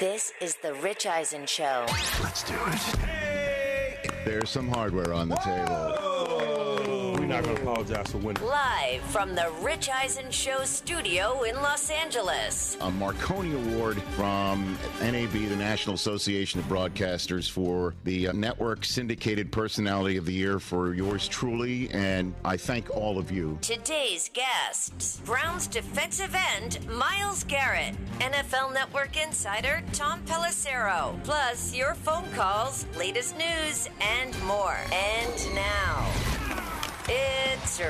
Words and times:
This 0.00 0.32
is 0.40 0.56
the 0.56 0.72
Rich 0.76 1.04
Eisen 1.04 1.44
Show. 1.44 1.84
Let's 2.22 2.42
do 2.44 2.54
it. 2.56 4.10
There's 4.24 4.48
some 4.48 4.66
hardware 4.66 5.12
on 5.12 5.28
the 5.28 5.36
table. 5.36 6.09
We're 7.30 7.36
not 7.36 7.44
going 7.44 7.56
to 7.58 7.62
apologize 7.62 8.10
for 8.10 8.18
winning. 8.18 8.42
Live 8.42 9.02
from 9.02 9.36
the 9.36 9.52
Rich 9.60 9.88
Eisen 9.88 10.32
Show 10.32 10.64
studio 10.64 11.44
in 11.44 11.54
Los 11.54 11.88
Angeles. 11.88 12.76
A 12.80 12.90
Marconi 12.90 13.54
Award 13.54 14.02
from 14.16 14.76
NAB, 15.00 15.30
the 15.30 15.54
National 15.54 15.94
Association 15.94 16.58
of 16.58 16.66
Broadcasters, 16.66 17.48
for 17.48 17.94
the 18.02 18.26
uh, 18.26 18.32
network 18.32 18.84
syndicated 18.84 19.52
personality 19.52 20.16
of 20.16 20.26
the 20.26 20.32
year 20.32 20.58
for 20.58 20.92
yours 20.92 21.28
truly. 21.28 21.88
And 21.92 22.34
I 22.44 22.56
thank 22.56 22.90
all 22.96 23.16
of 23.16 23.30
you. 23.30 23.60
Today's 23.62 24.28
guests 24.30 25.20
Browns 25.24 25.68
defensive 25.68 26.34
end 26.56 26.84
Myles 26.88 27.44
Garrett, 27.44 27.94
NFL 28.18 28.74
Network 28.74 29.16
insider 29.16 29.84
Tom 29.92 30.20
Pelissero, 30.26 31.22
plus 31.22 31.76
your 31.76 31.94
phone 31.94 32.28
calls, 32.32 32.86
latest 32.98 33.38
news, 33.38 33.88
and 34.00 34.34
more. 34.42 34.78
And 34.90 35.54
now, 35.54 36.10
it's 37.12 37.80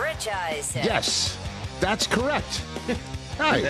Rich 0.00 0.28
Eisen. 0.28 0.82
Yes, 0.84 1.38
that's 1.80 2.06
correct. 2.06 2.62
Hi. 3.38 3.60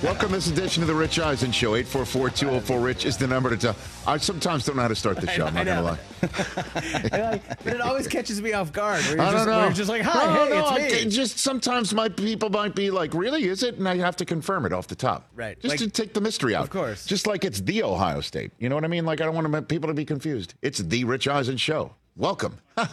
Welcome 0.00 0.28
to 0.28 0.34
this 0.36 0.46
edition 0.48 0.80
of 0.84 0.86
the 0.86 0.94
Rich 0.94 1.18
Eisen 1.18 1.50
Show. 1.50 1.72
844-204-RICH 1.72 3.04
is 3.04 3.16
the 3.16 3.26
number 3.26 3.50
to 3.50 3.56
tell. 3.56 3.74
I 4.06 4.16
sometimes 4.18 4.64
don't 4.64 4.76
know 4.76 4.82
how 4.82 4.86
to 4.88 4.94
start 4.94 5.20
the 5.20 5.26
show, 5.32 5.46
I'm 5.46 5.54
not 5.54 5.64
going 5.66 5.76
to 5.78 5.82
lie. 5.82 5.98
but 7.64 7.74
it 7.74 7.80
always 7.80 8.06
catches 8.06 8.40
me 8.40 8.52
off 8.52 8.72
guard. 8.72 9.02
Where 9.06 9.16
you're, 9.16 9.20
I 9.22 9.32
just, 9.32 9.44
don't 9.44 9.54
know. 9.56 9.64
you're 9.64 9.72
just 9.72 9.88
like, 9.88 10.02
hi, 10.02 10.26
No, 10.32 10.44
hey, 10.44 10.50
no, 10.50 10.58
it's 10.60 10.70
I- 10.70 10.78
me. 10.78 10.84
it 10.84 11.08
just 11.08 11.40
sometimes 11.40 11.92
my 11.92 12.08
people 12.10 12.48
might 12.50 12.76
be 12.76 12.92
like, 12.92 13.12
really, 13.12 13.42
is 13.48 13.64
it? 13.64 13.76
And 13.76 13.88
I 13.88 13.96
have 13.96 14.14
to 14.18 14.24
confirm 14.24 14.66
it 14.66 14.72
off 14.72 14.86
the 14.86 14.94
top. 14.94 15.28
Right. 15.34 15.58
Just 15.58 15.72
Like- 15.72 15.78
to 15.80 15.90
take 15.90 16.14
the 16.14 16.20
mystery 16.20 16.54
out. 16.54 16.62
Of 16.62 16.70
course. 16.70 17.04
Just 17.04 17.26
like 17.26 17.44
it's 17.44 17.60
the 17.60 17.82
Ohio 17.82 18.20
State. 18.20 18.52
You 18.60 18.68
know 18.68 18.76
what 18.76 18.84
I 18.84 18.88
mean? 18.88 19.04
Like 19.04 19.20
I 19.20 19.24
don't 19.24 19.34
want 19.34 19.66
people 19.68 19.88
to 19.88 19.94
be 19.94 20.04
confused. 20.04 20.54
It's 20.62 20.78
the 20.78 21.02
Rich 21.02 21.26
Eisen 21.26 21.56
Show. 21.56 21.96
Welcome. 22.16 22.58
say 22.78 22.84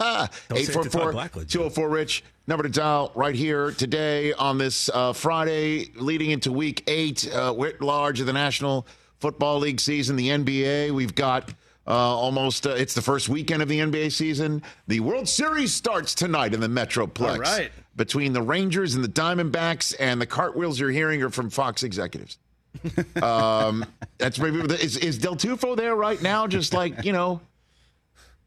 it 0.49 0.65
to 0.65 0.89
Todd 0.89 1.13
Blackledge. 1.13 1.55
844 1.55 1.89
Rich. 1.89 2.23
Number 2.47 2.63
to 2.63 2.69
dial 2.69 3.11
right 3.15 3.35
here 3.35 3.71
today 3.71 4.33
on 4.33 4.57
this 4.57 4.89
uh, 4.93 5.13
Friday, 5.13 5.91
leading 5.95 6.31
into 6.31 6.51
week 6.51 6.83
eight, 6.87 7.29
uh, 7.31 7.53
writ 7.55 7.81
large 7.81 8.19
of 8.21 8.25
the 8.25 8.33
National 8.33 8.87
Football 9.19 9.59
League 9.59 9.79
season, 9.79 10.15
the 10.15 10.29
NBA. 10.29 10.91
We've 10.91 11.13
got 11.13 11.53
uh, 11.85 11.91
almost, 11.91 12.65
uh, 12.65 12.71
it's 12.71 12.93
the 12.93 13.01
first 13.01 13.29
weekend 13.29 13.61
of 13.61 13.67
the 13.67 13.79
NBA 13.79 14.11
season. 14.13 14.63
The 14.87 15.01
World 15.01 15.27
Series 15.27 15.73
starts 15.73 16.15
tonight 16.15 16.53
in 16.53 16.59
the 16.59 16.67
Metroplex. 16.67 17.29
All 17.29 17.39
right. 17.39 17.71
Between 17.95 18.31
the 18.31 18.41
Rangers 18.41 18.95
and 18.95 19.03
the 19.03 19.09
Diamondbacks, 19.09 19.93
and 19.99 20.21
the 20.21 20.25
cartwheels 20.25 20.79
you're 20.79 20.91
hearing 20.91 21.21
are 21.21 21.29
from 21.29 21.49
Fox 21.49 21.83
executives. 21.83 22.37
um, 23.21 23.85
that's 24.17 24.39
maybe 24.39 24.59
is, 24.75 24.95
is 24.97 25.17
Del 25.17 25.35
Tufo 25.35 25.75
there 25.75 25.95
right 25.95 26.21
now? 26.21 26.47
Just 26.47 26.73
like 26.73 27.03
you 27.03 27.11
know, 27.11 27.41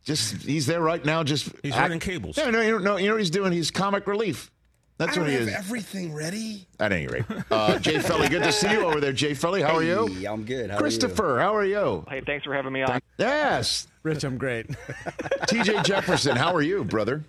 just 0.04 0.42
he's 0.42 0.66
there 0.66 0.80
right 0.80 1.04
now. 1.04 1.22
Just 1.22 1.50
He's 1.62 1.76
running 1.76 2.00
cables. 2.00 2.36
No, 2.36 2.50
no, 2.50 2.60
you 2.60 2.72
know, 2.72 2.78
no, 2.78 2.96
you 2.96 3.06
know 3.06 3.14
what 3.14 3.20
he's 3.20 3.30
doing? 3.30 3.52
He's 3.52 3.70
comic 3.70 4.06
relief. 4.06 4.50
That's 4.98 5.16
I 5.16 5.20
what 5.20 5.26
don't 5.26 5.32
he 5.34 5.40
have 5.40 5.48
is. 5.48 5.54
everything 5.54 6.14
ready. 6.14 6.66
At 6.78 6.92
any 6.92 7.06
rate, 7.08 7.24
uh, 7.50 7.78
Jay 7.78 7.98
Felly, 7.98 8.28
good 8.28 8.42
to 8.44 8.52
see 8.52 8.70
you 8.70 8.84
over 8.84 9.00
there. 9.00 9.12
Jay 9.12 9.34
Felly, 9.34 9.62
how 9.62 9.74
are 9.74 9.82
you? 9.82 10.06
Hey, 10.06 10.26
I'm 10.26 10.44
good. 10.44 10.70
How 10.70 10.78
Christopher, 10.78 11.40
how 11.40 11.56
are 11.56 11.64
you? 11.64 12.04
Hey, 12.08 12.20
thanks 12.24 12.44
for 12.44 12.54
having 12.54 12.72
me 12.72 12.82
on. 12.82 13.00
Yes. 13.18 13.88
Rich, 14.02 14.22
I'm 14.24 14.36
great. 14.38 14.68
TJ 15.48 15.84
Jefferson, 15.84 16.36
how 16.36 16.54
are 16.54 16.62
you, 16.62 16.84
brother? 16.84 17.24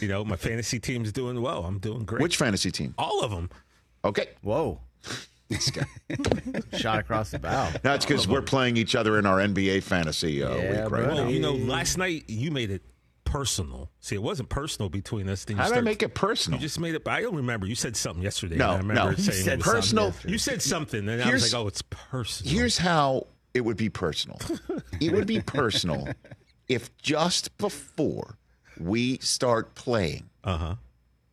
You 0.00 0.08
know, 0.08 0.24
my 0.24 0.36
fantasy 0.36 0.78
team's 0.78 1.12
doing 1.12 1.42
well. 1.42 1.64
I'm 1.64 1.78
doing 1.78 2.04
great. 2.04 2.22
Which 2.22 2.36
fantasy 2.36 2.70
team? 2.70 2.94
All 2.96 3.22
of 3.22 3.30
them. 3.30 3.50
Okay. 4.04 4.28
Whoa. 4.42 4.80
This 5.48 5.70
guy 5.70 5.86
shot 6.78 6.98
across 6.98 7.30
the 7.30 7.38
bow. 7.38 7.70
That's 7.82 8.04
because 8.04 8.28
we're 8.28 8.42
playing 8.42 8.76
each 8.76 8.94
other 8.94 9.18
in 9.18 9.24
our 9.26 9.38
NBA 9.38 9.82
fantasy 9.82 10.42
uh, 10.42 10.54
Yeah, 10.54 10.70
week 10.70 10.80
right 10.80 10.88
bro. 10.88 11.06
now. 11.06 11.14
Well, 11.14 11.30
you 11.30 11.40
know, 11.40 11.52
last 11.54 11.96
night 11.96 12.24
you 12.28 12.50
made 12.50 12.70
it 12.70 12.82
personal. 13.24 13.90
See, 14.00 14.14
it 14.14 14.22
wasn't 14.22 14.48
personal 14.50 14.88
between 14.88 15.28
us. 15.28 15.44
Then 15.44 15.56
you 15.56 15.62
How 15.62 15.68
did 15.68 15.78
I 15.78 15.80
make 15.80 16.02
it 16.02 16.14
personal? 16.14 16.58
You 16.58 16.62
just 16.66 16.78
made 16.80 16.94
it. 16.94 17.06
I 17.08 17.22
don't 17.22 17.36
remember. 17.36 17.66
You 17.66 17.74
said 17.74 17.96
something 17.96 18.22
yesterday. 18.22 18.56
No, 18.56 18.70
and 18.70 18.74
I 18.74 18.78
remember 18.78 19.02
no. 19.04 19.10
You 19.10 19.16
saying 19.16 19.40
it 19.40 19.44
said 19.44 19.60
personal. 19.60 20.14
You 20.26 20.38
said 20.38 20.60
something, 20.62 21.08
and 21.08 21.22
I 21.22 21.30
was 21.32 21.52
like, 21.52 21.58
"Oh, 21.62 21.66
it's 21.66 21.82
personal." 21.82 22.52
Here's 22.52 22.78
how 22.78 23.26
it 23.54 23.62
would 23.62 23.76
be 23.76 23.88
personal. 23.88 24.38
it 25.00 25.12
would 25.12 25.26
be 25.26 25.40
personal 25.46 26.08
if 26.68 26.94
just 26.98 27.56
before 27.58 28.36
we 28.78 29.18
start 29.18 29.74
playing 29.74 30.28
uh 30.44 30.74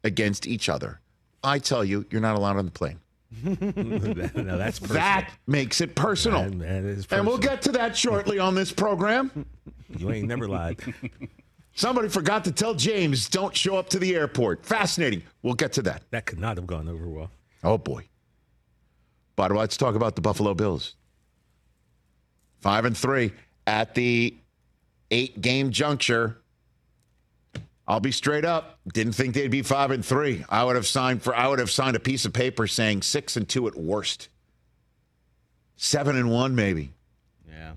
against 0.04 0.48
each 0.48 0.70
other, 0.70 1.00
I 1.44 1.60
tell 1.60 1.84
you, 1.84 2.06
you're 2.12 2.22
not 2.22 2.36
allowed 2.38 2.58
on 2.58 2.66
the 2.66 2.72
plane. 2.72 3.00
no, 3.44 4.58
that's 4.58 4.80
personal. 4.80 4.94
That 5.02 5.32
makes 5.48 5.82
it 5.82 5.96
personal. 5.96 6.44
That- 6.44 6.60
that 6.60 6.84
is 6.84 7.08
And 7.12 7.26
we'll 7.28 7.38
get 7.38 7.62
to 7.64 7.72
that 7.74 7.96
shortly 7.98 8.40
on 8.40 8.56
this 8.56 8.72
program. 8.72 9.46
You 9.98 10.12
ain't 10.12 10.28
never 10.28 10.48
lied. 10.48 10.80
Somebody 11.76 12.10
forgot 12.10 12.44
to 12.46 12.52
tell 12.52 12.74
James, 12.74 13.30
don't 13.30 13.56
show 13.56 13.78
up 13.78 13.88
to 13.90 14.00
the 14.00 14.16
airport. 14.16 14.66
Fascinating. 14.66 15.22
We'll 15.44 15.54
get 15.54 15.74
to 15.74 15.84
that. 15.84 16.02
That 16.10 16.26
could 16.26 16.40
not 16.40 16.58
have 16.58 16.66
gone 16.66 16.90
over 16.90 17.08
well. 17.08 17.30
Oh, 17.64 17.78
boy. 17.78 18.06
But 19.36 19.52
let's 19.52 19.78
talk 19.78 19.94
about 19.96 20.16
the 20.16 20.22
Buffalo 20.22 20.54
Bills. 20.56 20.96
Five 22.62 22.86
and 22.86 22.98
three 22.98 23.32
at 23.68 23.94
the 23.94 24.36
eight 25.12 25.40
game 25.40 25.70
juncture. 25.70 26.38
I'll 27.88 28.00
be 28.00 28.12
straight 28.12 28.46
up. 28.46 28.80
Didn't 28.92 29.14
think 29.14 29.36
they'd 29.36 29.50
be 29.50 29.62
five 29.62 29.92
and 29.92 30.04
three. 30.04 30.44
I 30.50 30.64
would 30.64 30.76
have 30.76 30.88
signed 30.88 31.22
for 31.22 31.36
I 31.36 31.48
would 31.48 31.60
have 31.60 31.70
signed 31.70 31.96
a 31.96 32.00
piece 32.00 32.26
of 32.26 32.34
paper 32.34 32.66
saying 32.68 33.04
six 33.04 33.38
and 33.38 33.48
two 33.48 33.68
at 33.68 33.76
worst. 33.76 34.30
Seven 35.78 36.16
and 36.16 36.32
one, 36.32 36.56
maybe. 36.56 36.94
Yeah. 37.48 37.74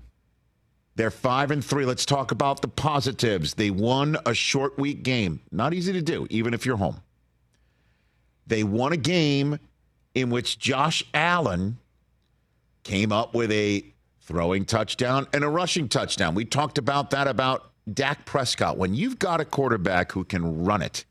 They're 0.95 1.11
five 1.11 1.51
and 1.51 1.63
three. 1.63 1.85
Let's 1.85 2.05
talk 2.05 2.31
about 2.31 2.61
the 2.61 2.67
positives. 2.67 3.53
They 3.53 3.69
won 3.69 4.17
a 4.25 4.33
short 4.33 4.79
week 4.79 5.03
game. 5.03 5.41
Not 5.51 5.73
easy 5.73 5.93
to 5.93 6.01
do, 6.01 6.25
even 6.29 6.53
if 6.53 6.65
you're 6.65 6.77
home. 6.77 7.01
They 8.47 8.63
won 8.63 8.93
a 8.93 8.97
game 8.97 9.59
in 10.15 10.31
which 10.31 10.57
Josh 10.57 11.03
Allen 11.13 11.77
came 12.83 13.11
up 13.11 13.35
with 13.35 13.51
a 13.51 13.85
throwing 14.21 14.65
touchdown 14.65 15.27
and 15.33 15.43
a 15.43 15.49
rushing 15.49 15.87
touchdown. 15.87 16.33
We 16.33 16.45
talked 16.45 16.79
about 16.79 17.11
that 17.11 17.27
about 17.27 17.68
Dak 17.93 18.25
Prescott. 18.25 18.77
When 18.77 18.93
you've 18.93 19.19
got 19.19 19.41
a 19.41 19.45
quarterback 19.45 20.11
who 20.11 20.23
can 20.23 20.63
run 20.63 20.81
it 20.81 21.05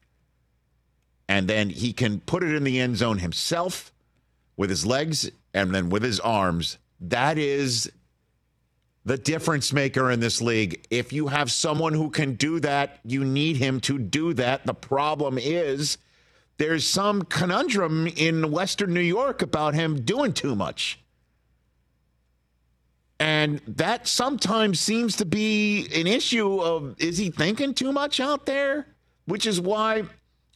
and 1.28 1.48
then 1.48 1.70
he 1.70 1.92
can 1.92 2.20
put 2.20 2.42
it 2.42 2.54
in 2.54 2.64
the 2.64 2.80
end 2.80 2.96
zone 2.96 3.18
himself 3.18 3.92
with 4.56 4.70
his 4.70 4.86
legs 4.86 5.30
and 5.54 5.74
then 5.74 5.90
with 5.90 6.02
his 6.02 6.20
arms, 6.20 6.78
that 7.00 7.38
is 7.38 7.90
the 9.04 9.18
difference 9.18 9.72
maker 9.72 10.10
in 10.10 10.20
this 10.20 10.42
league. 10.42 10.86
If 10.90 11.12
you 11.12 11.28
have 11.28 11.50
someone 11.50 11.94
who 11.94 12.10
can 12.10 12.34
do 12.34 12.60
that, 12.60 12.98
you 13.04 13.24
need 13.24 13.56
him 13.56 13.80
to 13.80 13.98
do 13.98 14.34
that. 14.34 14.66
The 14.66 14.74
problem 14.74 15.38
is 15.38 15.98
there's 16.58 16.86
some 16.86 17.22
conundrum 17.22 18.06
in 18.06 18.50
Western 18.50 18.92
New 18.92 19.00
York 19.00 19.42
about 19.42 19.74
him 19.74 20.02
doing 20.02 20.32
too 20.32 20.54
much. 20.54 20.98
And 23.20 23.60
that 23.66 24.06
sometimes 24.06 24.78
seems 24.78 25.16
to 25.16 25.24
be 25.24 25.88
an 25.94 26.06
issue 26.06 26.60
of 26.60 26.94
is 26.98 27.18
he 27.18 27.30
thinking 27.30 27.74
too 27.74 27.92
much 27.92 28.20
out 28.20 28.46
there? 28.46 28.86
Which 29.26 29.44
is 29.46 29.60
why 29.60 30.04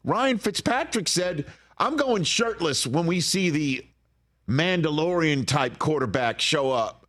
Ryan 0.05 0.39
Fitzpatrick 0.39 1.09
said, 1.09 1.47
I'm 1.79 1.97
going 1.97 2.23
shirtless 2.23 2.87
when 2.87 3.07
we 3.07 3.21
see 3.21 3.51
the 3.51 3.87
Mandalorian 4.49 5.47
type 5.47 5.79
quarterback 5.79 6.41
show 6.41 6.71
up 6.71 7.03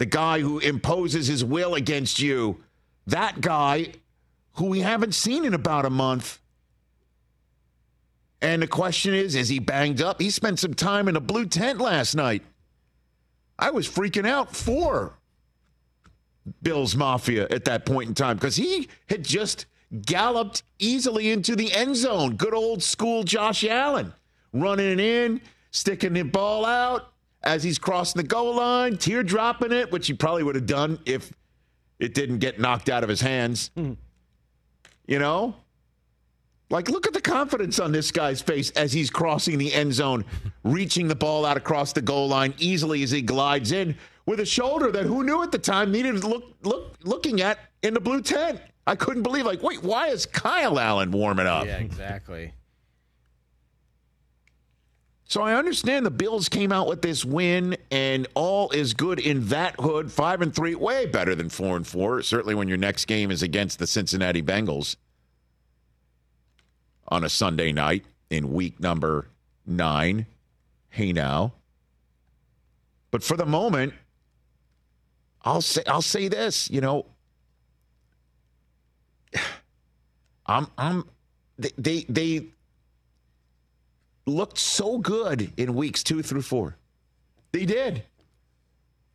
the 0.00 0.06
guy 0.06 0.40
who 0.40 0.58
imposes 0.60 1.26
his 1.26 1.44
will 1.44 1.74
against 1.74 2.20
you, 2.20 2.58
that 3.06 3.42
guy 3.42 3.92
who 4.54 4.64
we 4.64 4.80
haven't 4.80 5.14
seen 5.14 5.44
in 5.44 5.52
about 5.52 5.84
a 5.84 5.90
month. 5.90 6.38
And 8.40 8.62
the 8.62 8.66
question 8.66 9.12
is, 9.12 9.34
is 9.34 9.50
he 9.50 9.58
banged 9.58 10.00
up? 10.00 10.18
He 10.18 10.30
spent 10.30 10.58
some 10.58 10.72
time 10.72 11.06
in 11.06 11.16
a 11.16 11.20
blue 11.20 11.44
tent 11.44 11.82
last 11.82 12.14
night. 12.14 12.42
I 13.60 13.70
was 13.70 13.86
freaking 13.86 14.26
out 14.26 14.56
for 14.56 15.18
Bills 16.62 16.96
Mafia 16.96 17.46
at 17.50 17.66
that 17.66 17.84
point 17.84 18.08
in 18.08 18.14
time 18.14 18.36
because 18.36 18.56
he 18.56 18.88
had 19.08 19.22
just 19.22 19.66
galloped 20.02 20.62
easily 20.78 21.30
into 21.30 21.54
the 21.54 21.72
end 21.72 21.94
zone. 21.94 22.36
Good 22.36 22.54
old 22.54 22.82
school 22.82 23.22
Josh 23.22 23.62
Allen 23.64 24.14
running 24.52 24.90
it 24.90 25.00
in, 25.00 25.40
sticking 25.70 26.14
the 26.14 26.22
ball 26.22 26.64
out 26.64 27.12
as 27.42 27.62
he's 27.62 27.78
crossing 27.78 28.20
the 28.20 28.26
goal 28.26 28.56
line, 28.56 28.96
teardropping 28.96 29.72
it, 29.72 29.92
which 29.92 30.06
he 30.06 30.14
probably 30.14 30.42
would 30.42 30.54
have 30.54 30.66
done 30.66 30.98
if 31.04 31.32
it 31.98 32.14
didn't 32.14 32.38
get 32.38 32.58
knocked 32.58 32.88
out 32.88 33.02
of 33.02 33.08
his 33.08 33.20
hands. 33.20 33.70
Hmm. 33.76 33.92
You 35.06 35.18
know? 35.18 35.54
Like, 36.70 36.88
look 36.88 37.08
at 37.08 37.12
the 37.12 37.20
confidence 37.20 37.80
on 37.80 37.90
this 37.90 38.12
guy's 38.12 38.40
face 38.40 38.70
as 38.70 38.92
he's 38.92 39.10
crossing 39.10 39.58
the 39.58 39.74
end 39.74 39.92
zone, 39.92 40.24
reaching 40.62 41.08
the 41.08 41.16
ball 41.16 41.44
out 41.44 41.56
across 41.56 41.92
the 41.92 42.00
goal 42.00 42.28
line 42.28 42.54
easily 42.58 43.02
as 43.02 43.10
he 43.10 43.22
glides 43.22 43.72
in 43.72 43.96
with 44.24 44.38
a 44.38 44.46
shoulder 44.46 44.92
that 44.92 45.04
who 45.04 45.24
knew 45.24 45.42
at 45.42 45.50
the 45.50 45.58
time 45.58 45.90
needed 45.90 46.20
to 46.20 46.28
look 46.28 46.44
look 46.62 46.94
looking 47.02 47.40
at 47.40 47.58
in 47.82 47.92
the 47.92 48.00
blue 48.00 48.22
tent. 48.22 48.60
I 48.86 48.94
couldn't 48.94 49.24
believe, 49.24 49.44
like, 49.44 49.62
wait, 49.62 49.82
why 49.82 50.08
is 50.08 50.26
Kyle 50.26 50.78
Allen 50.78 51.10
warming 51.10 51.46
up? 51.46 51.66
Yeah, 51.66 51.78
exactly. 51.78 52.52
So 55.24 55.42
I 55.42 55.54
understand 55.54 56.04
the 56.04 56.10
Bills 56.10 56.48
came 56.48 56.72
out 56.72 56.88
with 56.88 57.02
this 57.02 57.24
win, 57.24 57.76
and 57.92 58.26
all 58.34 58.70
is 58.70 58.94
good 58.94 59.20
in 59.20 59.46
that 59.46 59.78
hood. 59.78 60.10
Five 60.10 60.42
and 60.42 60.54
three, 60.54 60.74
way 60.74 61.06
better 61.06 61.36
than 61.36 61.48
four 61.48 61.76
and 61.76 61.86
four. 61.86 62.22
Certainly 62.22 62.56
when 62.56 62.66
your 62.68 62.78
next 62.78 63.04
game 63.04 63.30
is 63.30 63.42
against 63.42 63.78
the 63.78 63.86
Cincinnati 63.86 64.42
Bengals 64.42 64.96
on 67.10 67.24
a 67.24 67.28
Sunday 67.28 67.72
night 67.72 68.04
in 68.30 68.52
week 68.52 68.80
number 68.80 69.26
nine. 69.66 70.26
Hey 70.88 71.12
now. 71.12 71.52
But 73.10 73.22
for 73.22 73.36
the 73.36 73.46
moment, 73.46 73.94
I'll 75.42 75.62
say 75.62 75.82
I'll 75.86 76.02
say 76.02 76.28
this, 76.28 76.70
you 76.70 76.80
know. 76.80 77.06
I'm 80.46 80.68
I'm 80.78 81.04
they 81.58 81.70
they, 81.76 82.04
they 82.08 82.46
looked 84.26 84.58
so 84.58 84.98
good 84.98 85.52
in 85.56 85.74
weeks 85.74 86.02
two 86.02 86.22
through 86.22 86.42
four. 86.42 86.76
They 87.52 87.66
did. 87.66 88.04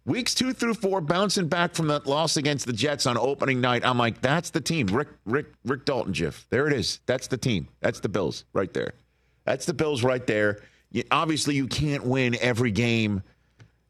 Weeks 0.06 0.36
two 0.36 0.54
through 0.54 0.75
four, 0.75 1.02
bouncing 1.02 1.48
back 1.48 1.74
from 1.74 1.88
that 1.88 2.06
loss 2.06 2.38
against 2.38 2.68
the 2.68 2.74
Jets 2.74 3.07
on 3.07 3.18
opening 3.18 3.60
night. 3.60 3.84
I'm 3.84 3.98
like, 3.98 4.22
that's 4.22 4.52
the 4.52 4.62
team. 4.62 4.86
Rick, 4.88 5.07
Rick, 5.25 5.48
Rick 5.66 5.86
Dalton, 5.86 6.13
Jiff. 6.13 6.46
There 6.52 6.68
it 6.68 6.74
is. 6.74 7.00
That's 7.07 7.25
the 7.28 7.38
team. 7.38 7.68
That's 7.80 8.00
the 8.00 8.10
Bills 8.10 8.46
right 8.54 8.72
there. 8.72 8.94
That's 9.46 9.66
the 9.66 9.74
Bills 9.74 10.04
right 10.04 10.25
there. 10.28 10.62
You, 10.92 11.04
obviously, 11.10 11.56
you 11.56 11.68
can't 11.68 12.04
win 12.06 12.38
every 12.40 12.69
game, 12.69 13.24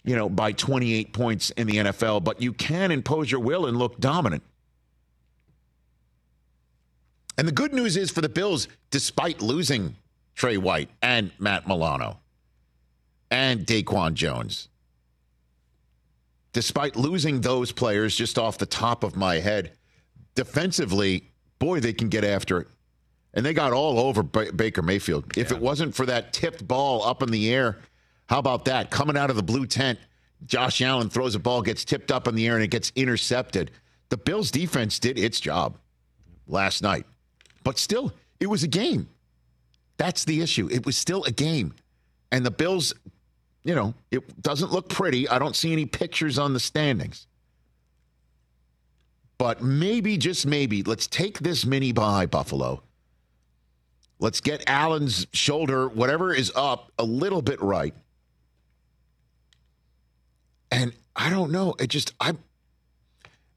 you 0.06 0.16
know, 0.16 0.30
by 0.30 0.54
28 0.54 1.12
points 1.12 1.50
in 1.52 1.68
the 1.68 1.76
NFL, 1.78 2.24
but 2.24 2.42
you 2.42 2.54
can 2.54 2.92
impose 2.92 3.30
your 3.30 3.42
will 3.42 3.66
and 3.66 3.78
look 3.78 4.00
dominant. 4.00 4.44
And 7.38 7.46
the 7.46 7.52
good 7.52 7.74
news 7.74 7.98
is 7.98 8.10
for 8.10 8.22
the 8.22 8.30
Bills, 8.30 8.70
despite 8.90 9.42
losing 9.42 9.98
Tre 10.34 10.56
White 10.56 10.90
and 11.02 11.32
Matt 11.40 11.68
Milano 11.68 12.20
and 13.30 13.66
Daquan 13.66 14.14
Jones. 14.14 14.70
Despite 16.56 16.96
losing 16.96 17.42
those 17.42 17.74
players 17.74 18.16
just 18.16 18.40
off 18.40 18.58
the 18.58 18.66
top 18.66 19.04
of 19.04 19.18
my 19.18 19.40
head, 19.40 19.74
defensively, 20.36 21.30
boy, 21.60 21.82
they 21.82 21.92
can 21.92 22.08
get 22.08 22.24
after 22.24 22.60
it. 22.60 22.68
And 23.34 23.46
they 23.46 23.54
got 23.54 23.74
all 23.74 24.00
over 24.00 24.24
ba- 24.24 24.54
Baker 24.54 24.82
Mayfield. 24.82 25.38
If 25.38 25.52
it 25.52 25.60
wasn't 25.60 25.94
for 25.94 26.06
that 26.06 26.32
tipped 26.32 26.66
ball 26.66 27.04
up 27.04 27.22
in 27.22 27.30
the 27.30 27.54
air, 27.54 27.80
how 28.30 28.40
about 28.40 28.64
that? 28.66 28.90
Coming 28.90 29.18
out 29.18 29.30
of 29.30 29.36
the 29.36 29.44
blue 29.44 29.66
tent, 29.66 30.00
Josh 30.46 30.82
Allen 30.82 31.10
throws 31.10 31.36
a 31.36 31.40
ball, 31.40 31.62
gets 31.62 31.84
tipped 31.84 32.10
up 32.10 32.26
in 32.26 32.36
the 32.36 32.48
air, 32.48 32.56
and 32.56 32.64
it 32.64 32.72
gets 32.72 32.94
intercepted. 32.96 33.72
The 34.08 34.16
Bills' 34.16 34.50
defense 34.50 34.98
did 34.98 35.20
its 35.20 35.42
job 35.42 35.78
last 36.48 36.82
night. 36.82 37.06
But 37.66 37.78
still, 37.78 38.14
it 38.40 38.48
was 38.48 38.64
a 38.64 38.70
game. 38.70 39.10
That's 39.98 40.24
the 40.24 40.40
issue. 40.40 40.70
It 40.72 40.86
was 40.86 40.96
still 40.96 41.26
a 41.26 41.32
game. 41.32 41.74
And 42.32 42.46
the 42.46 42.52
Bills, 42.52 42.94
you 43.66 43.74
know, 43.74 43.96
it 44.12 44.42
doesn't 44.42 44.72
look 44.72 44.88
pretty. 44.88 45.28
I 45.28 45.40
don't 45.40 45.56
see 45.56 45.74
any 45.74 45.88
pictures 45.88 46.38
on 46.38 46.54
the 46.54 46.60
standings. 46.60 47.26
But 49.40 49.62
maybe, 49.62 50.18
just 50.18 50.46
maybe, 50.46 50.84
let's 50.84 51.08
take 51.08 51.40
this 51.40 51.66
mini 51.66 51.92
bye, 51.92 52.28
Buffalo. 52.28 52.84
Let's 54.20 54.40
get 54.40 54.64
Allen's 54.70 55.28
shoulder, 55.34 55.90
whatever 55.90 56.34
is 56.34 56.52
up, 56.56 56.92
a 56.98 57.04
little 57.04 57.42
bit 57.42 57.60
right. 57.62 57.94
And 60.72 60.94
I 61.16 61.30
don't 61.30 61.52
know. 61.52 61.74
It 61.80 61.88
just, 61.88 62.14
I, 62.20 62.34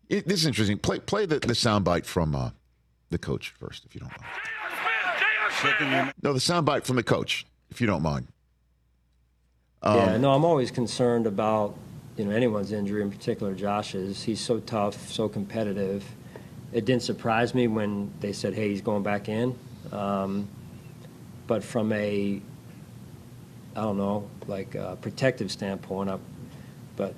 it, 0.08 0.26
this 0.26 0.40
is 0.40 0.46
interesting. 0.46 0.78
Play, 0.78 1.00
play 1.00 1.26
the, 1.26 1.38
the 1.38 1.52
soundbite 1.52 2.06
from 2.06 2.34
uh, 2.34 2.50
the 3.10 3.18
coach 3.18 3.54
first, 3.60 3.84
if 3.84 3.94
you 3.94 4.00
don't 4.00 4.10
mind. 4.10 4.24
No, 6.22 6.32
the 6.32 6.38
soundbite 6.38 6.84
from 6.84 6.96
the 6.96 7.02
coach, 7.02 7.46
if 7.70 7.80
you 7.80 7.86
don't 7.86 8.02
mind. 8.02 8.26
Yeah, 9.84 10.16
no, 10.16 10.32
I'm 10.32 10.44
always 10.44 10.70
concerned 10.70 11.26
about 11.26 11.76
you 12.16 12.24
know 12.24 12.30
anyone's 12.32 12.72
injury, 12.72 13.02
in 13.02 13.10
particular 13.10 13.54
Josh's. 13.54 14.22
He's 14.22 14.40
so 14.40 14.60
tough, 14.60 15.10
so 15.10 15.28
competitive. 15.28 16.04
It 16.72 16.84
didn't 16.84 17.02
surprise 17.02 17.54
me 17.54 17.68
when 17.68 18.12
they 18.20 18.32
said, 18.32 18.54
"Hey, 18.54 18.70
he's 18.70 18.80
going 18.82 19.02
back 19.02 19.28
in." 19.28 19.56
Um, 19.92 20.48
but 21.46 21.64
from 21.64 21.92
a, 21.92 22.40
I 23.74 23.80
don't 23.80 23.96
know, 23.96 24.28
like 24.46 24.74
a 24.74 24.98
protective 25.00 25.50
standpoint, 25.50 26.10
I, 26.10 26.18
but 26.96 27.14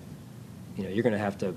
you 0.76 0.84
know, 0.84 0.90
you're 0.90 1.02
going 1.02 1.14
to 1.14 1.18
have 1.18 1.38
to 1.38 1.54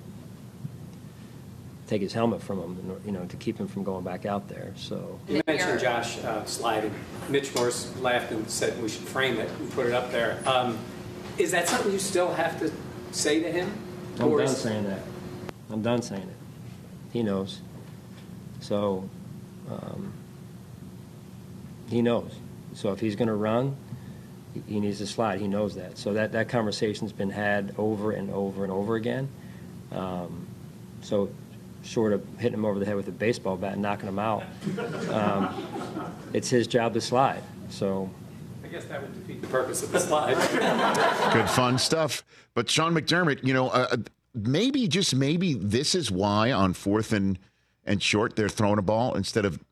take 1.87 2.01
his 2.01 2.13
helmet 2.13 2.41
from 2.41 2.59
him, 2.59 3.01
you 3.05 3.11
know, 3.11 3.25
to 3.25 3.37
keep 3.37 3.59
him 3.59 3.67
from 3.67 3.83
going 3.83 4.03
back 4.03 4.25
out 4.25 4.47
there. 4.47 4.73
So 4.75 5.19
You 5.27 5.41
mentioned 5.45 5.79
Josh 5.79 6.17
uh, 6.23 6.43
sliding. 6.45 6.93
Mitch 7.29 7.53
Morse 7.55 7.95
laughed 7.97 8.31
and 8.31 8.49
said 8.49 8.81
we 8.81 8.89
should 8.89 9.03
frame 9.03 9.37
it 9.37 9.49
and 9.59 9.71
put 9.73 9.85
it 9.85 9.93
up 9.93 10.11
there. 10.11 10.39
Um, 10.45 10.79
is 11.37 11.51
that 11.51 11.67
something 11.67 11.91
you 11.91 11.99
still 11.99 12.33
have 12.33 12.59
to 12.59 12.71
say 13.11 13.41
to 13.41 13.51
him? 13.51 13.71
I'm 14.19 14.27
Or 14.27 14.37
done 14.39 14.47
is- 14.47 14.57
saying 14.57 14.83
that. 14.85 14.99
I'm 15.71 15.81
done 15.81 16.01
saying 16.01 16.21
it. 16.23 16.35
He 17.11 17.23
knows. 17.23 17.59
So, 18.59 19.09
um, 19.69 20.13
he 21.89 22.01
knows. 22.01 22.31
So 22.73 22.91
if 22.91 22.99
he's 22.99 23.15
going 23.15 23.27
to 23.27 23.33
run, 23.35 23.75
he- 24.67 24.79
needs 24.79 24.99
to 24.99 25.07
slide. 25.07 25.39
He 25.39 25.47
knows 25.47 25.75
that. 25.75 25.97
So 25.97 26.13
that, 26.13 26.31
that 26.33 26.49
conversation's 26.49 27.11
been 27.11 27.29
had 27.29 27.73
over 27.77 28.11
and 28.11 28.29
over 28.31 28.63
and 28.63 28.71
over 28.71 28.95
again. 28.95 29.29
Um, 29.91 30.47
so 31.01 31.29
short 31.83 32.13
of 32.13 32.23
hitting 32.37 32.53
him 32.53 32.65
over 32.65 32.79
the 32.79 32.85
head 32.85 32.95
with 32.95 33.07
a 33.07 33.11
baseball 33.11 33.57
bat 33.57 33.73
and 33.73 33.81
knocking 33.81 34.07
him 34.07 34.19
out, 34.19 34.43
um, 35.11 36.13
it's 36.33 36.49
his 36.49 36.65
job 36.67 36.93
to 36.93 37.01
slide. 37.01 37.43
So 37.69 38.09
guess 38.73 38.85
that 38.85 39.01
would 39.01 39.13
defeat 39.13 39.39
the 39.39 39.47
purpose 39.47 39.83
of 39.83 39.91
the 39.91 39.99
slide. 39.99 40.33
Good 41.33 41.47
fun 41.47 41.77
stuff. 41.77 42.23
But 42.55 42.69
Sean 42.69 42.95
McDermott, 42.95 43.43
you 43.43 43.53
know, 43.53 43.69
uh, 43.69 43.97
maybe 44.33 44.87
just 44.87 45.15
maybe 45.15 45.53
this 45.53 45.93
is 45.93 46.09
why 46.09 46.51
on 46.51 46.73
fourth 46.73 47.13
and 47.13 47.37
and 47.85 48.01
short 48.01 48.35
they're 48.35 48.49
throwing 48.49 48.79
a 48.79 48.81
ball 48.81 49.13
instead 49.13 49.45
of, 49.45 49.63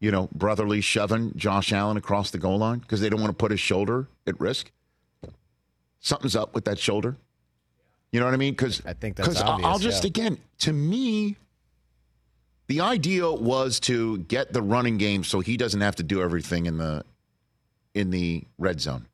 you 0.00 0.10
know, 0.10 0.28
brotherly 0.34 0.80
shoving 0.80 1.34
Josh 1.36 1.72
Allen 1.72 1.96
across 1.96 2.32
the 2.32 2.38
goal 2.38 2.58
line 2.58 2.80
because 2.80 3.00
they 3.00 3.08
don't 3.08 3.20
want 3.20 3.30
to 3.30 3.36
put 3.36 3.52
his 3.52 3.60
shoulder 3.60 4.08
at 4.26 4.40
risk. 4.40 4.72
Something's 6.00 6.34
up 6.34 6.52
with 6.52 6.64
that 6.64 6.80
shoulder. 6.80 7.16
You 8.10 8.18
know 8.18 8.26
what 8.26 8.34
I 8.34 8.38
mean? 8.38 8.54
Because 8.54 8.82
I 8.84 8.94
think 8.94 9.16
that's 9.16 9.40
I'll, 9.40 9.64
I'll 9.64 9.78
just 9.78 10.02
yeah. 10.02 10.08
again 10.08 10.38
to 10.58 10.72
me. 10.72 11.36
The 12.68 12.80
idea 12.80 13.30
was 13.30 13.78
to 13.80 14.18
get 14.18 14.52
the 14.52 14.60
running 14.60 14.98
game 14.98 15.22
so 15.22 15.38
he 15.38 15.56
doesn't 15.56 15.80
have 15.80 15.94
to 15.96 16.02
do 16.02 16.20
everything 16.20 16.66
in 16.66 16.78
the 16.78 17.04
in 17.96 18.10
the 18.10 18.44
red 18.58 18.80
zone. 18.80 19.08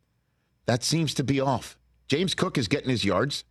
That 0.66 0.82
seems 0.82 1.14
to 1.14 1.24
be 1.24 1.40
off. 1.40 1.78
James 2.08 2.34
Cook 2.34 2.58
is 2.58 2.68
getting 2.68 2.90
his 2.90 3.04
yards. 3.04 3.44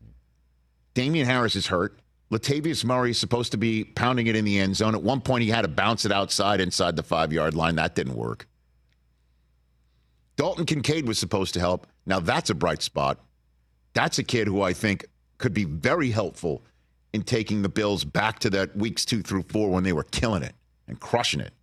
Damien 0.94 1.26
Harris 1.26 1.56
is 1.56 1.68
hurt. 1.68 2.00
Latavius 2.32 2.86
Murray 2.86 3.12
is 3.12 3.18
supposed 3.18 3.52
to 3.52 3.58
be 3.58 3.84
pounding 3.84 4.28
it 4.28 4.36
in 4.36 4.46
the 4.46 4.60
end 4.60 4.76
zone. 4.76 4.94
At 4.94 5.04
one 5.04 5.22
point, 5.22 5.44
he 5.44 5.50
had 5.50 5.64
to 5.64 5.68
bounce 5.68 6.06
it 6.06 6.12
outside 6.12 6.62
inside 6.62 6.96
the 6.96 7.04
five 7.04 7.34
yard 7.34 7.56
line. 7.56 7.76
That 7.76 7.96
didn't 7.96 8.16
work. 8.16 8.48
Dalton 10.36 10.66
Kincaid 10.66 11.08
was 11.08 11.20
supposed 11.20 11.54
to 11.56 11.60
help. 11.60 11.88
Now, 12.06 12.20
that's 12.20 12.50
a 12.50 12.56
bright 12.56 12.82
spot. 12.82 13.20
That's 13.94 14.18
a 14.18 14.24
kid 14.24 14.48
who 14.48 14.62
I 14.62 14.74
think 14.74 15.06
could 15.38 15.54
be 15.54 15.66
very 15.66 16.12
helpful 16.12 16.64
in 17.14 17.24
taking 17.24 17.62
the 17.62 17.70
Bills 17.70 18.06
back 18.06 18.40
to 18.40 18.50
that 18.52 18.76
weeks 18.76 19.06
two 19.06 19.22
through 19.22 19.44
four 19.44 19.70
when 19.70 19.84
they 19.84 19.94
were 19.94 20.04
killing 20.04 20.44
it 20.44 20.56
and 20.88 21.00
crushing 21.00 21.42
it. 21.42 21.54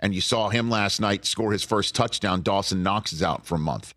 And 0.00 0.14
you 0.14 0.20
saw 0.20 0.48
him 0.48 0.70
last 0.70 1.00
night 1.00 1.24
score 1.24 1.52
his 1.52 1.62
first 1.62 1.94
touchdown. 1.94 2.42
Dawson 2.42 2.82
Knox 2.82 3.12
is 3.12 3.22
out 3.22 3.46
for 3.46 3.54
a 3.54 3.58
month. 3.58 3.94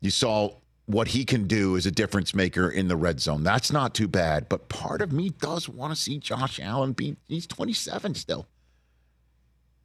You 0.00 0.10
saw 0.10 0.56
what 0.86 1.08
he 1.08 1.24
can 1.24 1.46
do 1.46 1.76
as 1.76 1.86
a 1.86 1.90
difference 1.90 2.34
maker 2.34 2.68
in 2.68 2.88
the 2.88 2.96
red 2.96 3.20
zone. 3.20 3.42
That's 3.42 3.70
not 3.70 3.94
too 3.94 4.08
bad. 4.08 4.48
But 4.48 4.68
part 4.68 5.00
of 5.00 5.12
me 5.12 5.30
does 5.30 5.68
want 5.68 5.94
to 5.94 6.00
see 6.00 6.18
Josh 6.18 6.60
Allen 6.60 6.92
be, 6.92 7.16
he's 7.28 7.46
27 7.46 8.14
still. 8.14 8.46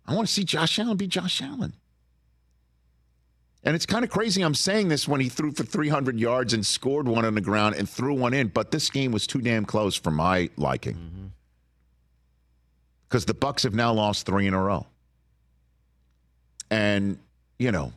I 0.05 0.15
want 0.15 0.27
to 0.27 0.33
see 0.33 0.43
Josh 0.43 0.79
Allen 0.79 0.97
be 0.97 1.07
Josh 1.07 1.41
Allen. 1.41 1.73
And 3.63 3.75
it's 3.75 3.85
kind 3.85 4.05
of 4.05 4.09
crazy 4.09 4.41
I'm 4.41 4.55
saying 4.55 4.87
this 4.87 5.07
when 5.07 5.19
he 5.19 5.29
threw 5.29 5.51
for 5.51 5.63
300 5.63 6.19
yards 6.19 6.53
and 6.53 6.65
scored 6.65 7.07
one 7.07 7.25
on 7.25 7.35
the 7.35 7.41
ground 7.41 7.75
and 7.75 7.89
threw 7.89 8.13
one 8.13 8.33
in, 8.33 8.47
but 8.47 8.71
this 8.71 8.89
game 8.89 9.11
was 9.11 9.27
too 9.27 9.41
damn 9.41 9.65
close 9.65 9.95
for 9.95 10.11
my 10.11 10.49
liking. 10.55 10.95
Mm-hmm. 10.95 11.25
Because 13.09 13.25
the 13.25 13.33
Bucks 13.33 13.63
have 13.63 13.73
now 13.73 13.91
lost 13.91 14.27
three 14.27 14.45
in 14.45 14.53
a 14.53 14.61
row. 14.61 14.85
And, 16.69 17.17
you 17.57 17.71
know, 17.71 17.91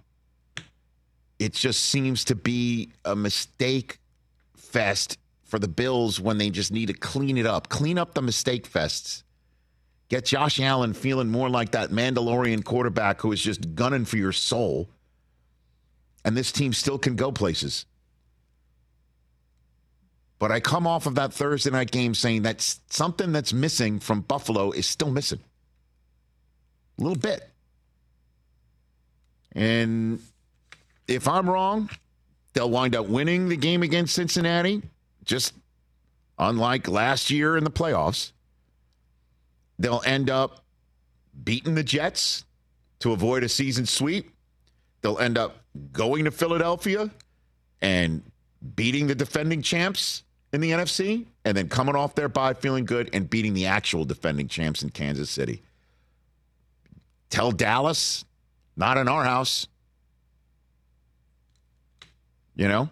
it 1.38 1.52
just 1.52 1.85
seems 1.85 2.25
to 2.25 2.35
be 2.35 2.88
a 3.04 3.14
mistake 3.14 3.99
fest 4.57 5.19
for 5.45 5.59
the 5.59 5.69
Bills 5.69 6.19
when 6.19 6.38
they 6.38 6.49
just 6.49 6.73
need 6.73 6.87
to 6.87 6.95
clean 6.95 7.37
it 7.37 7.45
up. 7.45 7.69
Clean 7.69 7.99
up 7.99 8.14
the 8.14 8.23
mistake 8.23 8.71
fests. 8.71 9.23
Get 10.09 10.25
Josh 10.25 10.59
Allen 10.61 10.95
feeling 10.95 11.31
more 11.31 11.50
like 11.50 11.73
that 11.73 11.90
Mandalorian 11.90 12.64
quarterback 12.64 13.21
who 13.21 13.33
is 13.33 13.40
just 13.42 13.75
gunning 13.75 14.07
for 14.07 14.16
your 14.16 14.33
soul. 14.33 14.88
And 16.25 16.37
this 16.37 16.52
team 16.52 16.73
still 16.73 16.99
can 16.99 17.16
go 17.16 17.33
places. 17.33 17.85
But 20.43 20.51
I 20.51 20.59
come 20.59 20.89
off 20.89 21.07
of 21.07 21.15
that 21.15 21.33
Thursday 21.33 21.71
night 21.71 21.93
game 21.93 22.15
saying 22.15 22.43
that 22.43 22.61
something 22.91 23.31
that's 23.31 23.53
missing 23.53 24.01
from 24.01 24.23
Buffalo 24.23 24.73
is 24.73 24.89
still 24.89 25.13
missing. 25.13 25.39
A 26.99 27.01
little 27.01 27.17
bit. 27.17 27.49
And 29.53 30.19
if 31.07 31.29
I'm 31.29 31.49
wrong, 31.49 31.91
they'll 32.55 32.69
wind 32.69 32.97
up 32.97 33.07
winning 33.07 33.51
the 33.51 33.57
game 33.57 33.85
against 33.85 34.17
Cincinnati, 34.17 34.83
just 35.23 35.55
unlike 36.41 36.89
last 36.89 37.31
year 37.31 37.57
in 37.57 37.63
the 37.63 37.71
playoffs. 37.71 38.33
They'll 39.79 40.03
end 40.05 40.29
up 40.29 40.65
beating 41.45 41.77
the 41.77 41.85
Jets 41.85 42.45
to 42.99 43.13
avoid 43.13 43.45
a 43.45 43.49
season 43.49 43.87
sweep. 43.87 44.35
They'll 45.03 45.21
end 45.21 45.39
up 45.39 45.59
going 45.93 46.25
to 46.25 46.33
Philadelphia 46.33 47.13
and 47.81 48.25
beating 48.75 49.07
the 49.07 49.15
defending 49.15 49.63
champs 49.63 50.25
in 50.52 50.61
the 50.61 50.71
NFC 50.71 51.26
and 51.44 51.56
then 51.56 51.68
coming 51.68 51.97
off 51.97 52.14
their 52.14 52.28
bye 52.28 52.54
feeling 52.54 52.85
good 52.85 53.11
and 53.12 53.28
beating 53.28 53.54
the 53.54 53.66
actual 53.66 54.04
defending 54.04 54.49
champs 54.49 54.82
in 54.82 54.90
Kansas 54.90 55.30
City. 55.30 55.62
Tell 57.30 57.50
Dallas, 57.50 58.25
not 58.76 58.99
in 58.99 59.09
our 59.09 59.25
house. 59.25 59.66
You 62.54 62.68
know? 62.68 62.90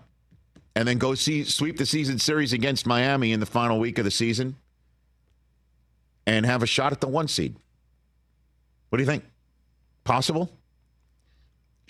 And 0.74 0.88
then 0.88 0.98
go 0.98 1.14
see 1.14 1.44
sweep 1.44 1.76
the 1.76 1.84
season 1.84 2.18
series 2.18 2.52
against 2.52 2.86
Miami 2.86 3.32
in 3.32 3.40
the 3.40 3.46
final 3.46 3.78
week 3.78 3.98
of 3.98 4.04
the 4.04 4.10
season 4.10 4.56
and 6.26 6.46
have 6.46 6.62
a 6.62 6.66
shot 6.66 6.92
at 6.92 7.00
the 7.00 7.08
one 7.08 7.28
seed. 7.28 7.56
What 8.88 8.96
do 8.96 9.02
you 9.02 9.06
think? 9.06 9.24
Possible? 10.04 10.50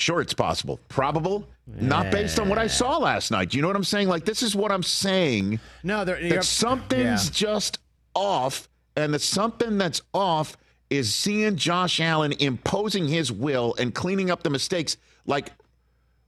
Sure, 0.01 0.21
it's 0.21 0.35
possible. 0.35 0.81
Probable? 0.89 1.47
Not 1.67 2.11
based 2.11 2.41
on 2.41 2.49
what 2.49 2.59
I 2.59 2.67
saw 2.67 2.97
last 2.97 3.31
night. 3.31 3.55
You 3.55 3.63
know 3.63 3.69
what 3.69 3.77
I'm 3.77 3.85
saying? 3.85 4.09
Like, 4.09 4.25
this 4.25 4.43
is 4.43 4.57
what 4.57 4.73
I'm 4.73 4.83
saying. 4.83 5.61
No, 5.85 6.05
there, 6.05 6.21
That 6.29 6.45
something's 6.45 7.27
yeah. 7.27 7.33
just 7.33 7.79
off, 8.15 8.69
and 8.97 9.15
the 9.15 9.19
something 9.19 9.79
that's 9.79 10.03
off 10.13 10.57
is 10.89 11.15
seeing 11.15 11.57
Josh 11.57 12.01
Allen 12.01 12.33
imposing 12.33 13.07
his 13.07 13.31
will 13.31 13.75
and 13.79 13.95
cleaning 13.95 14.31
up 14.31 14.43
the 14.43 14.51
mistakes, 14.51 14.97
like 15.27 15.53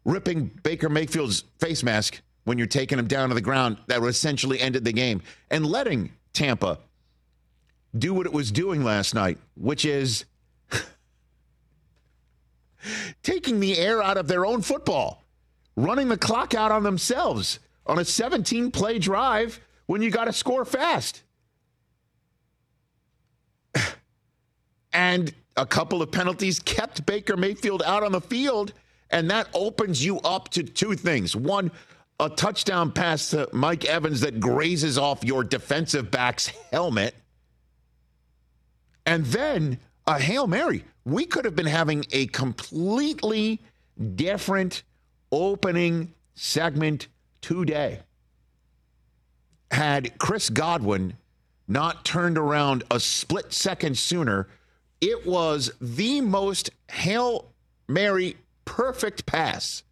ripping 0.04 0.50
Baker 0.62 0.88
Mayfield's 0.88 1.44
face 1.58 1.82
mask 1.82 2.20
when 2.44 2.58
you're 2.58 2.66
taking 2.66 2.98
him 2.98 3.06
down 3.06 3.30
to 3.30 3.34
the 3.34 3.40
ground 3.40 3.78
that 3.88 4.02
essentially 4.02 4.60
ended 4.60 4.84
the 4.84 4.92
game, 4.92 5.22
and 5.50 5.66
letting 5.66 6.12
Tampa 6.32 6.78
do 7.96 8.14
what 8.14 8.26
it 8.26 8.32
was 8.32 8.52
doing 8.52 8.84
last 8.84 9.14
night, 9.14 9.38
which 9.56 9.84
is 9.84 10.24
taking 13.22 13.60
the 13.60 13.78
air 13.78 14.02
out 14.02 14.16
of 14.16 14.28
their 14.28 14.46
own 14.46 14.62
football, 14.62 15.22
running 15.76 16.08
the 16.08 16.16
clock 16.16 16.54
out 16.54 16.72
on 16.72 16.82
themselves 16.82 17.58
on 17.86 17.98
a 17.98 18.04
17 18.04 18.70
play 18.70 18.98
drive 18.98 19.60
when 19.86 20.02
you 20.02 20.10
got 20.10 20.24
to 20.26 20.32
score 20.32 20.64
fast. 20.64 21.22
and 24.92 25.32
a 25.56 25.66
couple 25.66 26.02
of 26.02 26.10
penalties 26.10 26.58
kept 26.58 27.04
Baker 27.06 27.36
Mayfield 27.36 27.82
out 27.82 28.02
on 28.02 28.12
the 28.12 28.20
field, 28.20 28.72
and 29.10 29.30
that 29.30 29.48
opens 29.54 30.04
you 30.04 30.18
up 30.20 30.48
to 30.50 30.62
two 30.62 30.94
things. 30.94 31.36
One, 31.36 31.70
a 32.20 32.30
touchdown 32.30 32.92
pass 32.92 33.30
to 33.30 33.48
Mike 33.52 33.84
Evans 33.84 34.20
that 34.20 34.40
grazes 34.40 34.96
off 34.96 35.24
your 35.24 35.44
defensive 35.44 36.10
back's 36.10 36.48
helmet. 36.70 37.14
And 39.04 39.26
then 39.26 39.78
a 40.06 40.18
Hail 40.18 40.46
Mary. 40.46 40.84
We 41.04 41.24
could 41.24 41.44
have 41.44 41.56
been 41.56 41.66
having 41.66 42.04
a 42.12 42.26
completely 42.26 43.60
different 44.14 44.82
opening 45.30 46.14
segment 46.34 47.08
today 47.40 48.00
had 49.72 50.18
Chris 50.18 50.50
Godwin 50.50 51.14
not 51.66 52.04
turned 52.04 52.36
around 52.36 52.84
a 52.90 53.00
split 53.00 53.52
second 53.52 53.96
sooner. 53.98 54.48
It 55.00 55.26
was 55.26 55.72
the 55.80 56.20
most 56.20 56.70
Hail 56.90 57.50
Mary 57.88 58.36
perfect 58.64 59.26
pass 59.26 59.82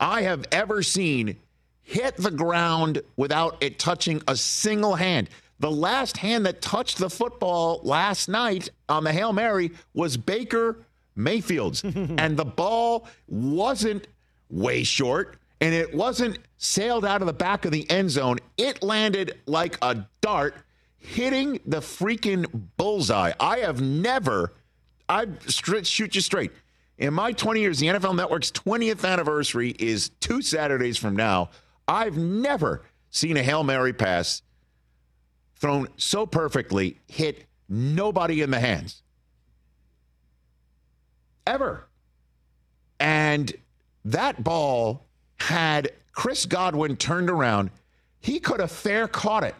I 0.00 0.22
have 0.22 0.44
ever 0.50 0.82
seen 0.82 1.36
hit 1.82 2.16
the 2.16 2.30
ground 2.30 3.02
without 3.16 3.62
it 3.62 3.78
touching 3.78 4.22
a 4.26 4.36
single 4.36 4.94
hand. 4.94 5.28
The 5.62 5.70
last 5.70 6.16
hand 6.16 6.44
that 6.46 6.60
touched 6.60 6.98
the 6.98 7.08
football 7.08 7.80
last 7.84 8.28
night 8.28 8.70
on 8.88 9.04
the 9.04 9.12
Hail 9.12 9.32
Mary 9.32 9.70
was 9.94 10.16
Baker 10.16 10.84
Mayfield's. 11.14 11.84
and 11.84 12.36
the 12.36 12.44
ball 12.44 13.06
wasn't 13.28 14.08
way 14.50 14.82
short 14.82 15.36
and 15.60 15.72
it 15.72 15.94
wasn't 15.94 16.40
sailed 16.58 17.04
out 17.04 17.22
of 17.22 17.28
the 17.28 17.32
back 17.32 17.64
of 17.64 17.70
the 17.70 17.88
end 17.88 18.10
zone. 18.10 18.40
It 18.56 18.82
landed 18.82 19.38
like 19.46 19.78
a 19.82 20.04
dart 20.20 20.56
hitting 20.98 21.60
the 21.64 21.78
freaking 21.78 22.44
bullseye. 22.76 23.30
I 23.38 23.58
have 23.58 23.80
never, 23.80 24.54
I 25.08 25.26
shoot 25.46 26.12
you 26.16 26.20
straight. 26.20 26.50
In 26.98 27.14
my 27.14 27.30
20 27.30 27.60
years, 27.60 27.78
the 27.78 27.86
NFL 27.86 28.16
Network's 28.16 28.50
20th 28.50 29.08
anniversary 29.08 29.76
is 29.78 30.08
two 30.18 30.42
Saturdays 30.42 30.98
from 30.98 31.14
now. 31.14 31.50
I've 31.86 32.16
never 32.16 32.82
seen 33.10 33.36
a 33.36 33.44
Hail 33.44 33.62
Mary 33.62 33.92
pass 33.92 34.42
thrown 35.62 35.86
so 35.96 36.26
perfectly, 36.26 36.98
hit 37.06 37.46
nobody 37.68 38.42
in 38.42 38.50
the 38.50 38.58
hands. 38.60 39.02
Ever. 41.46 41.86
And 42.98 43.52
that 44.04 44.42
ball 44.44 45.06
had 45.36 45.92
Chris 46.12 46.46
Godwin 46.46 46.96
turned 46.96 47.30
around. 47.30 47.70
He 48.20 48.40
could 48.40 48.60
have 48.60 48.72
fair 48.72 49.06
caught 49.08 49.44
it. 49.44 49.54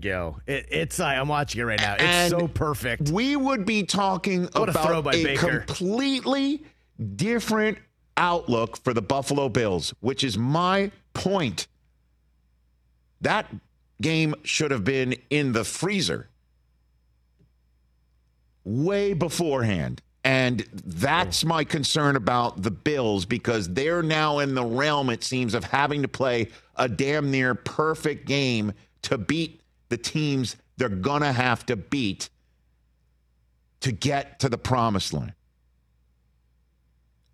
Yo, 0.00 0.36
it, 0.46 0.66
it's 0.70 0.98
like 0.98 1.16
I'm 1.16 1.28
watching 1.28 1.62
it 1.62 1.64
right 1.64 1.80
now. 1.80 1.94
It's 1.94 2.02
And 2.02 2.30
so 2.30 2.46
perfect. 2.46 3.08
We 3.10 3.34
would 3.34 3.64
be 3.64 3.84
talking 3.84 4.42
What 4.52 4.68
a 4.68 4.70
about 4.70 5.14
a 5.14 5.24
Baker. 5.24 5.60
completely 5.60 6.64
different 7.16 7.78
outlook 8.18 8.76
for 8.84 8.92
the 8.92 9.00
Buffalo 9.00 9.48
Bills, 9.48 9.94
which 10.00 10.22
is 10.22 10.36
my 10.36 10.90
point. 11.14 11.66
That 13.22 13.46
game 14.00 14.34
should 14.42 14.70
have 14.70 14.84
been 14.84 15.14
in 15.30 15.52
the 15.52 15.64
freezer 15.64 16.28
way 18.64 19.12
beforehand. 19.14 20.02
And 20.24 20.66
that's 20.72 21.44
my 21.44 21.64
concern 21.64 22.16
about 22.16 22.62
the 22.62 22.70
Bills 22.70 23.24
because 23.24 23.72
they're 23.72 24.02
now 24.02 24.40
in 24.40 24.54
the 24.54 24.64
realm, 24.64 25.10
it 25.10 25.24
seems, 25.24 25.54
of 25.54 25.64
having 25.64 26.02
to 26.02 26.08
play 26.08 26.48
a 26.76 26.88
damn 26.88 27.30
near 27.30 27.54
perfect 27.54 28.26
game 28.26 28.72
to 29.02 29.16
beat 29.16 29.62
the 29.88 29.96
teams 29.96 30.56
they're 30.76 30.88
going 30.88 31.22
to 31.22 31.32
have 31.32 31.64
to 31.66 31.76
beat 31.76 32.28
to 33.80 33.92
get 33.92 34.40
to 34.40 34.48
the 34.48 34.58
promised 34.58 35.12
line. 35.12 35.34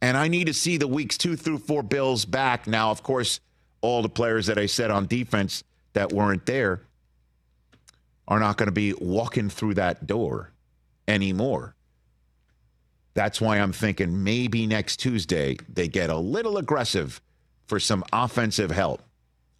And 0.00 0.16
I 0.16 0.28
need 0.28 0.47
to 0.47 0.54
see 0.54 0.76
the 0.76 0.87
weeks 0.87 1.16
two 1.16 1.35
through 1.35 1.59
four 1.59 1.83
Bills 1.83 2.26
back. 2.26 2.66
Now, 2.66 2.90
of 2.90 3.02
course, 3.02 3.40
all 3.80 4.02
the 4.02 4.09
players 4.09 4.47
that 4.47 4.59
I 4.59 4.66
said 4.66 4.90
on 4.90 5.06
defense 5.06 5.64
that 5.95 6.13
weren't 6.13 6.47
there 6.47 6.83
are 8.29 8.39
not 8.39 8.57
going 8.57 8.69
to 8.69 8.73
be 8.73 8.93
walking 8.95 9.49
through 9.49 9.75
that 9.75 10.07
door 10.07 10.51
anymore. 11.09 11.75
That's 13.15 13.41
why 13.41 13.59
I'm 13.59 13.73
thinking 13.73 14.25
maybe 14.25 14.67
next 14.67 14.99
Tuesday 14.99 15.57
they 15.69 15.89
get 15.89 16.11
a 16.11 16.17
little 16.17 16.59
aggressive 16.59 17.21
for 17.67 17.79
some 17.81 18.05
offensive 18.13 18.71
help. 18.71 19.03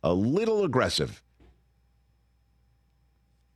A 0.03 0.12
little 0.12 0.64
aggressive. 0.64 1.23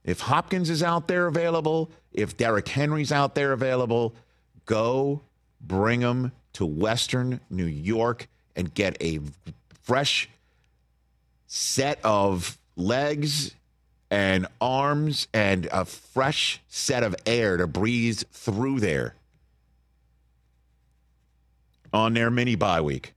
If 0.05 0.21
Hopkins 0.21 0.71
is 0.71 0.83
out 0.83 1.09
there 1.09 1.27
available, 1.27 1.91
if 2.13 2.37
Derrick 2.37 2.69
Henry's 2.69 3.13
out 3.13 3.35
there 3.35 3.53
available, 3.53 4.15
go 4.65 5.21
bring 5.61 6.01
them 6.01 6.33
to 6.55 6.65
Western 6.65 7.41
New 7.51 7.67
York 7.67 8.29
and 8.57 8.73
get 8.73 8.97
a 9.03 9.21
fresh 9.83 10.31
set 11.47 11.99
of 12.05 12.57
legs 12.79 13.55
and 14.11 14.47
arms 14.61 15.29
and 15.35 15.67
a 15.67 15.85
fresh 15.85 16.61
set 16.69 17.03
of 17.03 17.15
air 17.27 17.59
to 17.59 17.67
breathe 17.67 18.23
through 18.33 18.81
there 18.81 19.15
on 21.93 22.15
their 22.15 22.31
mini 22.31 22.55
bye 22.55 22.81
week. 22.81 23.13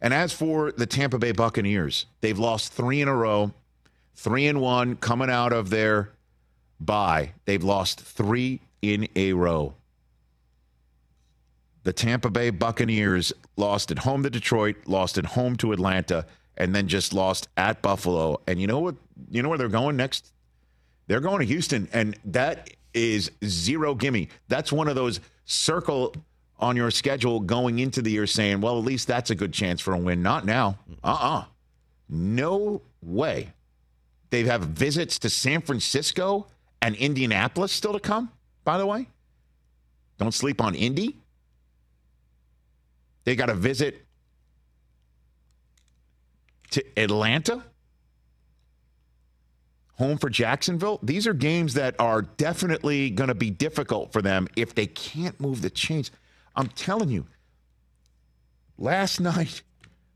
And 0.00 0.14
as 0.14 0.32
for 0.32 0.72
the 0.72 0.86
Tampa 0.86 1.18
Bay 1.18 1.32
Buccaneers, 1.32 2.06
they've 2.20 2.38
lost 2.38 2.72
three 2.72 3.00
in 3.00 3.08
a 3.08 3.14
row, 3.14 3.52
three 4.14 4.46
and 4.46 4.60
one 4.60 4.96
coming 4.96 5.30
out 5.30 5.52
of 5.52 5.70
their 5.70 6.10
bye. 6.80 7.32
They've 7.44 7.62
lost 7.62 8.00
three 8.00 8.60
in 8.80 9.08
a 9.16 9.32
row. 9.32 9.74
The 11.82 11.92
Tampa 11.92 12.30
Bay 12.30 12.50
Buccaneers 12.50 13.32
lost 13.56 13.90
at 13.90 14.00
home 14.00 14.22
to 14.22 14.30
Detroit, 14.30 14.76
lost 14.86 15.18
at 15.18 15.26
home 15.26 15.56
to 15.56 15.72
Atlanta, 15.72 16.26
and 16.58 16.74
then 16.74 16.88
just 16.88 17.14
lost 17.14 17.48
at 17.56 17.80
Buffalo. 17.80 18.40
And 18.46 18.60
you 18.60 18.66
know 18.66 18.80
what? 18.80 18.96
You 19.30 19.42
know 19.42 19.48
where 19.48 19.56
they're 19.56 19.68
going 19.68 19.96
next? 19.96 20.32
They're 21.06 21.20
going 21.20 21.38
to 21.38 21.46
Houston, 21.46 21.88
and 21.92 22.18
that 22.26 22.68
is 22.92 23.30
zero 23.44 23.94
gimme. 23.94 24.28
That's 24.48 24.70
one 24.70 24.88
of 24.88 24.94
those 24.94 25.20
circle 25.46 26.14
on 26.58 26.76
your 26.76 26.90
schedule 26.90 27.40
going 27.40 27.78
into 27.78 28.02
the 28.02 28.10
year 28.10 28.26
saying, 28.26 28.60
well, 28.60 28.78
at 28.78 28.84
least 28.84 29.06
that's 29.08 29.30
a 29.30 29.34
good 29.34 29.52
chance 29.52 29.80
for 29.80 29.94
a 29.94 29.98
win. 29.98 30.22
Not 30.22 30.44
now. 30.44 30.78
Uh 31.02 31.16
uh 31.20 31.44
No 32.08 32.82
way. 33.00 33.52
They 34.30 34.42
have 34.44 34.62
visits 34.62 35.18
to 35.20 35.30
San 35.30 35.62
Francisco 35.62 36.48
and 36.82 36.94
Indianapolis 36.96 37.72
still 37.72 37.92
to 37.92 38.00
come, 38.00 38.30
by 38.64 38.76
the 38.76 38.86
way. 38.86 39.08
Don't 40.18 40.34
sleep 40.34 40.60
on 40.60 40.74
Indy. 40.74 41.16
They 43.24 43.36
got 43.36 43.50
a 43.50 43.54
visit 43.54 44.04
to 46.70 46.84
Atlanta, 46.96 47.64
home 49.94 50.18
for 50.18 50.30
Jacksonville. 50.30 51.00
These 51.02 51.26
are 51.26 51.34
games 51.34 51.74
that 51.74 51.96
are 51.98 52.22
definitely 52.22 53.10
going 53.10 53.28
to 53.28 53.34
be 53.34 53.50
difficult 53.50 54.12
for 54.12 54.22
them 54.22 54.48
if 54.56 54.74
they 54.74 54.86
can't 54.86 55.38
move 55.40 55.62
the 55.62 55.70
chains. 55.70 56.10
I'm 56.54 56.68
telling 56.68 57.10
you, 57.10 57.26
last 58.76 59.20
night, 59.20 59.62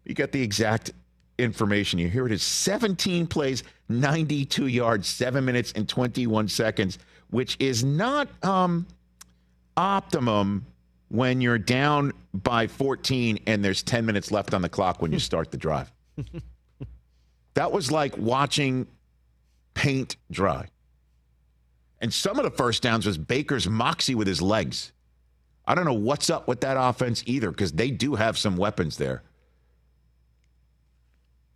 you 0.05 0.15
got 0.15 0.33
the 0.33 0.43
exact 0.43 0.93
information. 1.39 1.99
You 1.99 2.09
hear 2.09 2.27
it 2.27 2.33
is 2.33 2.43
17 2.43 3.27
plays, 3.27 3.65
92 3.89 4.67
yards, 4.69 5.09
7 5.09 5.45
minutes 5.45 5.73
and 5.73 5.89
21 5.89 6.49
seconds, 6.49 6.99
which 7.31 7.57
is 7.59 7.85
not 7.85 8.29
um, 8.45 8.87
optimum 9.77 10.67
when 11.09 11.41
you're 11.41 11.59
down 11.59 12.13
by 12.33 12.67
14 12.67 13.39
and 13.47 13.65
there's 13.65 13.83
10 13.83 14.07
minutes 14.07 14.31
left 14.31 14.55
on 14.55 14.63
the 14.63 14.69
clock 14.69 15.03
when 15.03 15.13
you 15.13 15.19
start 15.19 15.51
the 15.51 15.59
drive. 15.59 15.93
that 17.55 17.73
was 17.73 17.91
like 17.91 18.17
watching 18.17 18.87
paint 19.75 20.17
dry. 20.31 20.69
And 22.01 22.13
some 22.13 22.39
of 22.39 22.45
the 22.45 22.51
first 22.51 22.83
downs 22.83 23.07
was 23.07 23.17
Baker's 23.17 23.69
moxie 23.69 24.15
with 24.15 24.27
his 24.27 24.43
legs. 24.43 24.93
I 25.65 25.75
don't 25.75 25.85
know 25.85 25.93
what's 25.93 26.31
up 26.31 26.49
with 26.49 26.61
that 26.63 26.77
offense 26.79 27.23
either 27.27 27.51
because 27.51 27.73
they 27.73 27.91
do 27.91 28.17
have 28.17 28.37
some 28.37 28.57
weapons 28.57 28.97
there. 28.97 29.23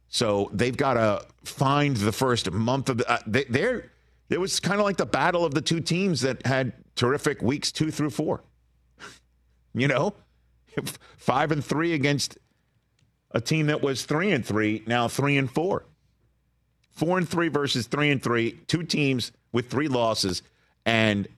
So 0.09 0.51
they've 0.53 0.77
got 0.77 0.95
to 0.95 1.27
find 1.45 1.97
the 1.97 2.13
first 2.13 2.51
month 2.51 2.89
of 2.89 2.99
the. 2.99 3.11
Uh, 3.11 3.19
they, 3.27 3.83
it 4.31 4.41
was 4.41 4.61
kind 4.61 4.79
of 4.81 4.85
like 4.85 4.97
the 4.97 5.07
battle 5.07 5.45
of 5.45 5.53
the 5.53 5.61
two 5.61 5.81
teams 5.81 6.21
that 6.21 6.47
had 6.47 6.73
terrific 6.95 7.43
weeks 7.43 7.73
two 7.73 7.91
through 7.91 8.11
four. 8.11 8.43
you 9.75 9.89
know, 9.89 10.15
five 11.17 11.51
and 11.51 11.65
three 11.65 11.93
against 11.93 12.39
a 13.37 13.41
team 13.41 13.67
that 13.67 13.83
was 13.83 14.03
three 14.07 14.33
and 14.33 14.45
three, 14.45 14.83
now 14.87 15.09
three 15.09 15.37
and 15.37 15.51
four. 15.51 15.85
Four 16.93 17.19
and 17.19 17.29
three 17.29 17.49
versus 17.49 17.87
three 17.87 18.11
and 18.11 18.23
three, 18.23 18.53
two 18.67 18.83
teams 18.83 19.31
with 19.53 19.71
three 19.71 19.89
losses, 19.89 20.43
and 20.87 21.29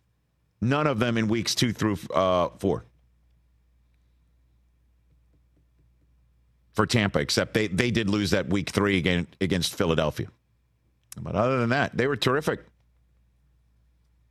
none 0.60 0.86
of 0.86 1.00
them 1.00 1.18
in 1.18 1.26
weeks 1.26 1.56
two 1.56 1.72
through 1.72 1.98
uh, 2.14 2.50
four. 2.58 2.84
For 6.74 6.86
Tampa, 6.86 7.18
except 7.18 7.52
they, 7.54 7.66
they 7.66 7.90
did 7.90 8.08
lose 8.08 8.30
that 8.30 8.48
week 8.48 8.70
three 8.70 8.96
again 8.96 9.26
against 9.40 9.74
Philadelphia. 9.74 10.28
But 11.20 11.34
other 11.34 11.58
than 11.58 11.70
that, 11.70 11.96
they 11.96 12.06
were 12.06 12.14
terrific 12.14 12.60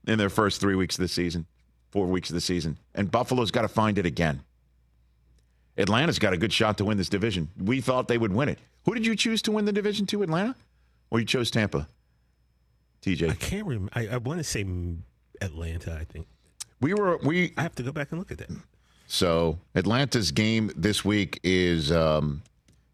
in 0.08 0.18
their 0.18 0.30
first 0.30 0.62
three 0.62 0.76
weeks 0.76 0.96
of 0.98 1.02
the 1.02 1.10
season, 1.10 1.48
four 1.92 2.08
weeks 2.08 2.30
of 2.30 2.34
the 2.34 2.40
season. 2.40 2.78
And 2.96 3.12
Buffalo's 3.12 3.52
got 3.52 3.64
to 3.64 3.68
find 3.68 3.98
it 3.98 4.06
again. 4.06 4.44
Atlanta's 5.78 6.20
got 6.20 6.34
a 6.34 6.38
good 6.38 6.52
shot 6.52 6.78
to 6.80 6.86
win 6.86 6.98
this 6.98 7.10
division. 7.10 7.50
We 7.58 7.82
thought 7.82 8.08
they 8.08 8.18
would 8.18 8.34
win 8.34 8.50
it. 8.50 8.60
Who 8.86 8.94
did 8.94 9.06
you 9.06 9.16
choose 9.16 9.42
to 9.44 9.52
win 9.52 9.66
the 9.66 9.74
division 9.74 10.06
to, 10.08 10.24
Atlanta? 10.24 10.56
Or 11.12 11.20
you 11.20 11.26
chose 11.26 11.52
Tampa? 11.52 11.88
TJ. 13.02 13.30
I 13.30 13.36
can't 13.36 13.66
remember. 13.66 13.92
I, 13.96 14.08
I 14.08 14.18
want 14.18 14.40
to 14.40 14.44
say 14.44 14.66
Atlanta, 15.42 15.98
I 16.00 16.04
think. 16.04 16.28
We 16.80 16.94
were 16.94 17.18
we 17.18 17.54
I 17.58 17.64
have 17.64 17.76
to 17.76 17.84
go 17.84 17.92
back 17.92 18.12
and 18.12 18.20
look 18.20 18.32
at 18.32 18.38
that. 18.40 18.50
So 19.08 19.58
Atlanta's 19.74 20.32
game 20.32 20.72
this 20.76 21.04
week 21.06 21.40
is 21.44 21.92
um, 21.92 22.44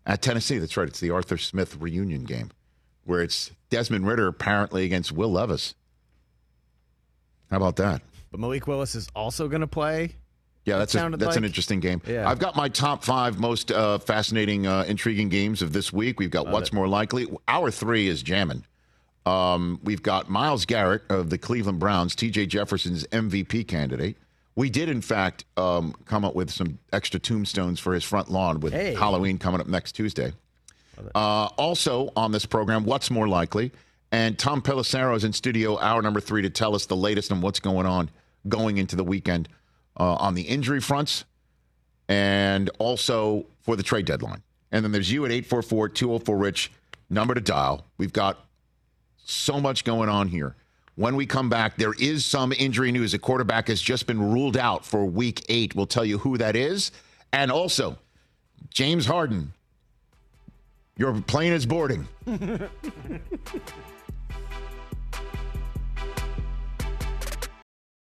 at 0.05 0.21
Tennessee. 0.21 0.57
That's 0.59 0.77
right. 0.77 0.87
It's 0.87 0.99
the 0.99 1.09
Arthur 1.09 1.37
Smith 1.37 1.77
reunion 1.77 2.23
game, 2.23 2.51
where 3.05 3.21
it's 3.21 3.51
Desmond 3.69 4.07
Ridder 4.07 4.27
apparently 4.27 4.85
against 4.85 5.11
Will 5.11 5.31
Levis. 5.31 5.73
How 7.49 7.57
about 7.57 7.75
that? 7.77 8.01
But 8.31 8.39
Malik 8.39 8.67
Willis 8.67 8.95
is 8.95 9.07
also 9.15 9.47
going 9.47 9.61
to 9.61 9.67
play. 9.67 10.15
Yeah, 10.65 10.77
that's 10.77 10.95
a, 10.95 11.09
that's 11.09 11.23
like. 11.23 11.35
an 11.35 11.43
interesting 11.45 11.79
game. 11.81 12.01
Yeah. 12.07 12.29
I've 12.29 12.39
got 12.39 12.55
my 12.55 12.69
top 12.69 13.03
five 13.03 13.37
most 13.39 13.71
uh, 13.71 13.97
fascinating, 13.97 14.65
uh, 14.65 14.85
intriguing 14.87 15.27
games 15.29 15.61
of 15.61 15.73
this 15.73 15.91
week. 15.91 16.19
We've 16.19 16.31
got 16.31 16.45
Love 16.45 16.53
what's 16.53 16.69
it. 16.69 16.73
more 16.75 16.87
likely. 16.87 17.27
Hour 17.47 17.69
three 17.69 18.07
is 18.07 18.23
jamming. 18.23 18.63
Um, 19.25 19.79
we've 19.83 20.03
got 20.03 20.29
Myles 20.29 20.65
Garrett 20.65 21.03
of 21.09 21.29
the 21.29 21.37
Cleveland 21.37 21.79
Browns, 21.79 22.15
T.J. 22.15 22.45
Jefferson's 22.47 23.05
MVP 23.07 23.67
candidate. 23.67 24.17
We 24.55 24.69
did, 24.69 24.87
in 24.89 25.01
fact, 25.01 25.45
um, 25.57 25.95
come 26.05 26.23
up 26.25 26.35
with 26.35 26.51
some 26.51 26.77
extra 26.91 27.19
tombstones 27.19 27.79
for 27.79 27.93
his 27.93 28.03
front 28.03 28.29
lawn 28.29 28.59
with 28.59 28.71
Hey. 28.73 28.93
Halloween 28.93 29.37
coming 29.37 29.59
up 29.59 29.67
next 29.67 29.93
Tuesday. 29.93 30.33
Uh, 31.15 31.45
also 31.57 32.11
on 32.15 32.31
this 32.31 32.45
program, 32.45 32.85
what's 32.85 33.09
more 33.09 33.27
likely? 33.27 33.71
And 34.11 34.37
Tom 34.37 34.61
Pelissero 34.61 35.15
is 35.15 35.23
in 35.23 35.33
studio, 35.33 35.79
hour 35.79 36.01
number 36.03 36.19
three, 36.19 36.43
to 36.43 36.49
tell 36.49 36.75
us 36.75 36.85
the 36.85 36.95
latest 36.95 37.31
on 37.31 37.41
what's 37.41 37.59
going 37.59 37.87
on 37.87 38.11
going 38.47 38.77
into 38.77 38.95
the 38.95 39.03
weekend 39.03 39.49
uh, 39.97 40.15
on 40.15 40.33
the 40.33 40.43
injury 40.43 40.79
fronts 40.79 41.25
and 42.07 42.69
also 42.79 43.45
for 43.61 43.75
the 43.75 43.83
trade 43.83 44.05
deadline. 44.05 44.41
And 44.71 44.83
then 44.83 44.91
there's 44.91 45.11
you 45.11 45.25
at 45.25 45.31
844 45.31 45.89
204 45.89 46.37
Rich, 46.37 46.71
number 47.09 47.33
to 47.33 47.41
dial. 47.41 47.85
We've 47.97 48.13
got 48.13 48.45
so 49.25 49.59
much 49.59 49.83
going 49.83 50.09
on 50.09 50.27
here. 50.27 50.55
When 50.95 51.15
we 51.15 51.25
come 51.25 51.49
back, 51.49 51.77
there 51.77 51.93
is 51.93 52.23
some 52.25 52.51
injury 52.51 52.91
news. 52.91 53.13
A 53.13 53.19
quarterback 53.19 53.67
has 53.67 53.81
just 53.81 54.05
been 54.05 54.31
ruled 54.31 54.57
out 54.57 54.85
for 54.85 55.05
week 55.05 55.43
eight. 55.49 55.75
We'll 55.75 55.87
tell 55.87 56.05
you 56.05 56.19
who 56.19 56.37
that 56.37 56.55
is. 56.55 56.91
And 57.31 57.51
also, 57.51 57.97
James 58.69 59.05
Harden, 59.07 59.53
your 60.97 61.19
plane 61.21 61.53
is 61.53 61.65
boarding. 61.65 62.07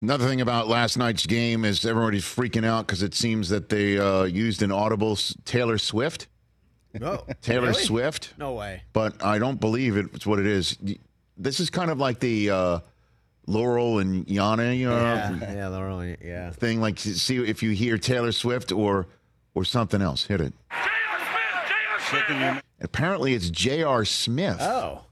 Another 0.00 0.26
thing 0.28 0.40
about 0.40 0.68
last 0.68 0.96
night's 0.96 1.26
game 1.26 1.64
is 1.64 1.84
everybody's 1.84 2.24
freaking 2.24 2.64
out 2.64 2.86
because 2.86 3.02
it 3.02 3.14
seems 3.14 3.48
that 3.48 3.68
they 3.68 3.98
uh, 3.98 4.24
used 4.24 4.62
an 4.62 4.70
audible 4.70 5.18
Taylor 5.44 5.76
Swift. 5.78 6.28
No. 6.94 7.24
Taylor 7.42 7.68
Really? 7.68 7.82
Swift. 7.82 8.34
No 8.38 8.52
way. 8.54 8.82
But 8.92 9.24
I 9.24 9.38
don't 9.38 9.60
believe 9.60 9.96
it's 9.96 10.26
what 10.26 10.38
it 10.38 10.46
is. 10.46 10.76
This 11.36 11.58
is 11.60 11.68
kind 11.68 11.90
of 11.90 11.98
like 11.98 12.20
the 12.20 12.50
uh, 12.50 12.78
Laurel 13.46 13.98
and 13.98 14.24
Yanny, 14.26 14.78
you 14.78 14.88
know, 14.88 14.96
Yeah, 15.00 15.30
yeah, 15.40 15.68
they're 15.68 16.16
yeah. 16.22 16.50
thing. 16.52 16.80
Like, 16.80 16.98
see 16.98 17.36
if 17.38 17.62
you 17.62 17.70
hear 17.70 17.98
Taylor 17.98 18.32
Swift 18.32 18.70
or 18.72 19.06
or 19.54 19.64
something 19.64 20.00
else. 20.00 20.24
Hit 20.26 20.40
it. 20.40 20.52
Apparently, 22.80 23.34
it's 23.34 23.50
J.R. 23.50 24.04
Smith. 24.04 24.58
Oh. 24.60 25.02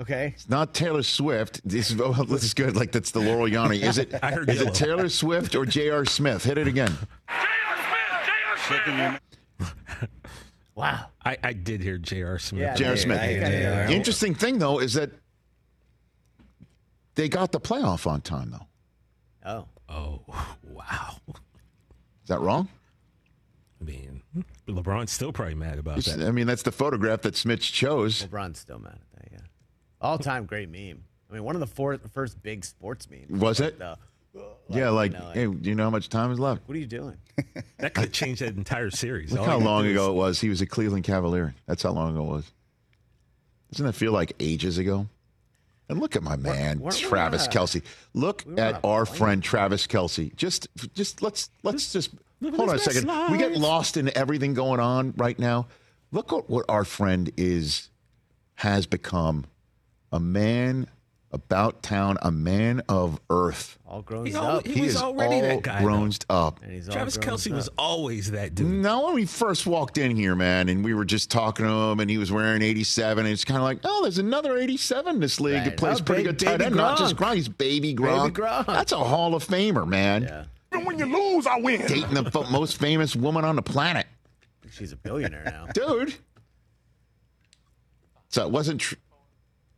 Okay. 0.00 0.32
It's 0.34 0.48
not 0.48 0.74
Taylor 0.74 1.02
Swift. 1.04 1.60
This 1.64 1.90
is, 1.90 2.00
oh, 2.00 2.12
this 2.24 2.42
is 2.42 2.52
good. 2.54 2.74
Like 2.76 2.90
that's 2.92 3.12
the 3.12 3.20
Laurel 3.20 3.46
Yanny. 3.48 3.80
Is 3.82 3.98
it? 3.98 4.12
I 4.22 4.32
heard 4.32 4.48
is 4.50 4.56
yellow. 4.56 4.68
it 4.70 4.74
Taylor 4.74 5.08
Swift 5.08 5.54
or 5.54 5.64
J.R. 5.64 6.04
Smith? 6.04 6.42
Hit 6.44 6.58
it 6.58 6.66
again. 6.66 6.92
Taylor 7.28 8.56
Swift. 9.58 9.74
Wow. 10.74 11.06
I, 11.24 11.36
I 11.44 11.52
did 11.52 11.80
hear 11.80 11.96
J.R. 11.98 12.38
Smith. 12.40 12.60
Yeah, 12.60 12.74
J.R. 12.74 12.92
I- 12.92 12.96
Smith. 12.96 13.20
I- 13.20 13.24
I- 13.24 13.84
I- 13.84 13.92
Interesting 13.92 14.34
thing 14.34 14.58
though 14.58 14.80
is 14.80 14.94
that 14.94 15.10
they 17.14 17.28
got 17.28 17.52
the 17.52 17.60
playoff 17.60 18.06
on 18.08 18.20
time 18.20 18.50
though. 18.50 18.66
Oh. 19.48 19.68
Oh, 19.88 20.22
wow. 20.72 21.16
Is 21.28 22.28
that 22.28 22.40
wrong? 22.40 22.68
I 23.80 23.84
mean, 23.84 24.22
LeBron's 24.66 25.12
still 25.12 25.30
probably 25.32 25.54
mad 25.54 25.78
about 25.78 25.98
It's- 25.98 26.16
that. 26.16 26.26
I 26.26 26.30
mean, 26.32 26.46
that's 26.48 26.62
the 26.62 26.72
photograph 26.72 27.20
that 27.22 27.36
Smith 27.36 27.60
chose. 27.60 28.22
LeBron's 28.26 28.58
still 28.58 28.78
mad 28.78 28.98
at 29.14 29.20
that, 29.22 29.28
yeah. 29.32 29.38
All 30.04 30.18
time 30.18 30.44
great 30.46 30.68
meme. 30.70 31.02
I 31.30 31.34
mean, 31.34 31.42
one 31.44 31.56
of 31.56 31.60
the 31.60 31.66
four, 31.66 31.98
first 32.12 32.40
big 32.42 32.64
sports 32.64 33.08
memes. 33.10 33.30
Was 33.30 33.58
Like 33.58 33.70
it? 33.70 33.78
the, 33.78 33.96
Yeah, 34.68 34.90
like, 34.90 35.12
you 35.12 35.18
know, 35.18 35.24
like- 35.26 35.34
hey, 35.34 35.46
do 35.46 35.68
you 35.70 35.74
know 35.74 35.84
how 35.84 35.90
much 35.90 36.08
time 36.08 36.30
is 36.30 36.38
left? 36.38 36.62
what 36.66 36.76
are 36.76 36.80
you 36.80 36.86
doing? 36.86 37.16
That 37.78 37.92
could 37.94 38.12
change 38.12 38.38
that 38.38 38.54
entire 38.56 38.90
series. 38.90 39.30
Look 39.32 39.40
All 39.40 39.46
how 39.46 39.58
long 39.58 39.84
ago 39.86 40.04
is- 40.04 40.08
it 40.10 40.12
was. 40.14 40.40
He 40.40 40.48
was 40.48 40.60
a 40.62 40.66
Cleveland 40.66 41.04
Cavalier. 41.04 41.54
That's 41.66 41.82
how 41.82 41.90
long 41.90 42.16
ago 42.16 42.22
it 42.24 42.30
was. 42.30 42.52
Doesn't 43.72 43.86
that 43.86 43.92
feel 43.94 44.12
like 44.12 44.32
ages 44.40 44.78
ago? 44.78 45.06
And 45.88 46.00
look 46.00 46.16
at 46.16 46.22
my 46.22 46.36
man, 46.36 46.80
weren't 46.80 46.96
we 46.98 47.04
uh, 47.04 47.08
Travis 47.08 47.46
on 47.46 47.48
a- 47.48 47.54
Kelce. 47.56 47.82
Look 48.14 48.44
we 48.46 48.54
were 48.54 48.60
at 48.60 48.80
our 48.84 49.04
plane. 49.04 49.18
friend 49.18 49.42
Travis 49.42 49.86
Kelce. 49.86 50.34
Just, 50.36 50.68
just 50.94 51.20
let's 51.20 51.50
let's 51.62 51.92
just 51.92 52.10
living 52.40 52.56
hold 52.56 52.70
on 52.70 52.76
a 52.76 52.78
his 52.78 52.86
best 52.86 53.00
second. 53.02 53.32
We 53.32 53.36
get 53.38 53.52
lost 53.52 53.96
in 53.98 54.16
everything 54.16 54.54
going 54.54 54.80
on 54.80 55.12
right 55.18 55.38
now. 55.38 55.66
Look 56.10 56.32
at 56.32 56.48
what 56.48 56.64
our 56.68 56.84
friend 56.84 57.30
is 57.36 57.90
has 58.54 58.86
become. 58.86 59.44
A 60.14 60.20
man 60.20 60.86
about 61.32 61.82
town, 61.82 62.16
a 62.22 62.30
man 62.30 62.80
of 62.88 63.18
earth. 63.28 63.76
All 63.84 64.02
grown 64.02 64.26
He, 64.26 64.34
up. 64.36 64.64
he 64.64 64.74
He 64.74 64.80
was 64.82 64.94
is 64.94 65.02
already 65.02 65.34
all 65.36 65.40
that 65.42 65.62
guy. 65.62 65.78
though. 65.80 65.84
grown 65.84 66.12
up. 66.30 66.62
and 66.62 66.72
he's 66.72 66.88
all 66.88 66.94
Travis 66.94 67.16
Kelce 67.18 67.50
up. 67.50 67.56
was 67.56 67.68
always 67.76 68.30
that 68.30 68.54
dude. 68.54 68.68
No, 68.68 69.06
when 69.06 69.14
we 69.16 69.26
first 69.26 69.66
walked 69.66 69.98
in 69.98 70.14
here, 70.14 70.36
man, 70.36 70.68
and 70.68 70.84
we 70.84 70.94
were 70.94 71.04
just 71.04 71.32
talking 71.32 71.66
to 71.66 71.72
him, 71.72 71.98
and 71.98 72.08
he 72.08 72.16
was 72.18 72.30
wearing 72.30 72.62
87, 72.62 73.26
and 73.26 73.32
it's 73.32 73.44
kind 73.44 73.58
of 73.58 73.64
like, 73.64 73.80
oh, 73.82 74.02
there's 74.02 74.18
another 74.18 74.56
87 74.56 75.16
in 75.16 75.20
this 75.20 75.40
league 75.40 75.54
Right. 75.56 75.64
that 75.64 75.76
plays 75.76 76.00
Oh, 76.00 76.04
pretty 76.04 76.22
ba- 76.22 76.28
good 76.28 76.38
tight 76.38 76.58
baby 76.58 76.64
end. 76.66 76.76
Not 76.76 76.96
just 76.98 77.16
Gronk. 77.16 77.30
Gronk, 77.32 77.34
he's 77.34 77.48
baby 77.48 77.94
Gronk. 77.96 78.30
Gronk. 78.30 78.66
That's 78.66 78.92
a 78.92 78.98
Hall 78.98 79.34
of 79.34 79.44
Famer, 79.44 79.88
man. 79.88 80.22
Yeah. 80.22 80.44
When 80.84 80.96
you 81.00 81.06
lose, 81.06 81.48
I 81.48 81.58
win. 81.58 81.80
Dating 81.80 82.14
the 82.14 82.30
fo- 82.30 82.48
most 82.50 82.76
famous 82.78 83.16
woman 83.16 83.44
on 83.44 83.56
the 83.56 83.62
planet, 83.62 84.06
She's 84.70 84.92
a 84.92 84.96
billionaire 84.96 85.42
now. 85.46 85.66
dude. 85.72 86.14
So 88.28 88.44
it 88.44 88.50
wasn't. 88.50 88.80
Tr- 88.80 88.94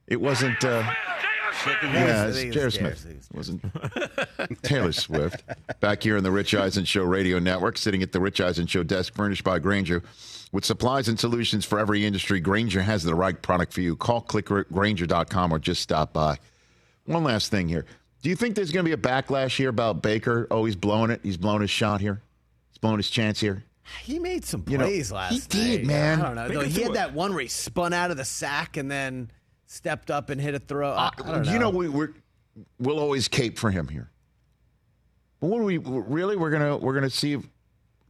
it 0.06 0.20
wasn't. 0.20 0.62
Uh, 0.64 0.82
yeah, 1.82 2.26
it's 2.26 2.38
think 2.38 2.52
J.R. 2.52 2.70
Smith. 2.70 3.06
It 3.06 3.36
wasn't 3.36 3.62
Taylor 4.62 4.92
Swift. 4.92 5.42
Back 5.80 6.02
here 6.02 6.16
in 6.16 6.22
the 6.24 6.30
Rich 6.30 6.54
Eisen 6.54 6.84
Show 6.84 7.02
Radio 7.04 7.38
Network, 7.38 7.78
sitting 7.78 8.02
at 8.02 8.12
the 8.12 8.20
Rich 8.20 8.40
Eisen 8.40 8.66
Show 8.66 8.82
desk, 8.82 9.14
furnished 9.14 9.42
by 9.44 9.58
Grainger. 9.58 10.02
With 10.52 10.64
supplies 10.64 11.08
and 11.08 11.18
solutions 11.18 11.64
for 11.64 11.78
every 11.78 12.04
industry, 12.06 12.40
Grainger 12.40 12.82
has 12.82 13.02
the 13.02 13.14
right 13.14 13.40
product 13.40 13.72
for 13.72 13.80
you. 13.80 13.96
Call 13.96 14.22
clickgrainger.com 14.22 15.52
or 15.52 15.58
just 15.58 15.82
stop 15.82 16.12
by. 16.12 16.38
One 17.06 17.24
last 17.24 17.50
thing 17.50 17.68
here. 17.68 17.84
Do 18.22 18.28
you 18.30 18.36
think 18.36 18.54
there's 18.54 18.72
going 18.72 18.84
to 18.84 18.88
be 18.88 18.92
a 18.94 18.96
backlash 18.96 19.56
here 19.56 19.68
about 19.68 20.02
Baker? 20.02 20.46
Oh, 20.50 20.64
he's 20.64 20.76
blowing 20.76 21.10
it. 21.10 21.20
He's 21.22 21.36
blowing 21.36 21.60
his 21.62 21.70
shot 21.70 22.00
here. 22.00 22.22
He's 22.70 22.78
blowing 22.78 22.96
his 22.98 23.10
chance 23.10 23.40
here. 23.40 23.64
He 24.02 24.18
made 24.18 24.44
some 24.44 24.64
You 24.68 24.78
know, 24.78 24.84
plays 24.86 25.12
last 25.12 25.52
he 25.52 25.76
did, 25.78 25.80
night. 25.82 25.86
man. 25.86 26.20
I 26.20 26.24
don't 26.26 26.34
know. 26.34 26.48
Make 26.48 26.52
Though 26.58 26.64
he 26.64 26.82
had 26.82 26.90
it. 26.92 26.94
that 26.94 27.12
one 27.14 27.32
where 27.32 27.42
he 27.42 27.48
spun 27.48 27.92
out 27.92 28.10
of 28.10 28.16
the 28.16 28.24
sack 28.24 28.76
and 28.76 28.90
then 28.90 29.30
stepped 29.66 30.10
up 30.10 30.30
and 30.30 30.40
hit 30.40 30.54
a 30.54 30.58
throw. 30.58 30.90
Uh, 30.90 31.10
I, 31.18 31.22
I 31.22 31.32
don't 31.32 31.46
know. 31.46 31.52
You 31.52 31.58
know, 31.58 31.70
we, 31.70 31.88
we're 31.88 32.10
we'll 32.78 32.98
always 32.98 33.28
cape 33.28 33.58
for 33.58 33.70
him 33.70 33.88
here. 33.88 34.10
But 35.40 35.48
what 35.48 35.58
do 35.58 35.64
we 35.64 35.78
really? 35.78 36.36
We're 36.36 36.50
gonna 36.50 36.76
we're 36.76 36.94
gonna 36.94 37.10
see 37.10 37.38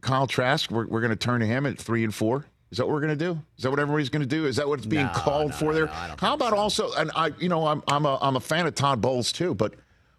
Kyle 0.01 0.27
Trask. 0.27 0.71
We're, 0.71 0.87
we're 0.87 1.01
gonna 1.01 1.15
turn 1.15 1.41
to 1.41 1.45
him 1.45 1.65
at 1.65 1.77
three 1.77 2.03
and 2.03 2.13
four. 2.13 2.45
Is 2.71 2.77
that 2.77 2.85
what 2.85 2.93
we're 2.93 3.01
gonna 3.01 3.15
do? 3.15 3.39
Is 3.57 3.63
that 3.63 3.69
what 3.69 3.79
everybody's 3.79 4.09
gonna 4.09 4.25
do? 4.25 4.45
Is 4.45 4.55
that 4.57 4.67
what's 4.67 4.85
being 4.85 5.05
No, 5.05 5.11
called 5.13 5.51
no, 5.51 5.57
for 5.57 5.73
there? 5.73 5.85
no, 5.87 6.15
How 6.19 6.33
about 6.33 6.51
so. 6.51 6.57
also? 6.57 6.93
And 6.93 7.11
I, 7.15 7.31
you 7.39 7.49
know, 7.49 7.67
I'm 7.67 7.83
I'm 7.87 8.05
a 8.05 8.17
I'm 8.21 8.35
a 8.35 8.39
fan 8.41 8.65
of 8.67 8.75
Todd 8.75 9.01
Bowles 9.01 9.31
too. 9.31 9.53
But 9.55 9.75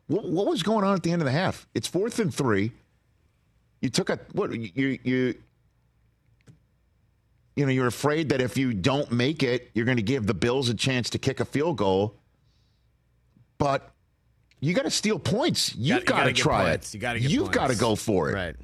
what 0.07 0.25
what 0.29 0.47
was 0.47 0.63
going 0.63 0.85
on 0.85 0.95
at 0.95 1.03
the 1.03 1.13
end 1.13 1.23
of 1.23 1.27
the 1.27 1.33
half? 1.33 1.67
It's 1.75 1.87
fourth 1.89 2.19
and 2.19 2.35
three. 2.35 2.73
You 3.81 3.91
took 3.91 4.11
a 4.11 4.19
what 4.33 4.53
you 4.53 4.99
you. 5.05 5.35
You 7.59 7.67
know, 7.67 7.73
you're 7.73 7.89
afraid 7.89 8.29
that 8.29 8.41
if 8.41 8.57
you 8.57 8.73
don't 8.73 9.11
make 9.11 9.43
it, 9.43 9.73
you're 9.75 9.85
going 9.85 9.97
to 9.97 10.03
give 10.03 10.29
the 10.29 10.33
Bills 10.33 10.69
a 10.69 10.75
chance 10.75 11.11
to 11.11 11.19
kick 11.19 11.41
a 11.41 11.45
field 11.45 11.77
goal. 11.77 12.15
But 13.59 13.91
you 14.61 14.75
got 14.75 14.85
to 14.85 14.93
steal 14.93 15.19
points. 15.19 15.75
You've 15.75 16.05
got 16.05 16.19
gotta 16.19 16.33
try 16.33 16.71
it. 16.71 16.95
You 16.95 17.01
gotta 17.01 17.19
get 17.19 17.33
You've 17.33 17.51
got 17.51 17.71
to 17.71 17.77
go 17.77 17.97
for 17.97 18.31
it. 18.31 18.35
Right. 18.35 18.57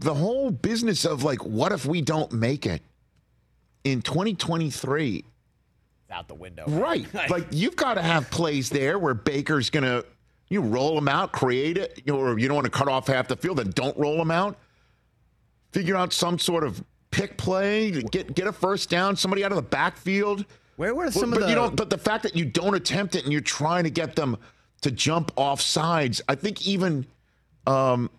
The 0.00 0.12
whole 0.12 0.50
business 0.50 1.04
of 1.04 1.22
like, 1.22 1.44
what 1.44 1.70
if 1.70 1.86
we 1.86 2.02
don't 2.02 2.32
make 2.32 2.66
it 2.66 2.82
in 3.84 4.02
2023? 4.02 5.24
Out 6.10 6.26
the 6.26 6.34
window. 6.34 6.64
Right. 6.66 7.06
like 7.30 7.46
you've 7.52 7.76
got 7.76 7.94
to 7.94 8.02
have 8.02 8.28
plays 8.32 8.70
there 8.70 8.98
where 8.98 9.14
Baker's 9.14 9.70
going 9.70 9.84
to 9.84 10.04
you 10.48 10.62
roll 10.62 10.96
them 10.96 11.06
out, 11.06 11.30
create 11.30 11.78
it, 11.78 12.10
or 12.10 12.40
you 12.40 12.48
don't 12.48 12.56
want 12.56 12.64
to 12.64 12.72
cut 12.72 12.88
off 12.88 13.06
half 13.06 13.28
the 13.28 13.36
field, 13.36 13.58
then 13.58 13.70
don't 13.70 13.96
roll 13.96 14.16
them 14.16 14.32
out. 14.32 14.58
Figure 15.70 15.94
out 15.94 16.12
some 16.12 16.40
sort 16.40 16.64
of 16.64 16.84
pick 17.12 17.36
play, 17.36 17.92
get 18.02 18.34
get 18.34 18.48
a 18.48 18.52
first 18.52 18.90
down, 18.90 19.14
somebody 19.14 19.44
out 19.44 19.52
of 19.52 19.56
the 19.56 19.62
backfield. 19.62 20.44
Where 20.76 20.94
were 20.94 21.12
some 21.12 21.30
but, 21.30 21.36
of 21.36 21.42
the? 21.44 21.48
you 21.50 21.54
don't. 21.54 21.76
But 21.76 21.90
the 21.90 21.98
fact 21.98 22.24
that 22.24 22.34
you 22.34 22.44
don't 22.44 22.74
attempt 22.74 23.14
it 23.14 23.22
and 23.22 23.32
you're 23.32 23.40
trying 23.40 23.84
to 23.84 23.90
get 23.90 24.16
them 24.16 24.36
to 24.80 24.90
jump 24.90 25.30
off 25.36 25.60
sides, 25.60 26.20
I 26.28 26.34
think 26.34 26.66
even 26.66 27.06
um, 27.68 28.10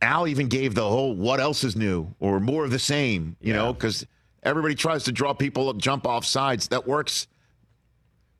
Al 0.00 0.26
even 0.26 0.48
gave 0.48 0.74
the 0.74 0.88
whole 0.88 1.14
"what 1.14 1.40
else 1.40 1.64
is 1.64 1.76
new" 1.76 2.14
or 2.20 2.40
more 2.40 2.64
of 2.64 2.70
the 2.70 2.78
same. 2.78 3.36
You 3.42 3.52
know, 3.52 3.74
because 3.74 4.06
everybody 4.42 4.74
tries 4.74 5.04
to 5.04 5.12
draw 5.12 5.34
people 5.34 5.68
up, 5.68 5.76
jump 5.76 6.06
off 6.06 6.24
sides. 6.24 6.68
That 6.68 6.86
works. 6.86 7.26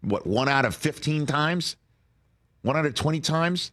What 0.00 0.26
one 0.26 0.48
out 0.48 0.64
of 0.64 0.74
fifteen 0.74 1.26
times? 1.26 1.76
One 2.62 2.76
out 2.76 2.86
of 2.86 2.94
twenty 2.94 3.20
times? 3.20 3.72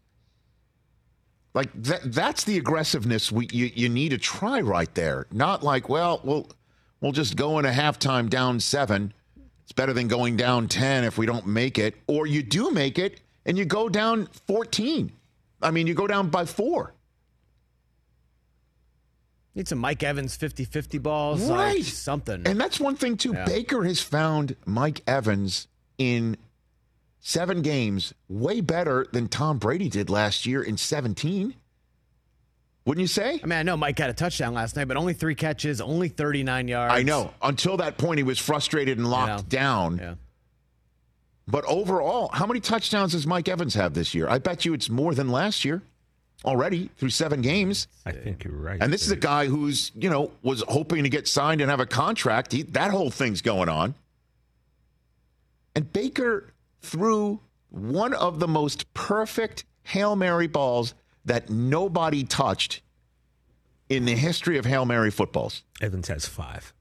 Like 1.53 1.69
that 1.83 2.13
that's 2.13 2.43
the 2.45 2.57
aggressiveness 2.57 3.31
we 3.31 3.47
you, 3.51 3.69
you 3.73 3.89
need 3.89 4.09
to 4.09 4.17
try 4.17 4.61
right 4.61 4.93
there. 4.95 5.27
Not 5.31 5.63
like, 5.63 5.89
well, 5.89 6.21
we'll 6.23 6.47
we'll 7.01 7.11
just 7.11 7.35
go 7.35 7.59
in 7.59 7.65
a 7.65 7.71
halftime 7.71 8.29
down 8.29 8.59
seven. 8.59 9.13
It's 9.63 9.73
better 9.73 9.91
than 9.93 10.07
going 10.07 10.37
down 10.37 10.67
ten 10.69 11.03
if 11.03 11.17
we 11.17 11.25
don't 11.25 11.45
make 11.47 11.77
it. 11.77 11.95
Or 12.07 12.25
you 12.25 12.41
do 12.41 12.71
make 12.71 12.97
it 12.97 13.21
and 13.45 13.57
you 13.57 13.65
go 13.65 13.89
down 13.89 14.27
fourteen. 14.47 15.11
I 15.61 15.71
mean 15.71 15.87
you 15.87 15.93
go 15.93 16.07
down 16.07 16.29
by 16.29 16.45
four. 16.45 16.93
Need 19.53 19.67
some 19.67 19.79
Mike 19.79 20.01
Evans 20.01 20.37
50-50 20.37 21.01
balls. 21.03 21.41
like 21.49 21.73
Right. 21.75 21.83
something. 21.83 22.43
And 22.45 22.59
that's 22.59 22.79
one 22.79 22.95
thing 22.95 23.17
too. 23.17 23.33
Yeah. 23.33 23.43
Baker 23.43 23.83
has 23.83 23.99
found 23.99 24.55
Mike 24.65 25.01
Evans 25.05 25.67
in 25.97 26.37
seven 27.21 27.61
games 27.61 28.13
way 28.27 28.59
better 28.61 29.07
than 29.13 29.27
Tom 29.27 29.57
Brady 29.59 29.87
did 29.89 30.09
last 30.09 30.45
year 30.45 30.61
in 30.61 30.75
17. 30.77 31.53
Wouldn't 32.85 33.01
you 33.01 33.07
say? 33.07 33.39
I 33.43 33.45
mean, 33.45 33.59
I 33.59 33.63
know 33.63 33.77
Mike 33.77 33.99
had 33.99 34.09
a 34.09 34.13
touchdown 34.13 34.55
last 34.55 34.75
night, 34.75 34.87
but 34.87 34.97
only 34.97 35.13
three 35.13 35.35
catches, 35.35 35.79
only 35.81 36.09
39 36.09 36.67
yards. 36.67 36.93
I 36.93 37.03
know. 37.03 37.31
Until 37.41 37.77
that 37.77 37.97
point, 37.99 38.17
he 38.17 38.23
was 38.23 38.39
frustrated 38.39 38.97
and 38.97 39.07
locked 39.09 39.29
Yeah. 39.53 39.59
down. 39.59 39.97
Yeah. 39.99 40.15
But 41.47 41.63
overall, 41.65 42.29
how 42.33 42.47
many 42.47 42.59
touchdowns 42.59 43.11
does 43.11 43.27
Mike 43.27 43.47
Evans 43.47 43.75
have 43.75 43.93
this 43.93 44.15
year? 44.15 44.27
I 44.27 44.39
bet 44.39 44.65
you 44.65 44.73
it's 44.73 44.89
more 44.89 45.13
than 45.13 45.29
last 45.29 45.63
year 45.63 45.83
already 46.43 46.89
through 46.97 47.09
seven 47.11 47.41
games. 47.41 47.87
I 48.03 48.13
think 48.13 48.43
you're 48.43 48.53
right. 48.53 48.81
And 48.81 48.91
this 48.91 49.05
is 49.05 49.11
a 49.11 49.15
guy 49.15 49.45
who's, 49.45 49.91
you 49.93 50.09
know, 50.09 50.31
was 50.41 50.63
hoping 50.67 51.03
to 51.03 51.09
get 51.09 51.27
signed 51.27 51.61
and 51.61 51.69
have 51.69 51.79
a 51.79 51.85
contract. 51.85 52.51
He, 52.51 52.63
that 52.63 52.89
whole 52.89 53.11
thing's 53.11 53.41
going 53.43 53.69
on. 53.69 53.93
And 55.75 55.91
Baker 55.93 56.51
threw 56.81 57.39
one 57.69 58.13
of 58.13 58.39
the 58.39 58.47
most 58.47 58.93
perfect 58.93 59.65
Hail 59.83 60.15
Mary 60.15 60.47
balls 60.47 60.93
that 61.25 61.49
nobody 61.49 62.23
touched 62.23 62.81
in 63.89 64.05
the 64.05 64.15
history 64.15 64.57
of 64.57 64.65
Hail 64.65 64.85
Mary 64.85 65.11
footballs. 65.11 65.63
Evans 65.81 66.07
has 66.07 66.25
five. 66.25 66.73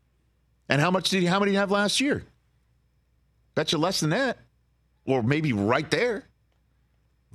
And 0.68 0.80
how 0.80 0.90
much 0.90 1.10
did 1.10 1.20
he, 1.20 1.26
how 1.26 1.38
many 1.40 1.50
did 1.50 1.56
he 1.56 1.58
have 1.58 1.70
last 1.70 2.00
year? 2.00 2.24
Bet 3.54 3.72
you 3.72 3.78
less 3.78 4.00
than 4.00 4.10
that. 4.10 4.38
Or 5.06 5.22
maybe 5.22 5.52
right 5.52 5.90
there. 5.90 6.24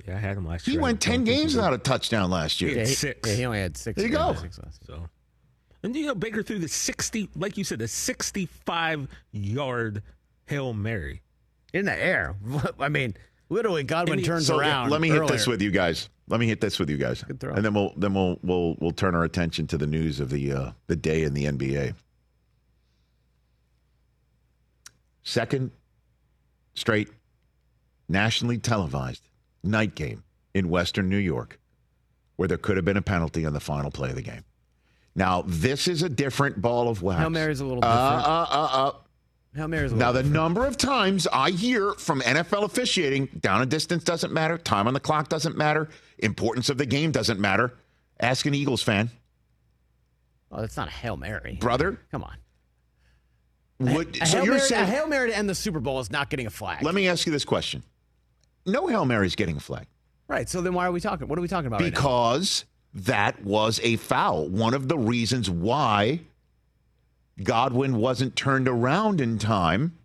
Yeah, 0.07 0.15
I 0.15 0.19
had 0.19 0.37
him 0.37 0.45
last 0.45 0.65
He 0.65 0.71
year. 0.71 0.79
He 0.79 0.83
went 0.83 1.01
10 1.01 1.13
think 1.25 1.27
he 1.27 1.35
games 1.35 1.55
without 1.55 1.73
a 1.73 1.77
touchdown 1.77 2.29
last 2.29 2.61
year. 2.61 2.71
Yeah, 2.71 2.77
Yeah, 2.79 2.85
he, 2.87 2.93
Six. 2.93 3.29
yeah, 3.29 3.35
he 3.35 3.45
only 3.45 3.59
had 3.59 3.77
six. 3.77 3.97
There 3.97 4.05
you 4.07 4.11
go. 4.15 4.33
six 4.33 4.59
last. 4.59 4.85
So, 4.85 5.07
and 5.83 5.95
you 5.95 6.05
know 6.07 6.15
Baker 6.15 6.43
threw 6.43 6.59
the 6.59 6.67
sixty, 6.67 7.29
like 7.35 7.57
you 7.57 7.63
said, 7.63 7.79
the 7.79 7.87
sixty-five 7.87 9.07
yard 9.31 10.03
hail 10.47 10.73
mary. 10.73 11.21
In 11.75 11.85
the 11.85 11.93
air. 12.03 12.35
I 12.79 12.87
mean, 12.89 13.15
literally, 13.49 13.83
Godwin 13.83 14.21
turns 14.23 14.47
So 14.47 14.57
around. 14.57 14.89
let 14.91 15.01
me 15.01 15.09
hit 15.09 15.27
this 15.27 15.45
with 15.45 15.61
you 15.61 15.71
guys. 15.71 16.09
Let 16.27 16.39
me 16.39 16.47
hit 16.47 16.61
this 16.61 16.79
with 16.79 16.89
you 16.89 16.97
guys, 16.97 17.23
and 17.29 17.63
then 17.63 17.73
we'll 17.73 17.93
then 17.97 18.13
we'll 18.13 18.39
we'll 18.41 18.75
we'll 18.79 18.91
turn 18.91 19.13
our 19.13 19.23
attention 19.25 19.67
to 19.67 19.77
the 19.77 19.85
news 19.85 20.19
of 20.19 20.29
the 20.29 20.51
uh, 20.53 20.71
the 20.87 20.95
day 20.95 21.23
in 21.23 21.33
the 21.33 21.45
NBA. 21.45 21.93
Second 25.23 25.71
straight 26.75 27.09
nationally 28.07 28.57
televised 28.57 29.27
night 29.63 29.95
game 29.95 30.23
in 30.53 30.69
Western 30.69 31.09
New 31.09 31.17
York, 31.17 31.59
where 32.37 32.47
there 32.47 32.57
could 32.57 32.75
have 32.77 32.85
been 32.85 32.97
a 32.97 33.01
penalty 33.01 33.45
on 33.45 33.53
the 33.53 33.59
final 33.59 33.91
play 33.91 34.09
of 34.09 34.15
the 34.15 34.21
game. 34.21 34.43
Now 35.15 35.43
this 35.45 35.87
is 35.87 36.03
a 36.03 36.09
different 36.09 36.61
ball 36.61 36.89
of 36.89 37.01
wax. 37.01 37.19
Hail 37.19 37.29
Mary's 37.29 37.59
a 37.59 37.65
little 37.65 37.83
Uh, 37.83 38.15
different. 38.17 38.27
uh, 38.27 38.47
uh, 38.49 38.87
uh. 38.87 38.91
Hail 39.55 39.67
Mary's 39.67 39.93
Now, 39.93 40.11
the 40.11 40.23
number 40.23 40.65
of 40.65 40.75
times 40.77 41.27
I 41.31 41.51
hear 41.51 41.93
from 41.93 42.19
NFL 42.21 42.63
officiating, 42.63 43.27
down 43.39 43.61
and 43.61 43.71
distance 43.71 44.03
doesn't 44.03 44.33
matter, 44.33 44.57
time 44.57 44.87
on 44.87 44.93
the 44.93 44.99
clock 44.99 45.29
doesn't 45.29 45.55
matter, 45.57 45.87
importance 46.19 46.69
of 46.69 46.77
the 46.77 46.85
game 46.85 47.11
doesn't 47.11 47.39
matter. 47.39 47.73
Ask 48.19 48.45
an 48.45 48.53
Eagles 48.53 48.81
fan, 48.83 49.09
Oh, 50.51 50.61
that's 50.61 50.77
not 50.77 50.87
a 50.87 50.91
Hail 50.91 51.17
Mary. 51.17 51.57
brother. 51.59 51.99
Come 52.11 52.23
on. 52.23 52.35
A 53.81 54.25
so 54.25 54.37
Hail 54.37 54.45
you're 54.45 54.53
Mary, 54.53 54.57
a 54.57 54.69
saying? 54.69 54.85
Hail 54.87 55.07
Mary 55.07 55.29
to 55.31 55.37
end 55.37 55.49
the 55.49 55.55
Super 55.55 55.79
Bowl 55.81 55.99
is 55.99 56.09
not 56.11 56.29
getting 56.29 56.47
a 56.47 56.49
flag. 56.49 56.81
let 56.83 56.95
me 56.95 57.07
ask 57.09 57.25
you 57.25 57.31
this 57.33 57.43
question: 57.43 57.83
No 58.65 58.87
hail 58.87 59.03
Mary's 59.05 59.35
getting 59.35 59.57
a 59.57 59.59
flag 59.59 59.87
right. 60.29 60.47
So 60.47 60.61
then 60.61 60.73
why 60.73 60.85
are 60.87 60.91
we 60.93 61.01
talking? 61.01 61.27
What 61.27 61.37
are 61.37 61.41
we 61.41 61.47
talking 61.49 61.67
about? 61.67 61.81
right 61.81 61.91
because 61.93 62.63
that 62.93 63.43
was 63.43 63.81
a 63.83 63.97
foul. 63.97 64.47
One 64.47 64.73
of 64.73 64.87
the 64.87 64.97
reasons 64.97 65.49
why 65.49 66.21
Godwin 67.43 67.97
wasn't 67.97 68.35
turned 68.35 68.67
around 68.67 69.19
in 69.21 69.37
time 69.37 69.97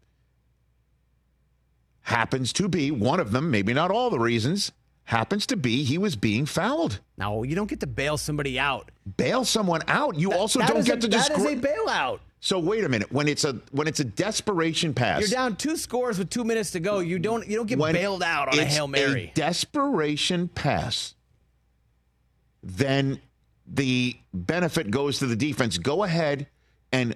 happens 2.02 2.52
to 2.54 2.68
be 2.68 2.90
one 2.90 3.20
of 3.20 3.30
them. 3.30 3.50
Maybe 3.50 3.72
not 3.72 3.90
all 3.90 4.10
the 4.10 4.18
reasons. 4.18 4.72
Happens 5.04 5.46
to 5.46 5.56
be 5.56 5.82
he 5.84 5.98
was 5.98 6.16
being 6.16 6.46
fouled. 6.46 7.00
No, 7.18 7.42
you 7.42 7.54
don't 7.56 7.68
get 7.68 7.80
to 7.80 7.86
bail 7.86 8.16
somebody 8.16 8.58
out. 8.58 8.90
bail 9.16 9.44
someone 9.44 9.82
out. 9.88 10.16
You 10.16 10.32
also 10.32 10.58
That 10.60 10.68
don't 10.68 10.84
get 10.84 10.98
a, 10.98 11.00
to 11.02 11.08
That 11.08 11.28
just. 11.28 11.30
is 11.32 11.44
a 11.44 11.56
bailout. 11.56 12.20
so 12.40 12.58
wait 12.58 12.84
a 12.84 12.88
minute. 12.88 13.10
When 13.12 13.26
it's 13.28 13.44
a 13.44 13.54
when 13.72 13.86
it's 13.88 13.98
a 14.00 14.04
desperation 14.04 14.94
pass, 14.94 15.20
You're 15.20 15.30
down 15.30 15.56
two 15.56 15.76
scores 15.76 16.18
with 16.18 16.30
two 16.30 16.44
minutes 16.44 16.70
to 16.72 16.80
go. 16.80 17.00
You 17.00 17.18
don't 17.18 17.46
you 17.48 17.56
don't 17.56 17.66
get 17.66 17.78
bailed 17.78 18.22
out 18.22 18.48
on 18.48 18.58
a 18.58 18.64
hail 18.64 18.86
mary. 18.86 19.30
A 19.34 19.36
desperation 19.38 20.48
pass. 20.48 21.14
Then 22.62 23.20
the 23.66 24.16
benefit 24.32 24.90
goes 24.90 25.18
to 25.20 25.26
the 25.26 25.36
defense. 25.36 25.76
Go 25.78 26.04
ahead 26.04 26.46
and 26.92 27.14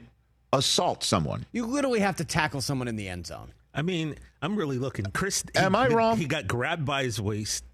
assault 0.52 1.02
someone. 1.02 1.44
you 1.52 1.66
literally 1.66 2.00
have 2.00 2.16
to 2.16 2.24
tackle 2.24 2.60
someone 2.60 2.88
in 2.88 2.96
the 2.96 3.08
end 3.08 3.26
zone. 3.26 3.52
I 3.74 3.82
mean, 3.82 4.14
I'm 4.40 4.54
really 4.56 4.78
looking. 4.78 5.04
Chris, 5.06 5.42
he- 5.52 5.58
Am 5.58 5.74
I 5.74 5.88
wrong? 5.88 6.16
He 6.16 6.26
got 6.26 6.46
grabbed 6.46 6.84
by 6.84 7.02
his 7.02 7.20
waist, 7.20 7.64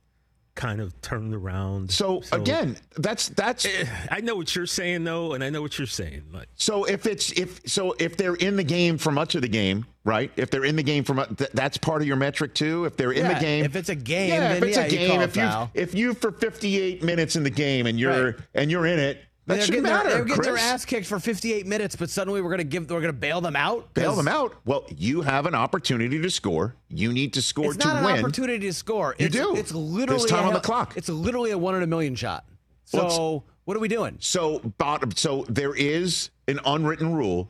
kind 0.55 0.81
of 0.81 0.99
turned 1.03 1.35
around. 1.35 1.91
So, 1.91 2.23
again, 2.33 2.79
that's 2.97 3.29
that's 3.29 3.67
eh, 3.67 3.85
I 4.11 4.21
know 4.23 4.35
what 4.35 4.55
you're 4.57 4.65
saying 4.65 5.05
though, 5.05 5.35
and 5.35 5.45
I 5.45 5.51
know 5.51 5.61
what 5.61 5.77
you're 5.79 5.87
saying. 5.87 6.23
Like, 6.33 6.49
so 6.55 6.85
if 6.85 7.05
it's 7.05 7.33
if 7.33 7.61
so 7.67 7.95
if 7.99 8.17
they're 8.17 8.35
in 8.37 8.57
the 8.57 8.65
game 8.65 8.97
for 8.97 9.11
much 9.13 9.35
of 9.35 9.43
the 9.43 9.49
game, 9.49 9.85
right? 10.05 10.31
If 10.37 10.51
they're 10.51 10.65
in 10.65 10.77
the 10.77 10.83
game 10.83 11.05
for 11.05 11.13
mu- 11.13 11.27
th- 11.37 11.51
that's 11.53 11.77
part 11.77 12.01
of 12.01 12.09
your 12.09 12.17
metric 12.17 12.55
too. 12.55 12.87
If 12.87 12.97
they're 12.97 13.13
in 13.13 13.27
Yeah, 13.27 13.35
the 13.35 13.41
game, 13.41 13.65
if 13.67 13.77
it's 13.77 13.91
a 13.91 13.95
game, 13.95 14.31
yeah, 14.31 14.53
if 14.55 14.61
then 14.61 14.69
it's 14.71 14.79
yeah, 14.79 14.85
a 14.85 14.89
game, 14.89 15.11
call 15.11 15.23
if 15.23 15.37
you 15.37 15.71
if 15.75 15.95
you 15.95 16.15
for 16.15 16.33
58 16.33 17.03
minutes 17.03 17.37
in 17.37 17.43
the 17.43 17.51
game 17.51 17.87
and 17.87 18.01
you're 18.01 18.25
Right. 18.33 18.35
and 18.55 18.71
you're 18.71 18.87
in 18.87 18.99
it, 18.99 19.23
that 19.47 19.57
they're 19.57 19.67
getting, 19.67 19.83
matter. 19.83 20.09
their, 20.09 20.19
they're 20.19 20.25
getting 20.27 20.43
their 20.43 20.57
ass 20.59 20.85
kicked 20.85 21.07
for 21.07 21.19
58 21.19 21.67
minutes, 21.67 21.97
but 21.97 22.09
suddenly 22.11 22.41
we're 22.41 22.51
gonna 22.51 22.63
give 22.65 22.89
we're 22.91 23.01
gonna 23.01 23.13
bail 23.13 23.41
them 23.41 23.57
out. 23.57 23.93
Bail 23.95 24.15
them 24.15 24.29
out. 24.29 24.55
Well, 24.65 24.85
you 24.97 25.23
have 25.23 25.47
an 25.47 25.55
opportunity 25.55 26.21
to 26.21 26.31
score. 26.31 26.77
You 26.89 27.13
need 27.13 27.33
to 27.35 27.43
score 27.43 27.67
It's 27.73 27.77
to 27.79 27.89
not 27.89 27.97
an 27.99 28.05
win. 28.05 28.19
opportunity 28.19 28.67
to 28.67 28.73
score. 28.73 29.17
You 29.19 29.27
it's, 29.27 29.35
do. 29.35 29.57
It's 29.57 29.73
literally 29.73 30.21
There's 30.21 30.31
time 30.31 30.45
a 30.45 30.49
on 30.49 30.55
the 30.55 30.61
clock. 30.61 30.97
It's 30.97 31.09
literally 31.09 31.51
a 31.51 31.59
one 31.59 31.75
in 31.75 31.83
a 31.83 31.87
million 31.87 32.15
shot. 32.15 32.45
So 32.85 32.99
Well, 33.07 33.45
what 33.65 33.77
are 33.77 33.81
we 33.81 33.89
doing? 33.89 34.17
So, 34.21 34.59
bottom. 34.79 35.13
So 35.13 35.45
there 35.49 35.75
is 35.75 36.31
an 36.49 36.61
unwritten 36.65 37.15
rule 37.15 37.49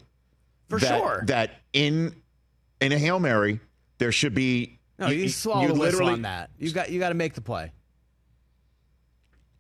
For 0.68 0.79
that, 0.79 0.98
sure. 0.98 1.22
that 1.26 1.61
in 1.72 2.14
in 2.81 2.92
a 2.92 2.98
hail 2.98 3.18
mary 3.20 3.61
there 3.98 4.12
should 4.12 4.35
be. 4.35 4.79
No, 4.98 5.09
you, 5.09 5.29
swallow 5.29 5.66
the 5.66 5.72
whistle 5.72 5.85
literally- 5.85 6.12
on 6.12 6.22
that. 6.22 6.50
You 6.59 6.70
got 6.72 6.90
you 6.90 6.98
got 7.00 7.09
to 7.11 7.14
make 7.14 7.35
the 7.35 7.40
play. 7.40 7.72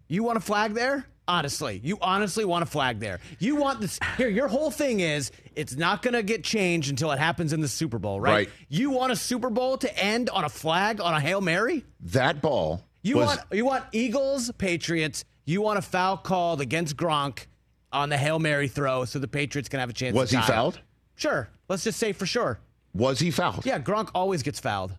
You 0.08 0.22
want 0.22 0.36
a 0.36 0.40
flag 0.40 0.74
there? 0.74 1.06
Honestly, 1.30 1.80
you 1.84 1.96
honestly 2.02 2.44
want 2.44 2.64
a 2.64 2.66
flag 2.66 2.98
there. 2.98 3.20
You 3.38 3.54
want 3.54 3.80
this 3.80 4.00
here. 4.16 4.28
Your 4.28 4.48
whole 4.48 4.72
thing 4.72 4.98
is 4.98 5.30
it's 5.54 5.76
not 5.76 6.02
going 6.02 6.14
to 6.14 6.24
get 6.24 6.42
changed 6.42 6.90
until 6.90 7.12
it 7.12 7.20
happens 7.20 7.52
in 7.52 7.60
the 7.60 7.68
Super 7.68 8.00
Bowl, 8.00 8.20
right? 8.20 8.32
Right. 8.32 8.48
You 8.68 8.90
want 8.90 9.12
a 9.12 9.16
Super 9.16 9.48
Bowl 9.48 9.78
to 9.78 9.96
end 9.96 10.28
on 10.30 10.44
a 10.44 10.48
flag 10.48 11.00
on 11.00 11.14
a 11.14 11.20
hail 11.20 11.40
mary? 11.40 11.84
That 12.00 12.42
ball. 12.42 12.84
You 13.02 13.18
was, 13.18 13.28
want 13.28 13.40
you 13.52 13.64
want 13.64 13.84
Eagles 13.92 14.50
Patriots. 14.58 15.24
You 15.44 15.62
want 15.62 15.78
a 15.78 15.82
foul 15.82 16.16
called 16.16 16.60
against 16.60 16.96
Gronk 16.96 17.46
on 17.92 18.08
the 18.08 18.16
hail 18.16 18.40
mary 18.40 18.66
throw, 18.66 19.04
so 19.04 19.20
the 19.20 19.28
Patriots 19.28 19.68
can 19.68 19.78
have 19.78 19.88
a 19.88 19.92
chance. 19.92 20.16
Was 20.16 20.32
he 20.32 20.40
fouled? 20.40 20.80
Sure. 21.14 21.48
Let's 21.68 21.84
just 21.84 22.00
say 22.00 22.12
for 22.12 22.26
sure. 22.26 22.58
Was 22.92 23.20
he 23.20 23.30
fouled? 23.30 23.64
Yeah, 23.64 23.78
Gronk 23.78 24.10
always 24.16 24.42
gets 24.42 24.58
fouled. 24.58 24.96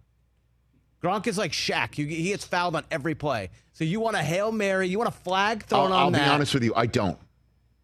Gronk 1.02 1.28
is 1.28 1.38
like 1.38 1.52
Shaq. 1.52 1.98
You, 1.98 2.06
he 2.06 2.30
gets 2.30 2.46
fouled 2.46 2.76
on 2.76 2.84
every 2.92 3.16
play. 3.16 3.50
So 3.74 3.84
you 3.84 4.00
want 4.00 4.16
a 4.16 4.22
hail 4.22 4.52
mary? 4.52 4.88
You 4.88 4.98
want 5.00 5.08
a 5.08 5.18
flag 5.18 5.64
thrown 5.64 5.88
I'll, 5.88 5.94
on 5.94 6.00
I'll 6.02 6.12
that? 6.12 6.26
be 6.26 6.30
honest 6.30 6.54
with 6.54 6.64
you. 6.64 6.74
I 6.76 6.86
don't. 6.86 7.18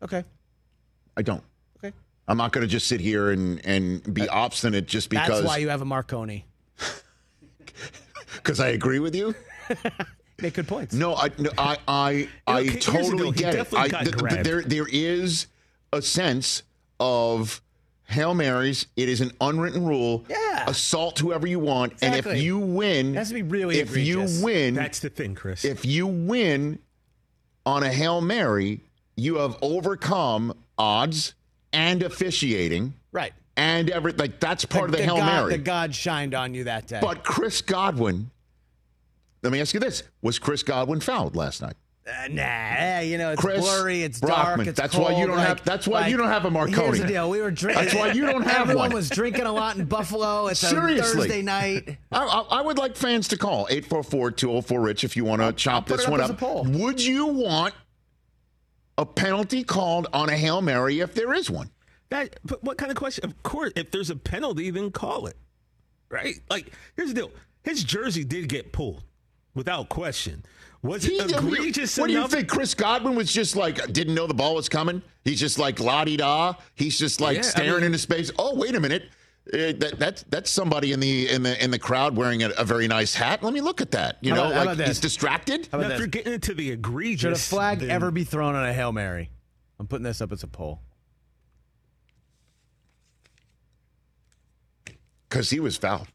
Okay. 0.03 0.23
I 1.15 1.21
don't. 1.23 1.43
Okay. 1.79 1.95
I'm 2.27 2.37
not 2.37 2.51
going 2.51 2.61
to 2.65 2.67
just 2.71 2.87
sit 2.87 3.01
here 3.01 3.31
and 3.31 3.65
and 3.65 4.13
be 4.13 4.29
uh, 4.29 4.35
obstinate 4.35 4.87
just 4.87 5.09
because 5.09 5.27
That's 5.27 5.47
why 5.47 5.57
you 5.57 5.69
have 5.69 5.81
a 5.81 5.85
Marconi. 5.85 6.45
because 8.35 8.59
I 8.59 8.69
agree 8.69 8.99
with 8.99 9.15
you. 9.15 9.33
Make 10.39 10.53
good 10.53 10.67
points. 10.67 10.93
No, 10.93 11.15
I, 11.15 11.31
no, 11.39 11.49
I, 11.57 11.77
I, 11.87 12.29
I 12.45 12.61
here's 12.61 12.85
the 12.85 12.91
deal. 12.91 13.01
totally 13.01 13.31
get 13.31 13.55
it. 13.55 13.73
I, 13.73 13.87
th- 13.87 14.15
th- 14.15 14.43
there, 14.43 14.61
there 14.61 14.87
is 14.87 15.47
a 15.91 15.99
sense 15.99 16.61
of 16.99 17.59
hail 18.07 18.33
marys. 18.33 18.87
It 18.95 19.09
is 19.09 19.21
an 19.21 19.31
unwritten 19.41 19.85
rule. 19.85 20.25
Yeah. 20.29 20.65
Assault 20.67 21.19
whoever 21.19 21.45
you 21.47 21.59
want, 21.59 21.93
and 22.01 22.15
if 22.15 22.25
you 22.41 22.57
win, 22.57 23.15
It 23.15 23.17
has 23.17 23.27
to 23.29 23.33
be 23.35 23.41
really 23.43 23.79
if 23.79 23.89
egregious. 23.89 24.39
you 24.39 24.45
win, 24.45 24.73
that's 24.73 24.99
the 24.99 25.09
thing, 25.09 25.35
Chris. 25.35 25.63
if 25.63 25.85
you 25.85 26.07
win 26.07 26.79
on 27.65 27.83
a 27.83 27.91
hail 27.91 28.19
mary, 28.21 28.81
you 29.15 29.35
have 29.35 29.57
overcome 29.61 30.53
odds 30.77 31.33
and 31.73 32.01
officiating 32.03 32.93
Right. 33.11 33.33
and 33.55 33.89
every 33.89 34.13
like 34.13 34.39
that's 34.39 34.63
part 34.65 34.89
of 34.89 34.95
the, 34.95 35.03
hail 35.03 35.17
God, 35.17 35.25
mary. 35.25 35.51
The 35.57 35.63
God 35.63 35.93
shined 35.95 36.33
on 36.33 36.53
you 36.53 36.63
that 36.65 36.87
day. 36.87 36.99
But 37.01 37.23
Chris 37.23 37.61
Godwin, 37.61 38.31
let 39.43 39.51
me 39.53 39.59
ask 39.61 39.73
you 39.73 39.79
this: 39.79 40.03
Was 40.21 40.39
Chris 40.39 40.63
Godwin 40.63 40.99
fouled 41.01 41.35
last 41.35 41.61
night? 41.61 41.75
Uh, 42.07 42.27
nah, 42.29 42.99
you 42.99 43.17
know 43.17 43.31
it's 43.31 43.41
Chris 43.41 43.59
blurry, 43.59 44.01
it's 44.01 44.21
Brockman. 44.21 44.57
dark, 44.59 44.67
it's 44.67 44.79
That's 44.79 44.95
why 44.95 45.11
you 45.19 45.27
don't 45.27 45.35
like- 45.35 45.47
have- 45.47 45.63
that's 45.65 45.85
why 45.85 46.01
like, 46.01 46.11
you 46.11 46.15
don't 46.15 46.29
have 46.29 46.45
a 46.45 46.49
Marconi. 46.49 46.77
Here's 46.87 46.99
the 47.01 47.07
deal: 47.07 47.29
we 47.29 47.41
were 47.41 47.51
drinking. 47.51 47.83
That's 47.83 47.95
why 47.95 48.13
you 48.13 48.21
don't 48.25 48.43
have 48.43 48.45
one. 48.45 48.61
Everyone 48.61 48.87
one. 48.89 48.93
was 48.93 49.09
drinking 49.09 49.45
a 49.45 49.51
lot 49.51 49.75
in 49.77 49.83
Buffalo. 49.85 50.47
It's 50.47 50.61
Seriously. 50.61 50.99
a 50.99 51.03
Thursday 51.03 51.41
night. 51.41 51.97
I, 52.13 52.23
I, 52.23 52.59
I 52.59 52.61
would 52.61 52.77
like 52.77 52.95
fans 52.95 53.27
to 53.29 53.37
call 53.37 53.67
844-204-RICH 53.67 55.03
if 55.03 55.17
you 55.17 55.25
want 55.25 55.41
to 55.41 55.51
chop 55.51 55.87
this 55.87 56.05
up 56.05 56.11
one 56.11 56.21
up. 56.21 56.41
Would 56.41 57.03
you 57.03 57.25
want 57.27 57.73
a 58.97 59.05
penalty 59.05 59.63
called 59.65 60.07
on 60.13 60.29
a 60.29 60.37
hail 60.37 60.61
mary 60.61 61.01
if 61.01 61.13
there 61.13 61.33
is 61.33 61.49
one? 61.51 61.69
That, 62.09 62.39
but 62.45 62.63
what 62.63 62.77
kind 62.77 62.89
of 62.89 62.97
question? 62.97 63.25
Of 63.25 63.43
course, 63.43 63.73
if 63.75 63.91
there's 63.91 64.09
a 64.09 64.15
penalty, 64.15 64.69
then 64.69 64.91
call 64.91 65.27
it. 65.27 65.35
Right? 66.09 66.35
Like, 66.49 66.71
here's 66.95 67.09
the 67.09 67.15
deal. 67.15 67.31
His 67.63 67.83
jersey 67.83 68.23
did 68.23 68.47
get 68.47 68.71
pulled, 68.71 69.03
without 69.53 69.89
question. 69.89 70.45
Was 70.83 71.05
it 71.05 71.31
egregious 71.31 71.97
what 71.97 72.07
do 72.07 72.13
you 72.13 72.19
enough? 72.19 72.31
think? 72.31 72.47
Chris 72.47 72.73
Godwin 72.73 73.15
was 73.15 73.31
just 73.33 73.55
like 73.55 73.91
didn't 73.91 74.13
know 74.13 74.27
the 74.27 74.33
ball 74.33 74.55
was 74.55 74.69
coming. 74.69 75.01
He's 75.23 75.39
just 75.39 75.57
like 75.59 75.79
la 75.79 76.03
di 76.05 76.17
da. 76.17 76.53
He's 76.75 76.97
just 76.99 77.19
like 77.19 77.35
Yeah, 77.37 77.41
I 77.41 77.43
staring 77.43 77.73
mean- 77.77 77.83
into 77.85 77.97
space. 77.97 78.31
Oh, 78.37 78.55
wait 78.55 78.75
a 78.75 78.79
minute. 78.79 79.09
Uh, 79.53 79.71
that, 79.79 79.95
that's 79.97 80.23
that's 80.23 80.49
somebody 80.51 80.91
in 80.91 80.99
the 80.99 81.29
in 81.29 81.41
the 81.41 81.63
in 81.63 81.71
the 81.71 81.79
crowd 81.79 82.15
wearing 82.15 82.43
a, 82.43 82.49
a 82.57 82.63
very 82.65 82.87
nice 82.87 83.15
hat. 83.15 83.41
Let 83.43 83.53
me 83.53 83.61
look 83.61 83.79
at 83.81 83.91
that. 83.91 84.17
You 84.21 84.31
How 84.31 84.35
know, 84.35 84.43
about- 84.47 84.53
how 84.53 84.59
like 84.59 84.65
about 84.67 84.77
this? 84.77 84.87
he's 84.89 84.99
distracted. 84.99 85.67
How 85.71 85.77
Now, 85.79 85.85
about 85.85 85.91
if 85.91 85.97
this? 85.97 85.99
you're 85.99 86.07
getting 86.09 86.33
into 86.33 86.53
the 86.53 86.71
egregious, 86.71 87.21
Should 87.21 87.33
a 87.53 87.55
flag 87.55 87.79
then- 87.79 87.89
ever 87.89 88.11
be 88.11 88.23
thrown 88.25 88.55
on 88.55 88.65
a 88.67 88.73
hail 88.73 88.91
mary? 88.91 89.29
I'm 89.79 89.87
putting 89.87 90.03
this 90.03 90.21
up 90.21 90.31
as 90.31 90.43
a 90.43 90.47
poll. 90.47 90.81
because 95.29 95.49
he 95.49 95.59
was 95.59 95.75
fouled. 95.77 96.07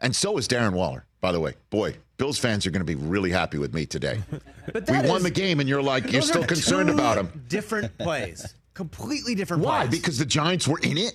And 0.00 0.14
so 0.16 0.32
was 0.32 0.48
Darren 0.48 0.72
Waller, 0.72 1.04
by 1.20 1.32
the 1.32 1.40
way. 1.40 1.54
Boy, 1.70 1.96
Bills 2.18 2.38
fans 2.38 2.66
are 2.66 2.70
going 2.70 2.84
to 2.84 2.84
be 2.84 2.96
really 2.96 3.30
happy 3.30 3.58
with 3.58 3.72
me 3.72 3.86
today. 3.86 4.20
But 4.70 4.86
we 4.86 4.92
that 4.96 5.06
won 5.06 5.22
the 5.22 5.30
game, 5.30 5.60
and 5.60 5.68
you're 5.68 5.80
like, 5.82 6.12
you're 6.12 6.20
still 6.20 6.44
concerned 6.44 6.88
two 6.90 6.94
about 6.94 7.16
him. 7.16 7.44
Different 7.48 7.96
plays. 7.98 8.54
Completely 8.74 9.34
different 9.34 9.62
Why? 9.62 9.86
plays. 9.86 9.98
Because 9.98 10.18
the 10.18 10.26
Giants 10.26 10.68
were 10.68 10.78
in 10.80 10.98
it, 10.98 11.14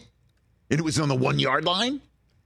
and 0.72 0.80
it 0.80 0.84
was 0.84 1.00
on 1.00 1.08
the 1.08 1.14
one 1.16 1.38
yard 1.38 1.64
line, 1.64 2.02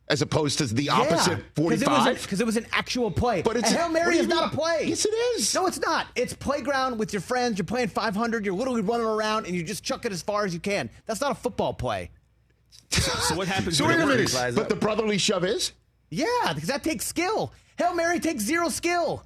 as 0.09 0.21
opposed 0.21 0.57
to 0.57 0.65
the 0.65 0.89
opposite 0.89 1.37
Because 1.55 1.81
it, 1.81 1.87
was 1.87 2.03
45. 2.03 2.27
'cause 2.27 2.41
it 2.41 2.45
was 2.45 2.57
an 2.57 2.65
actual 2.73 3.09
play. 3.09 3.41
But 3.41 3.55
it's 3.55 3.71
a 3.71 3.75
a- 3.75 3.77
Hail 3.77 3.83
what 3.85 3.93
Mary 3.93 4.15
you 4.15 4.21
is 4.23 4.27
not 4.27 4.53
a 4.53 4.55
play. 4.57 4.83
Yes, 4.87 5.05
it 5.05 5.13
is. 5.13 5.55
No, 5.55 5.65
it's 5.65 5.79
not. 5.79 6.07
It's 6.17 6.33
playground 6.33 6.97
with 6.99 7.13
your 7.13 7.21
friends. 7.21 7.57
You're 7.57 7.63
playing 7.65 7.87
500. 7.87 8.43
You're 8.45 8.53
literally 8.53 8.81
running 8.81 9.05
around, 9.07 9.45
and 9.45 9.55
you 9.55 9.63
just 9.63 9.81
chuck 9.85 10.03
it 10.03 10.11
as 10.11 10.21
far 10.21 10.43
as 10.43 10.53
you 10.53 10.59
can. 10.59 10.89
That's 11.05 11.21
not 11.21 11.31
a 11.31 11.35
football 11.35 11.73
play. 11.73 12.09
So 12.91 13.33
what 13.35 13.47
happens? 13.47 13.77
so 13.77 13.87
wait 13.87 13.95
a 13.95 14.05
minute, 14.05 14.33
works? 14.33 14.55
but 14.55 14.67
the 14.67 14.75
brotherly 14.75 15.17
shove 15.19 15.45
is? 15.45 15.71
Yeah, 16.09 16.25
because 16.53 16.67
that 16.67 16.83
takes 16.83 17.07
skill. 17.07 17.53
Hail 17.77 17.93
Mary 17.95 18.19
takes 18.19 18.43
zero 18.43 18.69
skill. 18.69 19.23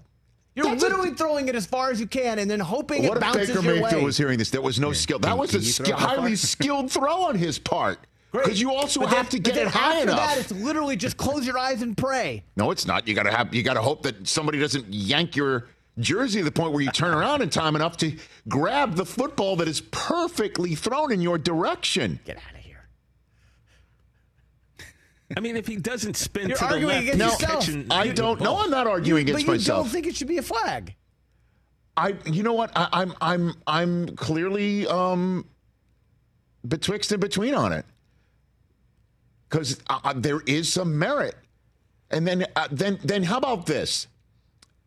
You're 0.56 0.66
That's 0.66 0.84
a- 0.84 0.86
literally 0.86 1.12
throwing 1.12 1.48
it 1.48 1.56
as 1.56 1.66
far 1.66 1.92
as 1.92 2.00
you 2.02 2.08
can, 2.08 2.40
and 2.40 2.52
then 2.52 2.60
hoping 2.60 3.04
What 3.04 3.14
it 3.14 3.18
if 3.18 3.22
bounces 3.22 3.48
Baker 3.50 3.62
your 3.62 3.74
Mayfield 3.76 3.94
way. 4.02 4.04
was 4.06 4.18
hearing 4.18 4.38
this? 4.38 4.50
There 4.50 4.62
was 4.62 4.80
no 4.80 4.92
skill. 4.92 5.18
That 5.20 5.30
Can- 5.30 5.38
was 5.38 5.52
can 5.52 5.60
a 5.60 5.64
sk- 5.64 5.76
throw 5.86 5.86
it 5.86 5.90
that 6.00 6.00
highly 6.10 6.36
skilled 6.36 6.92
throw 6.92 7.22
on 7.24 7.36
his 7.36 7.58
part. 7.58 8.00
Because 8.34 8.62
you 8.62 8.74
also 8.74 9.02
But 9.02 9.10
have 9.10 9.30
then- 9.30 9.42
to 9.44 9.50
get 9.52 9.58
it 9.58 9.68
high 9.68 9.98
after 9.98 10.04
enough. 10.04 10.18
that, 10.18 10.38
it's 10.38 10.52
literally 10.54 10.96
just 10.96 11.18
close 11.18 11.46
your 11.46 11.58
eyes 11.58 11.82
and 11.82 11.98
pray. 11.98 12.44
No, 12.56 12.72
it's 12.72 12.86
not. 12.86 13.06
You 13.08 13.14
gotta 13.14 13.32
have. 13.32 13.54
You 13.54 13.62
gotta 13.64 13.82
hope 13.82 14.04
that 14.04 14.26
somebody 14.28 14.58
doesn't 14.60 14.86
yank 14.94 15.36
your 15.36 15.68
jersey 16.00 16.40
to 16.40 16.46
the 16.46 16.52
point 16.52 16.72
where 16.72 16.82
you 16.82 16.92
turn 16.92 17.14
around 17.14 17.42
in 17.42 17.50
time 17.50 17.76
enough 17.76 17.98
to 17.98 18.14
grab 18.48 18.96
the 18.96 19.06
football 19.06 19.58
that 19.58 19.68
is 19.68 19.82
perfectly 19.92 20.76
thrown 20.76 21.12
in 21.12 21.22
your 21.22 21.38
direction. 21.38 22.20
Get 22.26 22.38
out 22.38 22.44
of 22.56 22.60
here. 22.60 22.61
I 25.36 25.40
mean, 25.40 25.56
if 25.56 25.68
he 25.68 25.76
doesn't 25.78 26.16
spin 26.18 26.50
You're 26.50 26.58
to 26.58 26.64
the 26.66 26.70
arguing 26.72 26.88
left, 26.88 27.02
against 27.04 27.22
he's 27.24 27.42
yourself. 27.42 27.66
catching 27.66 27.92
I 27.92 28.08
the 28.08 28.14
don't. 28.14 28.40
No, 28.42 28.54
ball. 28.54 28.64
I'm 28.64 28.70
not 28.72 28.88
arguing 28.88 29.26
but 29.26 29.30
against 29.32 29.46
you 29.48 29.52
myself. 29.54 29.86
don't 29.86 29.92
think 29.92 30.08
it 30.08 30.16
should 30.16 30.28
be 30.28 30.38
a 30.38 30.42
flag. 30.44 30.96
I. 31.98 32.16
You 32.26 32.44
know 32.44 32.54
what? 32.54 32.72
I, 32.76 32.88
I'm. 32.94 33.14
I'm. 33.22 33.54
I'm 33.68 34.16
clearly 34.16 34.88
um 34.88 35.46
betwixt 36.68 37.12
and 37.12 37.20
between 37.22 37.54
on 37.56 37.74
it 37.74 37.86
because 39.50 39.80
uh, 39.90 40.14
there 40.16 40.42
is 40.46 40.72
some 40.72 40.98
merit. 40.98 41.36
And 42.10 42.28
then, 42.28 42.46
uh, 42.56 42.68
then, 42.72 43.00
then, 43.04 43.24
how 43.24 43.38
about 43.38 43.66
this? 43.66 44.08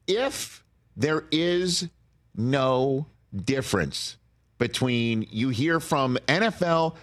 If 0.06 0.62
there 0.96 1.24
is 1.30 1.88
no 2.36 3.06
difference 3.34 4.16
between 4.58 5.26
you 5.30 5.48
hear 5.48 5.80
from 5.80 6.18
NFL 6.28 6.96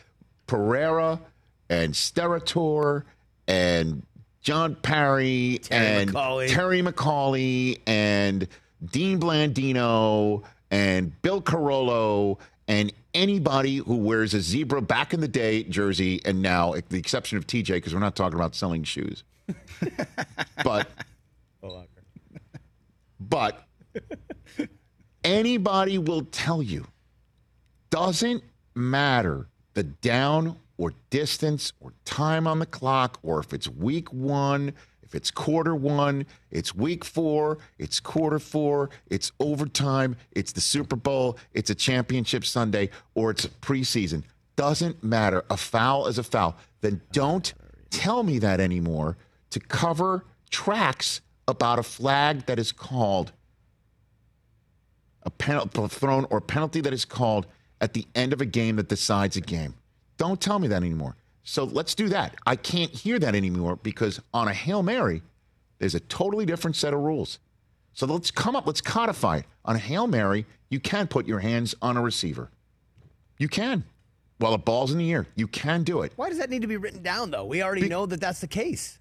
Pereira 0.48 1.20
and 1.70 1.94
Steratore 1.94 3.04
and 3.52 4.06
John 4.42 4.76
Parry 4.76 5.60
Terry 5.62 6.02
and 6.02 6.14
McAulay. 6.14 6.48
Terry 6.50 6.82
McAulay 6.82 7.80
and 7.86 8.48
Dean 8.84 9.20
Blandino 9.20 10.44
and 10.72 11.22
Bill 11.22 11.42
Carollo 11.42 12.40
and 12.68 12.94
anybody 13.14 13.78
who 13.78 13.98
wears 13.98 14.34
a 14.34 14.40
zebra 14.40 14.82
back 14.82 15.14
in 15.14 15.20
the 15.20 15.28
day 15.28 15.64
jersey 15.64 16.22
and 16.26 16.42
now, 16.42 16.74
the 16.90 16.98
exception 16.98 17.38
of 17.38 17.46
TJ, 17.46 17.68
because 17.74 17.94
we're 17.94 18.00
not 18.00 18.16
talking 18.16 18.40
about 18.40 18.56
selling 18.56 18.84
shoes. 18.84 19.24
but 20.64 20.90
but 23.20 23.68
anybody 25.24 25.98
will 25.98 26.24
tell 26.32 26.64
you 26.64 26.86
doesn't 27.90 28.44
matter 28.74 29.48
the 29.74 29.84
down 29.84 30.58
or 30.82 30.94
distance 31.12 31.74
or 31.80 31.94
time 32.06 32.48
on 32.48 32.58
the 32.58 32.66
clock 32.66 33.20
or 33.22 33.40
if 33.40 33.54
it's 33.54 33.68
week 33.68 34.12
one 34.12 34.74
if 35.04 35.14
it's 35.14 35.30
quarter 35.30 35.76
one 35.76 36.26
it's 36.50 36.74
week 36.74 37.06
four 37.06 37.60
it's 37.78 38.00
quarter 38.00 38.40
four 38.40 38.90
it's 39.06 39.32
overtime 39.40 40.16
it's 40.32 40.52
the 40.54 40.62
super 40.62 40.96
bowl 40.96 41.38
it's 41.54 41.70
a 41.70 41.76
championship 41.76 42.44
sunday 42.44 42.90
or 43.14 43.30
it's 43.30 43.46
preseason. 43.46 44.24
Doesn't 44.56 45.04
matter. 45.04 45.44
A 45.50 45.58
foul 45.58 46.08
is 46.08 46.18
a 46.18 46.24
foul. 46.24 46.58
Then 46.82 47.02
don't 47.12 47.54
tell 47.90 48.24
me 48.24 48.40
that 48.40 48.60
anymore 48.60 49.18
to 49.52 49.60
cover 49.60 50.26
tracks 50.50 51.22
about 51.48 51.80
a 51.80 51.84
flag 51.84 52.46
that 52.48 52.60
is 52.60 52.72
called 52.72 53.32
a 55.24 55.30
penalty 55.30 55.88
thrown 55.88 56.26
or 56.30 56.42
penalty 56.42 56.82
that 56.82 56.94
is 56.94 57.06
called 57.06 57.46
at 57.80 57.94
the 57.94 58.08
end 58.16 58.34
of 58.34 58.42
a 58.42 58.46
game 58.46 58.78
that 58.78 58.88
decides 58.88 59.38
a 59.38 59.42
game. 59.42 59.76
Don't 60.22 60.40
tell 60.40 60.60
me 60.60 60.68
that 60.68 60.84
anymore. 60.84 61.16
So 61.42 61.64
let's 61.64 61.96
do 61.96 62.08
that. 62.10 62.36
I 62.46 62.56
can't 62.56 62.92
hear 62.92 63.18
that 63.18 63.34
anymore 63.34 63.78
because 63.78 64.22
on 64.36 64.48
a 64.48 64.54
Hail 64.54 64.84
Mary, 64.84 65.24
there's 65.80 65.96
a 65.96 66.00
totally 66.00 66.46
different 66.46 66.76
set 66.76 66.94
of 66.94 67.00
rules. 67.00 67.40
So 67.94 68.06
let's 68.06 68.30
come 68.30 68.56
up, 68.56 68.68
let's 68.68 68.82
codify 68.82 69.38
it. 69.38 69.46
On 69.66 69.76
a 69.76 69.80
Hail 69.80 70.06
Mary, 70.06 70.46
you 70.70 70.80
can 70.80 71.08
put 71.08 71.26
your 71.26 71.40
hands 71.40 71.74
on 71.82 71.98
a 71.98 72.02
receiver. 72.04 72.52
You 73.40 73.48
can. 73.48 73.84
While 74.38 74.52
the 74.52 74.60
ball's 74.60 74.92
in 74.92 75.00
the 75.00 75.12
air, 75.12 75.26
you 75.36 75.48
can 75.48 75.82
do 75.82 76.04
it. 76.04 76.14
Why 76.18 76.30
does 76.30 76.38
that 76.38 76.52
need 76.52 76.62
to 76.62 76.68
be 76.68 76.78
written 76.78 77.02
down, 77.02 77.32
though? 77.32 77.46
We 77.46 77.64
already 77.64 77.82
Be- 77.82 77.90
know 77.90 78.06
that 78.06 78.22
that's 78.22 78.42
the 78.42 78.48
case. 78.48 79.00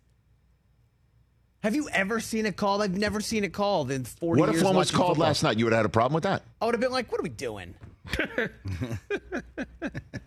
Have 1.63 1.75
you 1.75 1.91
ever 1.91 2.19
seen 2.21 2.47
a 2.47 2.53
call? 2.53 2.81
I've 2.81 2.97
never 2.97 3.21
seen 3.21 3.45
a 3.45 3.51
call 3.51 3.91
in 3.91 4.05
40 4.05 4.41
What 4.41 4.49
if 4.49 4.55
years 4.55 4.65
one 4.65 4.75
was 4.75 4.87
watching 4.87 4.97
called 4.97 5.17
football. 5.17 5.27
last 5.27 5.43
night? 5.43 5.59
You 5.59 5.67
would 5.67 5.75
have 5.75 5.81
had 5.81 5.87
a 5.87 5.91
problem 5.91 6.15
with 6.15 6.25
that. 6.25 6.45
I 6.63 6.65
would 6.65 6.73
have 6.73 6.81
been 6.81 6.93
like, 6.93 7.13
what 7.13 7.21
are 7.21 7.25
we 7.25 7.29
doing? 7.29 7.75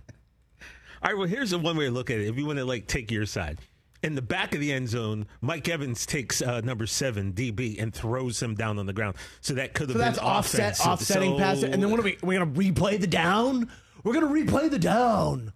All 1.04 1.10
right, 1.12 1.18
well, 1.18 1.28
here's 1.28 1.50
the 1.52 1.60
one 1.60 1.76
way 1.78 1.86
to 1.86 1.92
look 1.92 2.10
at 2.10 2.20
it. 2.20 2.28
If 2.28 2.38
you 2.38 2.46
want 2.46 2.60
to 2.60 2.66
like 2.66 2.88
take 2.88 3.12
your 3.12 3.26
side, 3.26 3.60
in 4.04 4.16
the 4.16 4.22
back 4.22 4.54
of 4.54 4.62
the 4.62 4.72
end 4.72 4.88
zone, 4.90 5.26
Mike 5.42 5.68
Evans 5.68 6.06
takes 6.06 6.42
uh, 6.42 6.62
number 6.62 6.86
seven 6.86 7.34
DB 7.34 7.82
and 7.82 7.94
throws 7.94 8.42
him 8.42 8.56
down 8.56 8.80
on 8.80 8.86
the 8.86 8.94
ground. 8.94 9.16
So 9.42 9.54
that 9.56 9.74
could 9.74 9.90
have 9.90 9.98
So 9.98 10.00
been 10.00 10.08
that's 10.14 10.20
offset, 10.20 10.60
offensive. 10.74 10.88
offsetting 10.88 11.32
So- 11.34 11.38
pass. 11.40 11.64
And 11.64 11.82
then 11.84 11.90
what 11.92 12.00
are 12.00 12.04
we? 12.04 12.18
We're 12.24 12.40
going 12.40 12.54
to 12.54 12.60
replay 12.82 13.00
the 13.00 13.08
down? 13.08 13.70
We're 14.04 14.14
going 14.14 14.28
to 14.46 14.52
replay 14.52 14.70
the 14.70 14.80
down. 14.80 15.52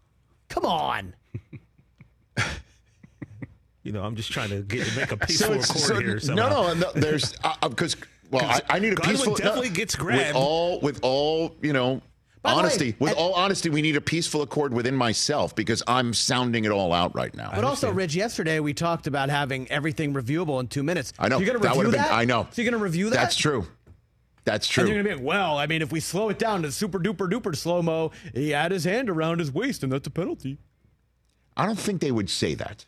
Come 0.49 0.65
on. 0.65 1.13
You 3.83 3.93
know, 3.93 4.03
I'm 4.03 4.17
just 4.17 4.33
trying 4.33 4.49
to 4.49 4.63
get 4.63 4.93
make 4.97 5.13
a 5.13 5.17
peaceful 5.17 5.53
it's- 5.53 5.69
record 5.69 5.79
so- 5.81 5.99
here. 5.99 6.13
no, 6.15 6.19
Somehow. 6.19 6.49
no, 6.49 6.73
no, 6.73 6.91
there's 6.93 7.33
because 7.61 7.95
well, 8.29 8.43
I, 8.45 8.59
I 8.69 8.79
need 8.79 8.91
a 8.91 8.95
Godwin 8.95 9.15
peaceful. 9.15 9.35
definitely 9.35 9.69
gets 9.69 9.95
grabbed. 9.95 10.27
with 10.27 10.35
all 10.35 10.79
with 10.81 10.99
all 11.03 11.55
you 11.61 11.71
know. 11.71 12.01
By 12.43 12.51
the 12.51 12.55
way, 12.55 12.59
honesty, 12.63 12.95
with 12.99 13.11
at- 13.11 13.17
all 13.17 13.33
honesty, 13.33 13.69
we 13.69 13.81
need 13.81 13.95
a 13.95 14.01
peaceful 14.01 14.41
accord 14.41 14.73
within 14.73 14.95
myself 14.95 15.55
because 15.55 15.83
I'm 15.87 16.13
sounding 16.13 16.65
it 16.65 16.71
all 16.71 16.93
out 16.93 17.13
right 17.15 17.35
now. 17.35 17.51
But 17.53 17.63
also, 17.63 17.91
Rich, 17.91 18.15
yesterday 18.15 18.59
we 18.59 18.73
talked 18.73 19.07
about 19.07 19.29
having 19.29 19.69
everything 19.69 20.13
reviewable 20.13 20.59
in 20.59 20.67
two 20.67 20.83
minutes. 20.83 21.13
I 21.19 21.27
know 21.29 21.37
So 21.37 21.43
you're 21.43 21.53
going 21.53 21.61
to 21.61 21.67
review 21.67 21.77
would've 21.77 21.91
that? 21.93 22.09
been. 22.09 22.17
I 22.19 22.25
know. 22.25 22.47
So 22.51 22.61
you're 22.61 22.71
going 22.71 22.79
to 22.79 22.83
review 22.83 23.09
that? 23.09 23.15
That's 23.17 23.35
true. 23.35 23.65
That's 24.45 24.65
true. 24.67 24.85
And 24.85 24.93
you're 24.93 25.03
going 25.03 25.15
to 25.17 25.21
be, 25.21 25.27
well, 25.27 25.57
I 25.57 25.67
mean, 25.67 25.81
if 25.81 25.91
we 25.91 25.99
slow 25.99 26.29
it 26.29 26.39
down 26.39 26.61
to 26.61 26.71
super 26.71 26.99
duper 26.99 27.29
duper 27.29 27.53
slow 27.55 27.81
mo, 27.81 28.11
he 28.33 28.51
had 28.51 28.71
his 28.71 28.85
hand 28.85 29.09
around 29.09 29.39
his 29.39 29.51
waist, 29.51 29.83
and 29.83 29.91
that's 29.91 30.07
a 30.07 30.11
penalty. 30.11 30.57
I 31.57 31.65
don't 31.65 31.77
think 31.79 31.99
they 31.99 32.11
would 32.11 32.29
say 32.29 32.53
that. 32.53 32.85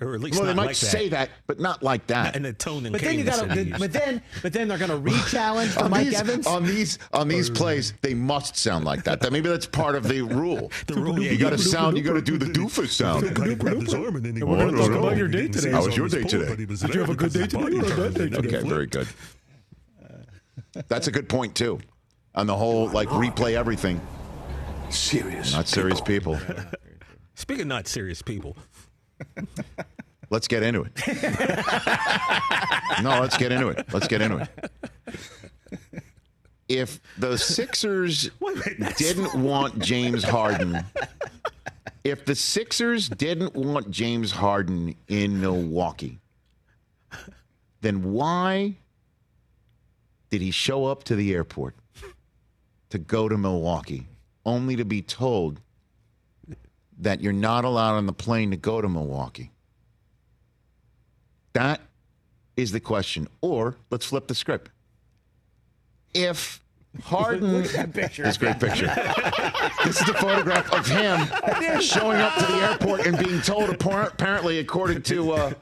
Or 0.00 0.14
at 0.14 0.20
least 0.20 0.38
Well, 0.38 0.46
they 0.46 0.54
might 0.54 0.66
like 0.68 0.76
say 0.76 1.08
that, 1.10 1.30
but 1.46 1.60
not 1.60 1.82
like 1.82 2.06
that. 2.08 2.36
And 2.36 2.44
the 2.44 2.52
tone 2.52 2.86
and 2.86 2.92
But 2.92 3.02
then 3.02 3.18
you 3.18 3.24
cadence 3.24 3.40
got 3.40 3.54
to, 3.54 3.78
but 3.78 3.92
then, 3.92 4.22
but 4.42 4.52
then 4.52 4.68
they're 4.68 4.78
going 4.78 4.90
to 4.90 4.96
re-challenge 4.96 5.72
for 5.72 5.84
on 5.84 5.90
Mike 5.90 6.06
these, 6.06 6.20
Evans. 6.20 6.46
on 6.46 6.64
these 6.64 6.98
on 7.12 7.28
these 7.28 7.50
oh, 7.50 7.54
plays, 7.54 7.92
they 8.02 8.14
must 8.14 8.56
sound 8.56 8.84
like 8.84 9.04
that. 9.04 9.20
That 9.20 9.32
maybe 9.32 9.48
that's 9.48 9.66
part 9.66 9.94
of 9.94 10.08
the 10.08 10.22
rule. 10.22 10.70
The 10.90 10.94
rule, 10.94 11.22
yeah, 11.22 11.30
you 11.30 11.38
got 11.38 11.50
to 11.50 11.58
sound. 11.58 11.96
You 11.96 12.02
got 12.02 12.14
to 12.14 12.22
do 12.22 12.36
the 12.36 12.46
doofus 12.46 12.88
sound. 12.88 13.22
Kind 13.36 13.52
of 13.52 13.58
grabbed 13.58 13.82
his 13.82 13.94
arm 13.94 14.16
and 14.16 14.24
then 14.24 14.34
he 14.34 14.42
We're 14.42 14.56
gonna 14.56 14.76
talk 14.76 14.90
about 14.90 15.16
your 15.16 15.28
day 15.28 15.46
today. 15.46 15.70
How 15.70 15.84
was 15.84 15.96
your 15.96 16.08
day 16.08 16.22
today? 16.24 16.46
phone, 16.46 16.48
but 16.48 16.58
he 16.58 16.64
was 16.64 16.80
Did 16.80 16.94
you 16.94 17.00
have 17.00 17.10
a 17.10 17.14
good 17.14 17.32
day 17.32 17.46
today 17.46 17.62
or 17.62 17.68
a 17.68 17.70
body 17.70 17.80
bad 17.80 18.14
day 18.14 18.28
turned 18.28 18.34
and 18.36 18.46
Okay, 18.46 18.68
very 18.68 18.86
good. 18.86 19.06
That's 20.88 21.06
a 21.06 21.12
good 21.12 21.28
point 21.28 21.54
too. 21.54 21.80
On 22.34 22.46
the 22.46 22.56
whole, 22.56 22.88
like 22.88 23.08
replay 23.08 23.54
everything. 23.54 24.00
Serious. 24.88 25.52
Not 25.52 25.68
serious 25.68 26.00
people. 26.00 26.38
Speaking 27.34 27.62
of 27.62 27.68
not 27.68 27.88
serious 27.88 28.22
people, 28.22 28.56
Let's 30.30 30.46
get 30.46 30.62
into 30.62 30.82
it. 30.82 30.92
no, 33.02 33.20
let's 33.20 33.36
get 33.36 33.50
into 33.50 33.68
it. 33.68 33.84
Let's 33.92 34.06
get 34.06 34.22
into 34.22 34.38
it. 34.38 34.70
If 36.68 37.00
the 37.18 37.36
Sixers 37.36 38.30
minute, 38.40 38.96
didn't 38.96 39.34
want 39.34 39.80
James 39.80 40.22
Harden, 40.22 40.84
if 42.04 42.24
the 42.24 42.36
Sixers 42.36 43.08
didn't 43.08 43.56
want 43.56 43.90
James 43.90 44.30
Harden 44.30 44.94
in 45.08 45.40
Milwaukee, 45.40 46.20
then 47.80 48.12
why 48.12 48.76
did 50.30 50.40
he 50.40 50.52
show 50.52 50.84
up 50.84 51.02
to 51.04 51.16
the 51.16 51.34
airport 51.34 51.74
to 52.90 52.98
go 52.98 53.28
to 53.28 53.36
Milwaukee 53.36 54.06
only 54.46 54.76
to 54.76 54.84
be 54.84 55.02
told 55.02 55.60
that 56.98 57.20
you're 57.20 57.32
not 57.32 57.64
allowed 57.64 57.96
on 57.96 58.06
the 58.06 58.12
plane 58.12 58.52
to 58.52 58.56
go 58.56 58.80
to 58.80 58.88
Milwaukee? 58.88 59.50
That 61.52 61.80
is 62.56 62.72
the 62.72 62.80
question. 62.80 63.28
Or 63.40 63.76
let's 63.90 64.06
flip 64.06 64.28
the 64.28 64.34
script. 64.34 64.70
If 66.14 66.60
Harden. 67.02 67.62
that 67.62 67.92
picture. 67.92 68.24
This 68.24 68.36
great 68.36 68.58
picture. 68.58 68.86
this 69.84 70.00
is 70.00 70.08
a 70.08 70.14
photograph 70.14 70.72
of 70.72 70.86
him 70.86 71.80
showing 71.80 72.20
up 72.20 72.34
to 72.34 72.46
the 72.46 72.68
airport 72.68 73.06
and 73.06 73.16
being 73.18 73.40
told, 73.42 73.70
apparently, 73.70 74.58
according 74.58 75.02
to 75.02 75.32
uh, 75.32 75.52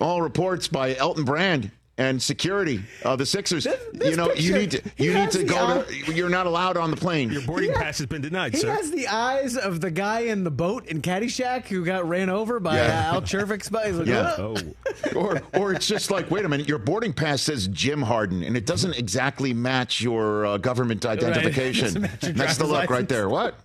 all 0.00 0.22
reports 0.22 0.68
by 0.68 0.94
Elton 0.94 1.24
Brand, 1.24 1.70
and 1.96 2.20
security 2.20 2.82
of 3.04 3.18
the 3.18 3.26
Sixers. 3.26 3.64
This, 3.64 3.80
this 3.92 4.10
you 4.10 4.16
know, 4.16 4.28
picture, 4.28 4.42
you 4.42 4.54
need 4.54 4.70
to 4.72 4.82
you 4.96 5.14
need 5.14 5.30
to 5.30 5.44
go 5.44 5.82
to. 5.82 6.12
You're 6.12 6.28
not 6.28 6.46
allowed 6.46 6.76
on 6.76 6.90
the 6.90 6.96
plane. 6.96 7.30
Your 7.30 7.42
boarding 7.42 7.72
pass 7.72 7.98
has 7.98 8.06
been 8.06 8.22
denied. 8.22 8.52
He 8.52 8.60
sir. 8.60 8.72
has 8.72 8.90
the 8.90 9.06
eyes 9.08 9.56
of 9.56 9.80
the 9.80 9.90
guy 9.90 10.20
in 10.20 10.44
the 10.44 10.50
boat 10.50 10.86
in 10.86 11.02
Caddyshack 11.02 11.66
who 11.66 11.84
got 11.84 12.08
ran 12.08 12.28
over 12.28 12.58
by 12.58 12.76
yeah. 12.76 13.12
Al 13.12 13.22
Czervik's 13.22 13.68
buddy. 13.68 13.92
Like, 13.92 14.06
yeah. 14.06 14.34
Oh. 14.38 14.56
or 15.16 15.40
or 15.54 15.72
it's 15.72 15.86
just 15.86 16.10
like, 16.10 16.30
wait 16.30 16.44
a 16.44 16.48
minute, 16.48 16.68
your 16.68 16.78
boarding 16.78 17.12
pass 17.12 17.42
says 17.42 17.68
Jim 17.68 18.02
Harden, 18.02 18.42
and 18.42 18.56
it 18.56 18.66
doesn't 18.66 18.96
exactly 18.96 19.52
match 19.52 20.00
your 20.00 20.46
uh, 20.46 20.58
government 20.58 21.06
identification. 21.06 22.02
Right. 22.02 22.20
That's 22.20 22.56
the 22.56 22.64
look 22.64 22.72
license. 22.72 22.90
right 22.90 23.08
there. 23.08 23.28
What? 23.28 23.58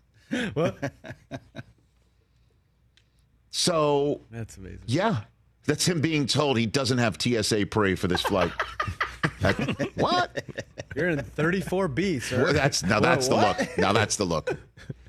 What? 0.53 0.93
so 3.49 4.21
that's 4.29 4.57
amazing. 4.57 4.83
Yeah, 4.85 5.21
that's 5.69 5.87
him 5.87 6.01
being 6.01 6.25
told 6.25 6.57
he 6.57 6.65
doesn't 6.65 6.97
have 6.97 7.21
TSA 7.21 7.67
pre 7.67 7.93
for 7.93 8.07
this 8.07 8.21
flight. 8.21 8.51
that, 9.41 9.91
what? 9.97 10.43
You're 10.95 11.09
in 11.09 11.19
34B, 11.19 12.23
sir. 12.23 12.43
Well, 12.43 12.53
that's 12.53 12.81
now 12.81 12.99
that's 12.99 13.27
the 13.27 13.35
look. 13.35 13.77
Now 13.77 13.93
that's 13.93 14.15
the 14.15 14.25
look. 14.25 14.57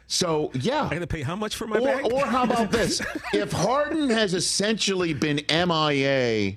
So 0.07 0.51
yeah, 0.53 0.85
I 0.85 0.91
got 0.91 0.99
to 0.99 1.07
pay 1.07 1.23
how 1.23 1.35
much 1.35 1.57
for 1.57 1.67
my 1.67 1.79
or, 1.79 1.87
bag? 1.87 2.13
Or 2.13 2.27
how 2.27 2.45
about 2.45 2.71
this? 2.73 3.01
if 3.33 3.53
Harden 3.53 4.11
has 4.11 4.35
essentially 4.35 5.15
been 5.15 5.41
MIA 5.49 6.57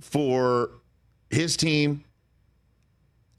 for 0.00 0.70
his 1.28 1.58
team 1.58 2.04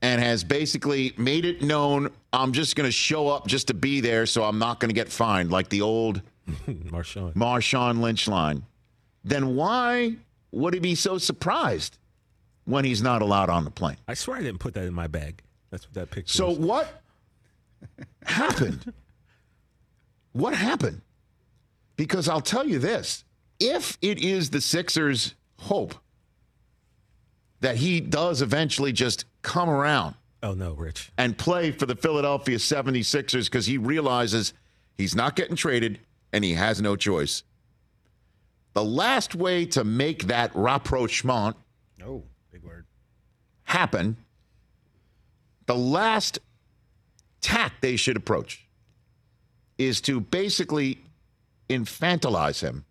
and 0.04 0.22
has 0.22 0.44
basically 0.44 1.12
made 1.18 1.44
it 1.44 1.64
known, 1.64 2.12
I'm 2.32 2.52
just 2.52 2.76
going 2.76 2.88
to 2.88 2.92
show 2.92 3.30
up 3.30 3.48
just 3.48 3.70
to 3.70 3.74
be 3.74 4.00
there, 4.00 4.28
so 4.28 4.44
I'm 4.44 4.60
not 4.60 4.80
going 4.80 4.90
to 4.90 4.96
get 4.96 5.10
fined 5.10 5.50
like 5.50 5.70
the 5.70 5.82
old 5.82 6.22
Marshawn. 6.68 7.34
Marshawn 7.34 8.00
Lynch 8.00 8.28
line, 8.28 8.64
then 9.24 9.56
why 9.56 10.16
would 10.52 10.74
he 10.74 10.80
be 10.80 10.96
so 10.96 11.18
surprised 11.18 11.98
when 12.66 12.86
he's 12.86 13.02
not 13.02 13.22
allowed 13.22 13.50
on 13.50 13.64
the 13.64 13.72
plane? 13.72 13.98
I 14.08 14.14
swear 14.14 14.38
I 14.38 14.42
didn't 14.42 14.60
put 14.60 14.74
that 14.76 14.86
in 14.86 14.94
my 14.94 15.08
bag. 15.08 15.42
That's 15.70 15.86
what 15.86 15.94
that 15.96 16.12
picture. 16.12 16.32
Is. 16.32 16.36
So 16.36 16.50
what 16.50 17.02
happened? 18.24 18.94
What 20.32 20.54
happened? 20.54 21.02
Because 21.96 22.30
I'll 22.30 22.42
tell 22.42 22.66
you 22.68 22.80
this: 22.80 23.26
if 23.60 23.98
it 24.02 24.20
is 24.20 24.50
the 24.50 24.62
Sixers' 24.62 25.36
hope 25.60 25.96
that 27.60 27.78
he 27.78 28.00
does 28.00 28.42
eventually 28.42 28.92
just 28.92 29.26
come 29.42 29.70
around. 29.70 30.16
Oh 30.44 30.54
no, 30.54 30.74
Rich. 30.74 31.12
And 31.18 31.38
play 31.38 31.72
for 31.72 31.86
the 31.86 31.96
Philadelphia 31.96 32.58
76ers 32.58 33.46
because 33.46 33.66
he 33.66 33.78
realizes 33.78 34.54
he's 34.98 35.16
not 35.16 35.36
getting 35.36 35.56
traded 35.56 36.00
and 36.38 36.46
he 36.46 36.54
has 36.54 36.82
no 36.82 36.96
choice. 36.96 37.42
The 38.74 38.86
last 38.86 39.34
way 39.34 39.66
to 39.66 39.84
make 39.84 40.26
that 40.26 40.56
rapprochement 40.56 41.58
oh, 42.06 42.24
big 42.52 42.64
word. 42.64 42.86
happen, 43.64 44.18
the 45.66 45.76
last 45.76 46.38
tack 47.42 47.74
they 47.82 47.96
should 47.96 48.18
approach 48.18 48.68
is 49.80 50.00
to 50.02 50.22
basically 50.22 51.00
infantilize 51.70 52.62
him 52.62 52.86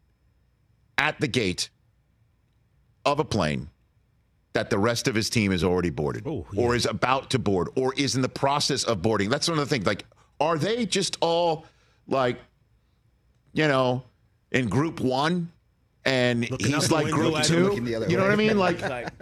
at 0.98 1.20
the 1.20 1.28
gate 1.28 1.70
of 3.04 3.20
a 3.20 3.24
plane 3.24 3.70
that 4.54 4.70
the 4.70 4.78
rest 4.78 5.06
of 5.06 5.14
his 5.14 5.30
team 5.30 5.52
is 5.52 5.62
already 5.62 5.90
boarded 5.90 6.26
oh, 6.26 6.44
yeah. 6.52 6.62
or 6.62 6.74
is 6.74 6.86
about 6.86 7.30
to 7.30 7.38
board 7.38 7.68
or 7.76 7.94
is 7.94 8.16
in 8.16 8.22
the 8.22 8.28
process 8.28 8.82
of 8.82 9.02
boarding. 9.02 9.30
That's 9.30 9.48
one 9.48 9.56
of 9.56 9.68
the 9.68 9.72
things. 9.72 9.86
Like, 9.86 10.04
are 10.40 10.58
they 10.58 10.84
just 10.84 11.16
all 11.20 11.64
like 12.08 12.40
you 13.56 13.66
know, 13.66 14.04
in 14.52 14.68
group 14.68 15.00
one 15.00 15.50
and 16.04 16.48
Looking 16.50 16.72
he's 16.72 16.90
like 16.90 17.10
group 17.10 17.42
two. 17.42 17.74
You 17.82 18.16
know 18.16 18.22
what 18.22 18.30
I 18.30 18.36
mean? 18.36 18.56
Like, 18.66 18.80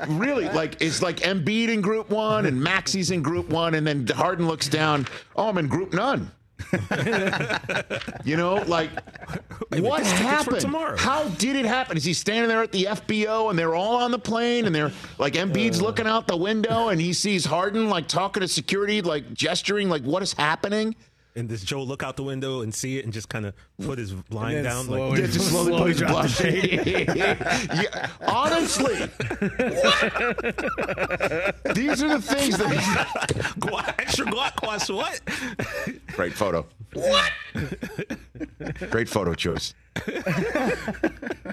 really, 0.09 0.49
like 0.51 0.81
it's 0.81 1.03
like 1.03 1.19
Embiid 1.21 1.69
in 1.69 1.81
group 1.81 2.11
one 2.11 2.47
and 2.47 2.63
Maxey's 2.63 3.11
in 3.11 3.23
group 3.23 3.49
one, 3.49 3.75
and 3.75 3.87
then 3.87 4.07
Harden 4.07 4.47
looks 4.47 4.69
down. 4.69 5.07
Oh, 5.35 5.49
I'm 5.49 5.59
in 5.59 5.67
group 5.69 5.93
none. 5.93 6.31
you 8.25 8.37
know, 8.37 8.55
like 8.67 8.91
what 9.73 10.05
happened? 10.07 10.65
How 10.99 11.29
did 11.31 11.57
it 11.57 11.65
happen? 11.65 11.97
Is 11.97 12.05
he 12.05 12.13
standing 12.13 12.49
there 12.49 12.63
at 12.63 12.73
the 12.73 12.85
FBO 12.85 13.51
and 13.51 13.59
they're 13.59 13.75
all 13.75 13.97
on 13.97 14.11
the 14.11 14.19
plane 14.19 14.67
and 14.67 14.75
they're 14.75 14.93
like 15.19 15.35
Embiid's 15.35 15.81
uh, 15.81 15.85
looking 15.85 16.07
out 16.07 16.27
the 16.27 16.37
window 16.37 16.89
and 16.89 17.01
he 17.01 17.13
sees 17.13 17.45
Harden 17.45 17.89
like 17.89 18.07
talking 18.09 18.41
to 18.41 18.49
security, 18.49 19.03
like 19.03 19.35
gesturing, 19.35 19.89
like 19.89 20.03
what 20.03 20.23
is 20.23 20.33
happening? 20.33 20.95
And 21.37 21.49
does 21.49 21.65
Joe 21.65 21.83
look 21.83 22.05
out 22.05 22.17
the 22.17 22.23
window 22.23 22.61
and 22.61 22.73
see 22.73 22.99
it 22.99 23.05
and 23.05 23.13
just 23.13 23.29
kind 23.29 23.45
of 23.45 23.55
put 23.85 23.99
his 23.99 24.15
line 24.31 24.63
down? 24.63 24.85
Slowly, 24.85 25.21
like, 25.23 25.31
just 25.31 25.49
slowly, 25.51 25.73
slowly 25.73 25.83
put 25.83 25.89
his 25.89 26.39
blind. 26.39 26.87
yeah, 27.19 28.09
honestly, 28.21 28.95
these 31.75 32.03
are 32.05 32.09
the 32.09 32.23
things 32.23 32.57
that 32.57 33.95
extra 33.99 34.27
guac 34.27 34.65
was 34.65 34.89
what? 34.89 35.21
Great 36.13 36.35
photo. 36.35 36.65
What? 36.93 37.33
Great 38.91 39.09
photo 39.09 39.35
choice. 39.35 39.75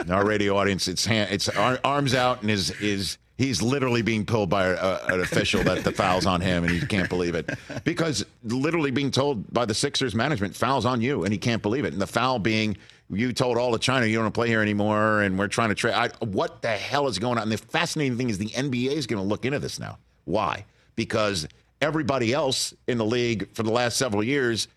Our 0.09 0.25
radio 0.25 0.57
audience, 0.57 0.87
it's 0.87 1.05
hand, 1.05 1.31
it's 1.31 1.49
arms 1.49 2.13
out 2.13 2.41
and 2.41 2.51
his 2.51 2.69
is 2.81 3.17
he's 3.41 3.61
literally 3.61 4.03
being 4.03 4.23
pulled 4.23 4.49
by 4.49 4.67
a, 4.67 4.97
an 5.07 5.19
official 5.19 5.63
that 5.63 5.83
the 5.83 5.91
foul's 5.91 6.27
on 6.27 6.41
him, 6.41 6.63
and 6.63 6.71
he 6.71 6.85
can't 6.85 7.09
believe 7.09 7.33
it 7.33 7.49
because 7.83 8.23
literally 8.43 8.91
being 8.91 9.09
told 9.09 9.51
by 9.51 9.65
the 9.65 9.73
Sixers 9.73 10.13
management 10.13 10.55
foul's 10.55 10.85
on 10.85 11.01
you, 11.01 11.23
and 11.23 11.33
he 11.33 11.39
can't 11.39 11.61
believe 11.61 11.83
it. 11.83 11.93
And 11.93 12.01
the 12.01 12.07
foul 12.07 12.37
being 12.37 12.77
you 13.09 13.33
told 13.33 13.57
all 13.57 13.73
of 13.73 13.81
China 13.81 14.05
you 14.05 14.15
don't 14.15 14.25
want 14.25 14.33
to 14.35 14.37
play 14.37 14.47
here 14.47 14.61
anymore, 14.61 15.21
and 15.21 15.39
we're 15.39 15.47
trying 15.47 15.69
to 15.69 15.75
trade. 15.75 15.95
What 16.19 16.61
the 16.61 16.69
hell 16.69 17.07
is 17.07 17.17
going 17.17 17.37
on? 17.39 17.43
And 17.43 17.51
the 17.51 17.57
fascinating 17.57 18.17
thing 18.17 18.29
is 18.29 18.37
the 18.37 18.49
NBA 18.49 18.91
is 18.91 19.07
going 19.07 19.21
to 19.21 19.27
look 19.27 19.43
into 19.43 19.59
this 19.59 19.79
now. 19.79 19.97
Why? 20.25 20.65
Because 20.95 21.47
everybody 21.81 22.33
else 22.33 22.75
in 22.87 22.99
the 22.99 23.05
league 23.05 23.49
for 23.55 23.63
the 23.63 23.71
last 23.71 23.97
several 23.97 24.23
years 24.23 24.67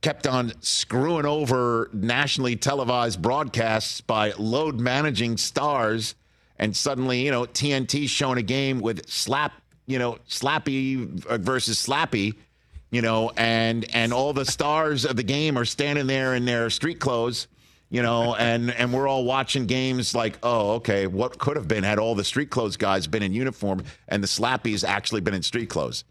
kept 0.00 0.26
on 0.26 0.52
screwing 0.60 1.26
over 1.26 1.90
nationally 1.92 2.56
televised 2.56 3.20
broadcasts 3.20 4.00
by 4.00 4.32
load 4.38 4.80
managing 4.80 5.36
stars 5.36 6.14
and 6.58 6.76
suddenly, 6.76 7.24
you 7.24 7.30
know, 7.30 7.44
TNT 7.44 8.08
showing 8.08 8.38
a 8.38 8.42
game 8.42 8.80
with 8.80 9.08
slap, 9.08 9.52
you 9.86 9.98
know, 9.98 10.18
Slappy 10.28 11.06
versus 11.40 11.84
Slappy, 11.84 12.34
you 12.90 13.02
know, 13.02 13.32
and 13.36 13.84
and 13.94 14.12
all 14.12 14.32
the 14.32 14.44
stars 14.44 15.04
of 15.04 15.16
the 15.16 15.22
game 15.22 15.58
are 15.58 15.64
standing 15.64 16.06
there 16.06 16.34
in 16.34 16.44
their 16.44 16.70
street 16.70 17.00
clothes, 17.00 17.48
you 17.90 18.02
know, 18.02 18.34
and 18.36 18.70
and 18.70 18.92
we're 18.92 19.08
all 19.08 19.24
watching 19.24 19.66
games 19.66 20.14
like, 20.14 20.38
oh, 20.42 20.74
okay, 20.74 21.06
what 21.06 21.38
could 21.38 21.56
have 21.56 21.68
been 21.68 21.84
had 21.84 21.98
all 21.98 22.14
the 22.14 22.24
street 22.24 22.50
clothes 22.50 22.76
guys 22.76 23.06
been 23.06 23.22
in 23.22 23.32
uniform 23.32 23.82
and 24.08 24.22
the 24.22 24.28
Slappies 24.28 24.84
actually 24.84 25.20
been 25.20 25.34
in 25.34 25.42
street 25.42 25.68
clothes. 25.68 26.04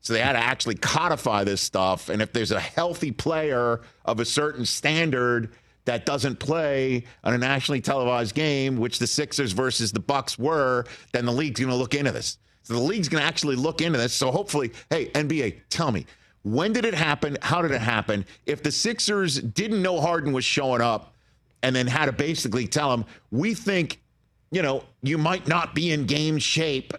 So 0.00 0.12
they 0.12 0.20
had 0.20 0.34
to 0.34 0.38
actually 0.38 0.76
codify 0.76 1.42
this 1.42 1.60
stuff, 1.60 2.08
and 2.08 2.22
if 2.22 2.32
there's 2.32 2.52
a 2.52 2.60
healthy 2.60 3.10
player 3.10 3.80
of 4.04 4.20
a 4.20 4.24
certain 4.24 4.64
standard 4.64 5.52
that 5.88 6.04
doesn't 6.04 6.38
play 6.38 7.02
on 7.24 7.32
a 7.32 7.38
nationally 7.38 7.80
televised 7.80 8.34
game, 8.34 8.76
which 8.76 8.98
the 8.98 9.06
Sixers 9.06 9.52
versus 9.52 9.90
the 9.90 10.00
Bucks 10.00 10.38
were, 10.38 10.84
then 11.14 11.24
the 11.24 11.32
league's 11.32 11.60
going 11.60 11.70
to 11.70 11.76
look 11.76 11.94
into 11.94 12.12
this. 12.12 12.36
So 12.62 12.74
the 12.74 12.80
league's 12.80 13.08
going 13.08 13.22
to 13.22 13.26
actually 13.26 13.56
look 13.56 13.80
into 13.80 13.98
this. 13.98 14.12
So 14.12 14.30
hopefully, 14.30 14.72
hey, 14.90 15.06
NBA, 15.12 15.62
tell 15.70 15.90
me, 15.90 16.04
when 16.42 16.74
did 16.74 16.84
it 16.84 16.92
happen? 16.92 17.38
How 17.40 17.62
did 17.62 17.70
it 17.70 17.80
happen? 17.80 18.26
If 18.44 18.62
the 18.62 18.70
Sixers 18.70 19.40
didn't 19.40 19.80
know 19.80 19.98
Harden 19.98 20.34
was 20.34 20.44
showing 20.44 20.82
up 20.82 21.14
and 21.62 21.74
then 21.74 21.86
had 21.86 22.04
to 22.04 22.12
basically 22.12 22.66
tell 22.66 22.92
him, 22.92 23.06
we 23.30 23.54
think, 23.54 24.02
you 24.50 24.60
know, 24.60 24.84
you 25.02 25.16
might 25.16 25.48
not 25.48 25.74
be 25.74 25.90
in 25.90 26.04
game 26.04 26.36
shape 26.36 26.92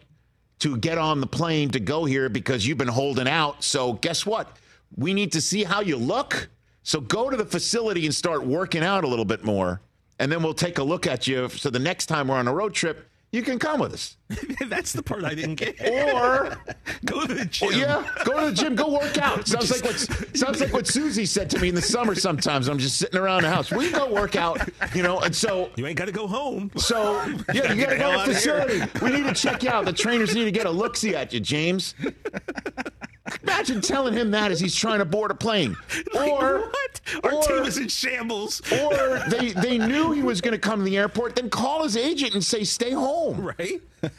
to 0.62 0.78
get 0.78 0.98
on 0.98 1.22
the 1.22 1.28
plane 1.28 1.70
to 1.70 1.80
go 1.80 2.06
here 2.06 2.28
because 2.28 2.66
you've 2.66 2.80
been 2.80 2.88
holding 2.88 3.28
out. 3.28 3.64
So 3.64 3.94
guess 3.94 4.26
what? 4.26 4.58
We 4.96 5.14
need 5.14 5.32
to 5.34 5.42
see 5.42 5.64
how 5.64 5.82
you 5.82 5.96
look 5.96 6.50
so 6.90 7.00
go 7.00 7.30
to 7.30 7.38
the 7.38 7.46
facility 7.46 8.08
and 8.08 8.16
start 8.16 8.44
working 8.44 8.82
out 8.82 9.04
a 9.04 9.08
little 9.08 9.24
bit 9.24 9.44
more, 9.44 9.80
and 10.18 10.32
then 10.32 10.42
we'll 10.42 10.56
take 10.56 10.80
a 10.80 10.84
look 10.84 11.06
at 11.06 11.28
you. 11.28 11.48
So 11.50 11.70
the 11.70 11.78
next 11.78 12.08
time 12.08 12.30
we're 12.30 12.36
on 12.38 12.48
a 12.48 12.52
road 12.52 12.74
trip, 12.74 13.08
you 13.32 13.44
can 13.44 13.60
come 13.60 13.80
with 13.80 13.94
us. 13.94 14.18
That's 14.68 14.94
the 14.94 15.04
part 15.04 15.24
I 15.24 15.36
didn't 15.36 15.56
get. 15.56 15.76
Or 16.10 16.58
go 17.06 17.28
to 17.28 17.34
the 17.36 17.46
gym. 17.46 17.74
yeah, 17.74 18.10
go 18.26 18.40
to 18.40 18.50
the 18.50 18.56
gym. 18.56 18.74
Go 18.74 18.92
work 18.92 19.20
out. 19.20 19.48
Sounds 19.48 19.70
like 19.72 19.84
what 19.84 20.36
sounds 20.36 20.60
like 20.60 20.74
what 20.74 20.88
Susie 20.88 21.28
said 21.28 21.50
to 21.52 21.60
me 21.60 21.70
in 21.70 21.76
the 21.76 21.82
summer. 21.82 22.16
Sometimes 22.16 22.68
I'm 22.68 22.80
just 22.80 22.98
sitting 22.98 23.20
around 23.20 23.44
the 23.44 23.50
house. 23.50 23.72
We 23.72 23.92
go 23.92 24.12
work 24.12 24.36
out, 24.36 24.68
you 24.96 25.04
know. 25.04 25.20
And 25.20 25.36
so 25.36 25.70
you 25.76 25.86
ain't 25.86 25.98
got 25.98 26.06
to 26.06 26.12
go 26.12 26.26
home. 26.26 26.72
So 26.78 27.24
yeah, 27.54 27.72
you 27.72 27.86
got 27.86 27.92
to 27.92 27.98
go 27.98 28.12
to 28.12 28.30
the 28.30 28.34
facility. 28.34 28.82
We 29.04 29.12
need 29.12 29.26
to 29.26 29.34
check 29.36 29.62
you 29.62 29.70
out. 29.70 29.86
The 29.86 29.94
trainers 29.94 30.34
need 30.34 30.46
to 30.46 30.52
get 30.52 30.66
a 30.66 30.72
look 30.72 30.98
see 30.98 31.16
at 31.16 31.32
you, 31.32 31.40
James. 31.40 31.94
Imagine 33.50 33.82
telling 33.82 34.14
him 34.14 34.32
that 34.32 34.52
as 34.52 34.60
he's 34.60 34.76
trying 34.76 35.00
to 35.00 35.06
board 35.06 35.32
a 35.32 35.36
plane. 35.36 35.76
Or 36.16 36.60
what? 36.60 37.02
Our 37.24 37.34
or, 37.34 37.44
team 37.44 37.64
is 37.64 37.78
in 37.78 37.88
shambles. 37.88 38.62
Or 38.72 39.20
they 39.30 39.52
they 39.54 39.78
knew 39.78 40.12
he 40.12 40.22
was 40.22 40.42
going 40.42 40.54
to 40.54 40.60
come 40.60 40.80
to 40.80 40.86
the 40.86 40.98
airport. 40.98 41.36
Then 41.36 41.50
call 41.50 41.84
his 41.84 41.96
agent 41.98 42.34
and 42.34 42.44
say, 42.44 42.64
"Stay 42.64 42.92
home." 42.92 43.40
Right. 43.42 43.82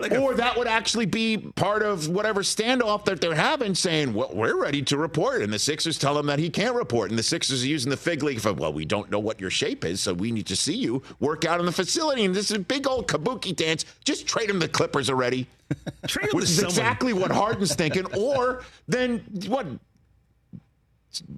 Like 0.00 0.12
a- 0.12 0.18
or 0.18 0.34
that 0.34 0.56
would 0.56 0.66
actually 0.66 1.06
be 1.06 1.36
part 1.38 1.82
of 1.82 2.08
whatever 2.08 2.42
standoff 2.42 3.04
that 3.04 3.20
they're 3.20 3.34
having, 3.34 3.74
saying, 3.74 4.14
"Well, 4.14 4.30
we're 4.32 4.60
ready 4.60 4.82
to 4.82 4.96
report," 4.96 5.42
and 5.42 5.52
the 5.52 5.58
Sixers 5.58 5.98
tell 5.98 6.18
him 6.18 6.26
that 6.26 6.38
he 6.38 6.48
can't 6.50 6.74
report, 6.74 7.10
and 7.10 7.18
the 7.18 7.22
Sixers 7.22 7.62
are 7.62 7.66
using 7.66 7.90
the 7.90 7.96
fig 7.96 8.22
leaf 8.22 8.44
of, 8.46 8.58
"Well, 8.58 8.72
we 8.72 8.84
don't 8.84 9.10
know 9.10 9.18
what 9.18 9.40
your 9.40 9.50
shape 9.50 9.84
is, 9.84 10.00
so 10.00 10.14
we 10.14 10.30
need 10.32 10.46
to 10.46 10.56
see 10.56 10.74
you 10.76 11.02
work 11.20 11.44
out 11.44 11.60
in 11.60 11.66
the 11.66 11.72
facility." 11.72 12.24
And 12.24 12.34
this 12.34 12.50
is 12.50 12.56
a 12.56 12.60
big 12.60 12.86
old 12.86 13.08
kabuki 13.08 13.54
dance. 13.54 13.84
Just 14.04 14.26
trade 14.26 14.48
him 14.50 14.58
the 14.58 14.68
Clippers 14.68 15.10
already, 15.10 15.46
Trade 16.06 16.30
him 16.30 16.36
which 16.36 16.44
is 16.44 16.56
someone. 16.56 16.70
exactly 16.70 17.12
what 17.12 17.30
Harden's 17.30 17.74
thinking. 17.74 18.06
Or 18.14 18.64
then 18.88 19.18
what? 19.48 19.66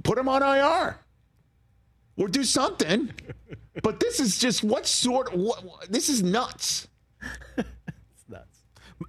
Put 0.05 0.19
him 0.19 0.29
on 0.29 0.43
IR 0.43 0.99
or 2.19 2.29
do 2.29 2.45
something. 2.45 3.11
But 3.83 4.01
this 4.01 4.21
is 4.21 4.39
just 4.39 4.63
what 4.63 4.87
sort? 4.87 5.35
What- 5.35 5.65
this 5.91 6.09
is 6.11 6.23
nuts. 6.23 6.89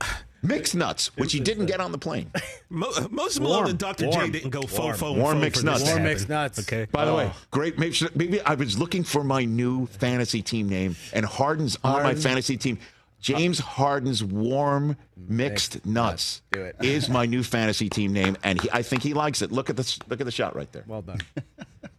Mixed 0.46 0.76
nuts, 0.76 1.16
which 1.16 1.32
he 1.32 1.40
didn't 1.40 1.68
get 1.68 1.80
on 1.80 1.94
the 1.94 1.98
plane. 1.98 2.30
Mo- 2.70 2.92
uh, 2.98 3.08
most 3.10 3.40
Malone 3.40 3.56
Warm. 3.60 3.70
and 3.70 3.80
Dr. 3.80 4.08
Warm. 4.10 4.26
J 4.26 4.30
didn't 4.32 4.50
go 4.50 4.62
faux 4.64 4.78
Warm. 4.80 4.96
phone. 4.98 5.18
Warm 5.20 5.32
phone 5.36 5.42
mixed 5.42 5.62
for 5.62 5.66
this 5.68 5.72
nuts. 5.80 5.84
Warm 5.84 5.98
happen. 6.00 6.04
mixed 6.12 6.30
nuts. 6.30 6.60
Okay. 6.60 6.86
By 6.92 7.06
the 7.06 7.12
oh. 7.12 7.16
way, 7.18 7.32
Oh. 7.34 7.38
great. 7.50 7.80
Maybe, 7.80 7.96
maybe 8.14 8.42
I 8.42 8.56
was 8.56 8.78
looking 8.78 9.06
for 9.06 9.24
my 9.24 9.46
new 9.46 9.86
fantasy 9.86 10.42
team 10.42 10.68
name, 10.68 10.98
and 11.14 11.26
Harden's 11.26 11.78
on 11.82 11.94
my 11.94 12.02
Harden. 12.04 12.22
fantasy 12.22 12.58
team. 12.58 12.78
James 13.22 13.58
Harden's 13.60 14.22
warm 14.22 14.98
mixed 15.16 15.86
nuts 15.86 16.42
Do 16.52 16.62
it. 16.62 16.76
is 16.82 17.08
my 17.08 17.26
new 17.34 17.42
fantasy 17.42 17.88
team 17.88 18.12
name, 18.12 18.36
and 18.44 18.60
he, 18.62 18.70
I 18.74 18.82
think 18.82 19.02
he 19.02 19.14
likes 19.14 19.42
it. 19.42 19.50
Look 19.54 19.70
at 19.70 19.78
this. 19.78 19.98
Look 20.10 20.20
at 20.20 20.26
the 20.26 20.32
shot 20.32 20.58
right 20.58 20.70
there. 20.74 20.84
Well 20.88 21.04
done. 21.04 21.20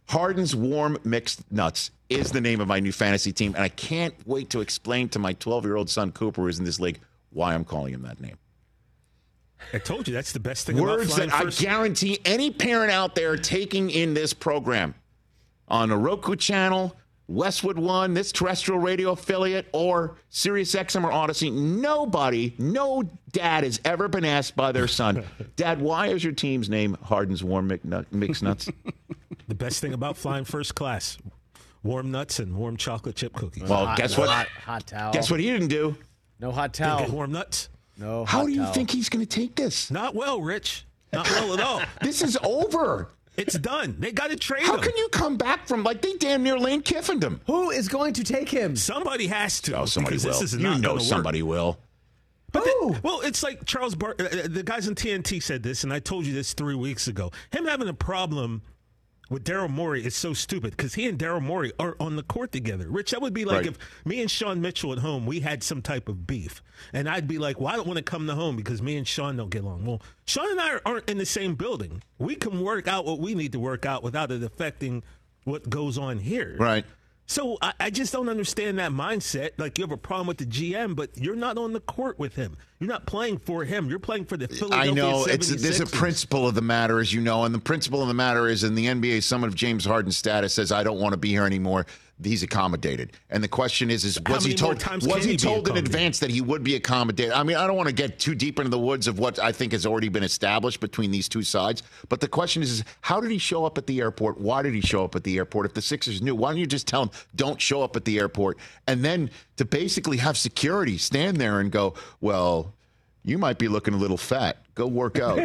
Harden's 0.07 0.55
warm 0.55 0.99
mixed 1.03 1.51
nuts 1.51 1.89
is 2.09 2.31
the 2.31 2.41
name 2.41 2.61
of 2.61 2.67
my 2.67 2.79
new 2.79 2.91
fantasy 2.91 3.31
team, 3.33 3.55
and 3.55 3.63
I 3.63 3.69
can't 3.69 4.13
wait 4.27 4.51
to 4.51 4.61
explain 4.61 5.09
to 5.09 5.19
my 5.19 5.33
12 5.33 5.65
year 5.65 5.75
old 5.77 5.89
son 5.89 6.11
Cooper, 6.11 6.43
who's 6.43 6.59
in 6.59 6.65
this 6.65 6.79
league, 6.79 6.99
why 7.35 7.53
I'm 7.53 7.65
calling 7.65 7.93
him 7.93 8.01
that 8.03 8.19
name. 8.19 8.37
I 9.73 9.79
told 9.79 10.07
you 10.07 10.13
that's 10.13 10.31
the 10.31 10.39
best 10.39 10.65
thing 10.67 10.77
Words 10.77 11.05
about 11.05 11.29
flying 11.29 11.29
that 11.29 11.61
I 11.61 11.63
guarantee 11.63 12.19
any 12.25 12.49
parent 12.49 12.91
out 12.91 13.15
there 13.15 13.35
taking 13.35 13.89
in 13.89 14.13
this 14.13 14.33
program 14.33 14.95
on 15.67 15.89
the 15.89 15.97
Roku 15.97 16.35
channel, 16.35 16.95
Westwood 17.27 17.77
One, 17.77 18.13
this 18.13 18.31
terrestrial 18.31 18.79
radio 18.79 19.11
affiliate, 19.11 19.67
or 19.73 20.17
Sirius 20.29 20.73
XM 20.75 21.03
or 21.03 21.11
Audacy, 21.11 21.51
nobody, 21.51 22.53
no 22.57 23.03
dad 23.31 23.63
has 23.63 23.81
ever 23.83 24.07
been 24.07 24.25
asked 24.25 24.55
by 24.55 24.71
their 24.71 24.87
son, 24.87 25.25
Dad, 25.55 25.81
why 25.81 26.07
is 26.07 26.23
your 26.23 26.33
team's 26.33 26.69
name 26.69 26.95
Harden's 27.01 27.43
Warm 27.43 27.67
Mc- 27.67 28.11
Mixed 28.11 28.43
Nuts? 28.43 28.69
the 29.47 29.55
best 29.55 29.81
thing 29.81 29.93
about 29.93 30.17
flying 30.17 30.45
first 30.45 30.75
class: 30.75 31.17
warm 31.83 32.11
nuts 32.11 32.39
and 32.39 32.55
warm 32.55 32.77
chocolate 32.77 33.15
chip 33.15 33.33
cookies. 33.33 33.63
Well, 33.63 33.87
Hot- 33.87 33.97
guess 33.97 34.17
what? 34.17 34.29
Hot, 34.29 34.47
hot 34.47 34.87
towel. 34.87 35.11
Guess 35.11 35.31
what 35.31 35.39
he 35.39 35.47
didn't 35.47 35.69
do? 35.69 35.97
No 36.39 36.51
hot 36.51 36.73
Didn't 36.73 36.87
towel. 36.89 36.99
get 36.99 37.09
warm 37.09 37.31
nuts. 37.31 37.69
No. 37.97 38.25
How 38.25 38.45
do 38.45 38.51
you 38.51 38.63
towel. 38.63 38.73
think 38.73 38.91
he's 38.91 39.09
going 39.09 39.25
to 39.25 39.29
take 39.29 39.55
this? 39.55 39.89
Not 39.89 40.15
well, 40.15 40.41
Rich. 40.41 40.85
Not 41.13 41.29
well 41.29 41.53
at 41.53 41.59
all. 41.61 41.81
This 42.01 42.21
is 42.21 42.37
over. 42.43 43.09
It's 43.37 43.57
done. 43.57 43.95
They 43.99 44.11
got 44.13 44.29
to 44.31 44.35
trade 44.37 44.63
How 44.63 44.75
him. 44.75 44.81
can 44.83 44.95
you 44.97 45.09
come 45.09 45.35
back 45.37 45.67
from 45.67 45.83
like 45.83 46.01
they 46.01 46.13
damn 46.13 46.43
near 46.43 46.57
Lane 46.57 46.81
Kiffined 46.81 47.21
him? 47.23 47.41
Who 47.47 47.69
is 47.69 47.87
going 47.89 48.13
to 48.13 48.23
take 48.23 48.49
him? 48.49 48.75
Somebody 48.77 49.27
has 49.27 49.59
to. 49.61 49.77
Oh, 49.79 49.85
somebody 49.85 50.15
will. 50.17 50.23
This 50.23 50.41
is 50.41 50.53
you 50.55 50.59
not 50.63 50.79
know 50.79 50.89
gonna 50.89 50.99
work. 50.99 51.03
somebody 51.03 51.43
will. 51.43 51.77
But 52.53 52.63
the- 52.63 52.99
well, 53.03 53.19
it's 53.21 53.43
like 53.43 53.65
Charles 53.65 53.95
Bar. 53.95 54.15
Uh, 54.17 54.23
uh, 54.23 54.47
the 54.47 54.63
guys 54.63 54.87
in 54.87 54.95
TNT 54.95 55.43
said 55.43 55.63
this, 55.63 55.83
and 55.83 55.91
I 55.91 55.99
told 55.99 56.25
you 56.25 56.33
this 56.33 56.53
three 56.53 56.75
weeks 56.75 57.07
ago. 57.09 57.31
Him 57.51 57.65
having 57.65 57.89
a 57.89 57.93
problem 57.93 58.61
with 59.29 59.43
Daryl 59.43 59.69
Morey 59.69 60.05
is 60.05 60.15
so 60.15 60.33
stupid 60.33 60.71
because 60.77 60.93
he 60.95 61.07
and 61.07 61.17
Daryl 61.17 61.41
Morey 61.41 61.71
are 61.79 61.95
on 61.99 62.15
the 62.15 62.23
court 62.23 62.51
together. 62.51 62.87
Rich, 62.89 63.11
that 63.11 63.21
would 63.21 63.33
be 63.33 63.45
like 63.45 63.57
Right. 63.57 63.67
if 63.67 63.77
me 64.05 64.21
and 64.21 64.29
Sean 64.29 64.61
Mitchell 64.61 64.91
at 64.93 64.99
home 64.99 65.25
we 65.25 65.39
had 65.39 65.63
some 65.63 65.81
type 65.81 66.07
of 66.09 66.27
beef, 66.27 66.61
and 66.93 67.09
I'd 67.09 67.27
be 67.27 67.37
like, 67.37 67.59
"Well, 67.59 67.73
I 67.73 67.75
don't 67.75 67.87
want 67.87 67.97
to 67.97 68.03
come 68.03 68.27
to 68.27 68.35
home 68.35 68.55
because 68.55 68.81
me 68.81 68.97
and 68.97 69.07
Sean 69.07 69.37
don't 69.37 69.49
get 69.49 69.63
along." 69.63 69.85
Well, 69.85 70.01
Sean 70.25 70.51
and 70.51 70.59
I 70.61 70.79
aren't 70.85 71.09
in 71.09 71.17
the 71.17 71.25
same 71.25 71.55
building. 71.55 72.03
We 72.19 72.35
can 72.35 72.61
work 72.61 72.87
out 72.87 73.05
what 73.05 73.19
we 73.19 73.33
need 73.35 73.51
to 73.53 73.59
work 73.59 73.85
out 73.85 74.03
without 74.03 74.31
it 74.31 74.43
affecting 74.43 75.03
what 75.43 75.69
goes 75.69 75.97
on 75.97 76.19
here. 76.19 76.55
Right. 76.59 76.85
So 77.27 77.57
I, 77.61 77.73
I 77.79 77.89
just 77.89 78.13
don't 78.13 78.29
understand 78.29 78.77
that 78.79 78.91
mindset. 78.91 79.51
Like 79.57 79.77
you 79.77 79.83
have 79.83 79.91
a 79.91 79.97
problem 79.97 80.27
with 80.27 80.37
the 80.37 80.45
GM, 80.45 80.95
but 80.95 81.17
you're 81.17 81.35
not 81.35 81.57
on 81.57 81.73
the 81.73 81.79
court 81.79 82.19
with 82.19 82.35
him. 82.35 82.57
You're 82.79 82.89
not 82.89 83.07
playing 83.07 83.39
for 83.39 83.63
him. 83.63 83.89
You're 83.89 83.99
playing 83.99 84.25
for 84.25 84.37
the 84.37 84.47
Philadelphia 84.47 84.91
I 84.91 84.93
know 84.93 85.25
it's 85.25 85.49
76ers. 85.49 85.61
there's 85.61 85.79
a 85.79 85.85
principle 85.87 86.47
of 86.47 86.55
the 86.55 86.61
matter, 86.61 86.99
as 86.99 87.13
you 87.13 87.21
know, 87.21 87.43
and 87.43 87.55
the 87.55 87.59
principle 87.59 88.01
of 88.01 88.07
the 88.07 88.13
matter 88.13 88.47
is 88.47 88.63
in 88.63 88.75
the 88.75 88.85
NBA, 88.85 89.23
someone 89.23 89.47
of 89.47 89.55
James 89.55 89.85
Harden's 89.85 90.17
status 90.17 90.53
says, 90.53 90.71
"I 90.71 90.83
don't 90.83 90.99
want 90.99 91.13
to 91.13 91.17
be 91.17 91.29
here 91.29 91.45
anymore." 91.45 91.85
He's 92.23 92.43
accommodated, 92.43 93.11
and 93.29 93.43
the 93.43 93.49
question 93.49 93.91
is: 93.91 94.05
Is 94.05 94.17
was 94.29 94.45
he 94.45 94.53
told? 94.53 94.81
Was 95.03 95.25
he 95.25 95.31
he 95.31 95.37
told 95.37 95.67
in 95.67 95.75
advance 95.75 96.19
that 96.19 96.29
he 96.29 96.39
would 96.39 96.63
be 96.63 96.75
accommodated? 96.75 97.33
I 97.33 97.43
mean, 97.43 97.57
I 97.57 97.67
don't 97.67 97.75
want 97.75 97.89
to 97.89 97.93
get 97.93 98.19
too 98.19 98.33
deep 98.33 98.57
into 98.57 98.69
the 98.69 98.79
woods 98.79 99.07
of 99.07 99.19
what 99.19 99.37
I 99.37 99.51
think 99.51 99.73
has 99.73 99.85
already 99.85 100.07
been 100.07 100.23
established 100.23 100.79
between 100.79 101.11
these 101.11 101.27
two 101.27 101.43
sides. 101.43 101.83
But 102.07 102.21
the 102.21 102.29
question 102.29 102.63
is: 102.63 102.71
is 102.71 102.83
How 103.01 103.19
did 103.19 103.31
he 103.31 103.37
show 103.37 103.65
up 103.65 103.77
at 103.77 103.85
the 103.85 103.99
airport? 103.99 104.39
Why 104.39 104.61
did 104.61 104.73
he 104.73 104.79
show 104.79 105.03
up 105.03 105.13
at 105.15 105.25
the 105.25 105.35
airport? 105.35 105.65
If 105.65 105.73
the 105.73 105.81
Sixers 105.81 106.21
knew, 106.21 106.35
why 106.35 106.51
don't 106.51 106.57
you 106.57 106.65
just 106.65 106.87
tell 106.87 107.03
him, 107.03 107.09
"Don't 107.35 107.59
show 107.59 107.81
up 107.81 107.97
at 107.97 108.05
the 108.05 108.17
airport," 108.17 108.59
and 108.87 109.03
then 109.03 109.29
to 109.57 109.65
basically 109.65 110.17
have 110.17 110.37
security 110.37 110.97
stand 110.97 111.35
there 111.37 111.59
and 111.59 111.69
go, 111.69 111.95
"Well." 112.21 112.73
You 113.27 113.39
might 113.39 113.57
be 113.57 113.67
looking 113.67 113.95
a 113.95 113.97
little 113.97 114.17
fat. 114.17 114.57
Go 114.75 114.85
work 114.85 115.17
out. 115.17 115.39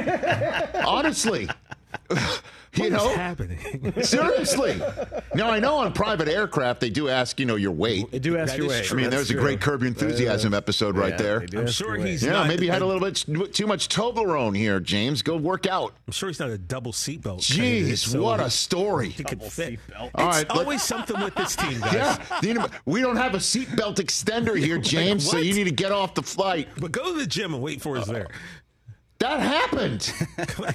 Honestly, 0.86 1.48
you 2.10 2.16
What 2.84 2.86
is 2.86 2.92
know, 2.92 3.08
happening? 3.14 3.92
seriously. 4.02 4.80
Now 5.34 5.50
I 5.50 5.58
know 5.58 5.76
on 5.78 5.92
private 5.92 6.28
aircraft 6.28 6.80
they 6.80 6.90
do 6.90 7.08
ask, 7.08 7.38
you 7.40 7.46
know, 7.46 7.56
your 7.56 7.72
weight. 7.72 8.10
They 8.10 8.18
do 8.18 8.36
ask 8.36 8.52
That 8.52 8.58
your 8.58 8.68
weight 8.68 8.82
way. 8.84 8.88
I 8.90 8.94
mean, 9.02 9.10
there's 9.10 9.30
a 9.30 9.34
great 9.34 9.60
Curb 9.60 9.82
Your 9.82 9.88
Enthusiasm 9.88 10.54
episode 10.54 10.96
right 10.96 11.16
there. 11.18 11.44
I'm 11.56 11.66
sure 11.68 11.96
he's 11.96 12.22
Yeah, 12.22 12.32
not. 12.32 12.46
maybe 12.48 12.66
you 12.66 12.72
had 12.72 12.82
a 12.82 12.86
little 12.86 13.00
bit 13.00 13.24
too 13.54 13.66
much 13.66 13.88
Toblerone 13.88 14.56
here, 14.56 14.78
James. 14.80 15.22
Go 15.22 15.36
work 15.36 15.66
out. 15.66 15.94
I'm 16.06 16.12
sure 16.12 16.28
he's 16.28 16.38
not 16.40 16.50
a 16.50 16.58
double 16.58 16.92
seatbelt. 16.92 17.46
candidate, 17.48 17.88
Jeez, 17.94 17.98
so 18.08 18.22
what 18.22 18.40
a 18.40 18.50
story. 18.50 19.08
He 19.10 19.24
could 19.24 19.42
fit. 19.42 19.78
seatbelt. 19.80 20.10
All 20.14 20.34
It's 20.36 20.50
always 20.50 20.82
something 20.82 21.20
with 21.20 21.34
this 21.34 21.56
team, 21.56 21.80
guys. 21.80 22.18
Yeah, 22.40 22.40
you 22.42 22.64
we 22.86 23.00
don't 23.00 23.16
have 23.16 23.34
a 23.34 23.38
seatbelt 23.38 23.96
extender 23.96 24.56
here, 24.58 24.78
James, 24.78 25.28
so 25.28 25.38
you 25.38 25.54
need 25.54 25.64
to 25.64 25.70
get 25.72 25.92
off 25.92 26.14
the 26.14 26.22
flight. 26.22 26.68
But 26.78 26.92
go 26.92 27.12
to 27.12 27.18
the 27.18 27.26
gym 27.26 27.52
and 27.54 27.62
wait 27.62 27.80
for 27.82 27.96
us 27.98 28.06
there. 28.06 28.28
That 29.20 29.40
happened, 29.40 30.10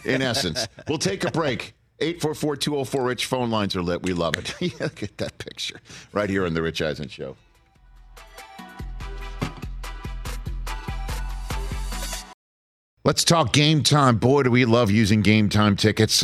in 0.05 0.21
essence. 0.21 0.67
We'll 0.87 0.99
take 0.99 1.23
a 1.23 1.31
break. 1.31 1.73
844 1.99 2.57
204 2.57 3.03
Rich 3.03 3.25
phone 3.25 3.49
lines 3.49 3.75
are 3.75 3.81
lit. 3.81 4.03
We 4.03 4.13
love 4.13 4.35
it. 4.37 4.79
Look 4.79 5.01
at 5.01 5.17
that 5.17 5.37
picture 5.39 5.79
right 6.13 6.29
here 6.29 6.45
on 6.45 6.53
The 6.53 6.61
Rich 6.61 6.81
Eisen 6.81 7.07
Show. 7.07 7.35
Let's 13.03 13.23
talk 13.23 13.51
game 13.51 13.81
time. 13.81 14.17
Boy, 14.17 14.43
do 14.43 14.51
we 14.51 14.65
love 14.65 14.91
using 14.91 15.21
game 15.21 15.49
time 15.49 15.75
tickets 15.75 16.23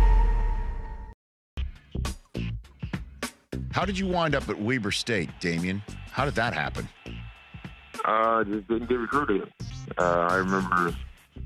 How 3.71 3.85
did 3.85 3.97
you 3.97 4.05
wind 4.05 4.35
up 4.35 4.49
at 4.49 4.59
Weber 4.59 4.91
State, 4.91 5.29
Damian? 5.39 5.81
How 6.11 6.25
did 6.25 6.35
that 6.35 6.53
happen? 6.53 6.89
Uh, 8.03 8.43
just 8.43 8.67
didn't 8.67 8.89
get 8.89 8.95
recruited. 8.95 9.51
Uh, 9.97 10.27
I 10.29 10.35
remember 10.35 10.93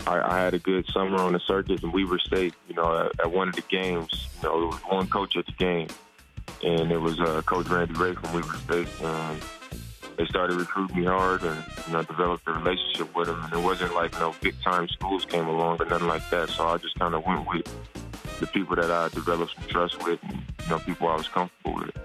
I, 0.07 0.19
I 0.19 0.39
had 0.39 0.53
a 0.53 0.59
good 0.59 0.86
summer 0.91 1.17
on 1.17 1.34
the 1.34 1.39
circuit 1.39 1.84
in 1.84 1.91
Weber 1.91 2.17
State. 2.19 2.55
You 2.67 2.76
know, 2.76 2.97
at, 2.97 3.19
at 3.19 3.32
one 3.32 3.49
of 3.49 3.55
the 3.55 3.63
games, 3.69 4.28
you 4.41 4.49
know, 4.49 4.59
there 4.59 4.67
was 4.67 4.82
one 4.89 5.07
coach 5.07 5.38
at 5.38 5.45
the 5.45 5.51
game, 5.51 5.88
and 6.63 6.91
it 6.91 6.97
was 6.97 7.19
uh, 7.19 7.43
Coach 7.43 7.67
Randy 7.67 7.93
Rahe 7.93 8.15
from 8.15 8.34
Weber 8.34 8.57
State. 8.57 8.88
And 9.03 9.41
they 10.17 10.26
started 10.26 10.57
recruiting 10.57 11.01
me 11.01 11.05
hard, 11.05 11.43
and 11.43 11.63
you 11.86 11.93
know, 11.93 12.01
developed 12.01 12.47
a 12.47 12.53
relationship 12.53 13.15
with 13.15 13.28
them. 13.28 13.39
And 13.43 13.53
it 13.53 13.63
wasn't 13.63 13.93
like 13.93 14.13
you 14.13 14.21
know 14.21 14.36
big 14.41 14.55
time 14.63 14.88
schools 14.88 15.26
came 15.26 15.47
along 15.47 15.82
or 15.82 15.86
nothing 15.86 16.07
like 16.07 16.28
that. 16.32 16.49
So 16.49 16.67
I 16.67 16.78
just 16.78 16.97
kind 16.97 17.13
of 17.13 17.23
went 17.23 17.47
with 17.47 17.67
the 18.39 18.47
people 18.47 18.75
that 18.75 18.91
I 18.91 19.09
developed 19.09 19.55
some 19.55 19.67
trust 19.67 20.03
with, 20.03 20.19
and, 20.23 20.43
you 20.63 20.69
know, 20.69 20.79
people 20.79 21.07
I 21.07 21.15
was 21.15 21.27
comfortable 21.27 21.75
with. 21.75 21.95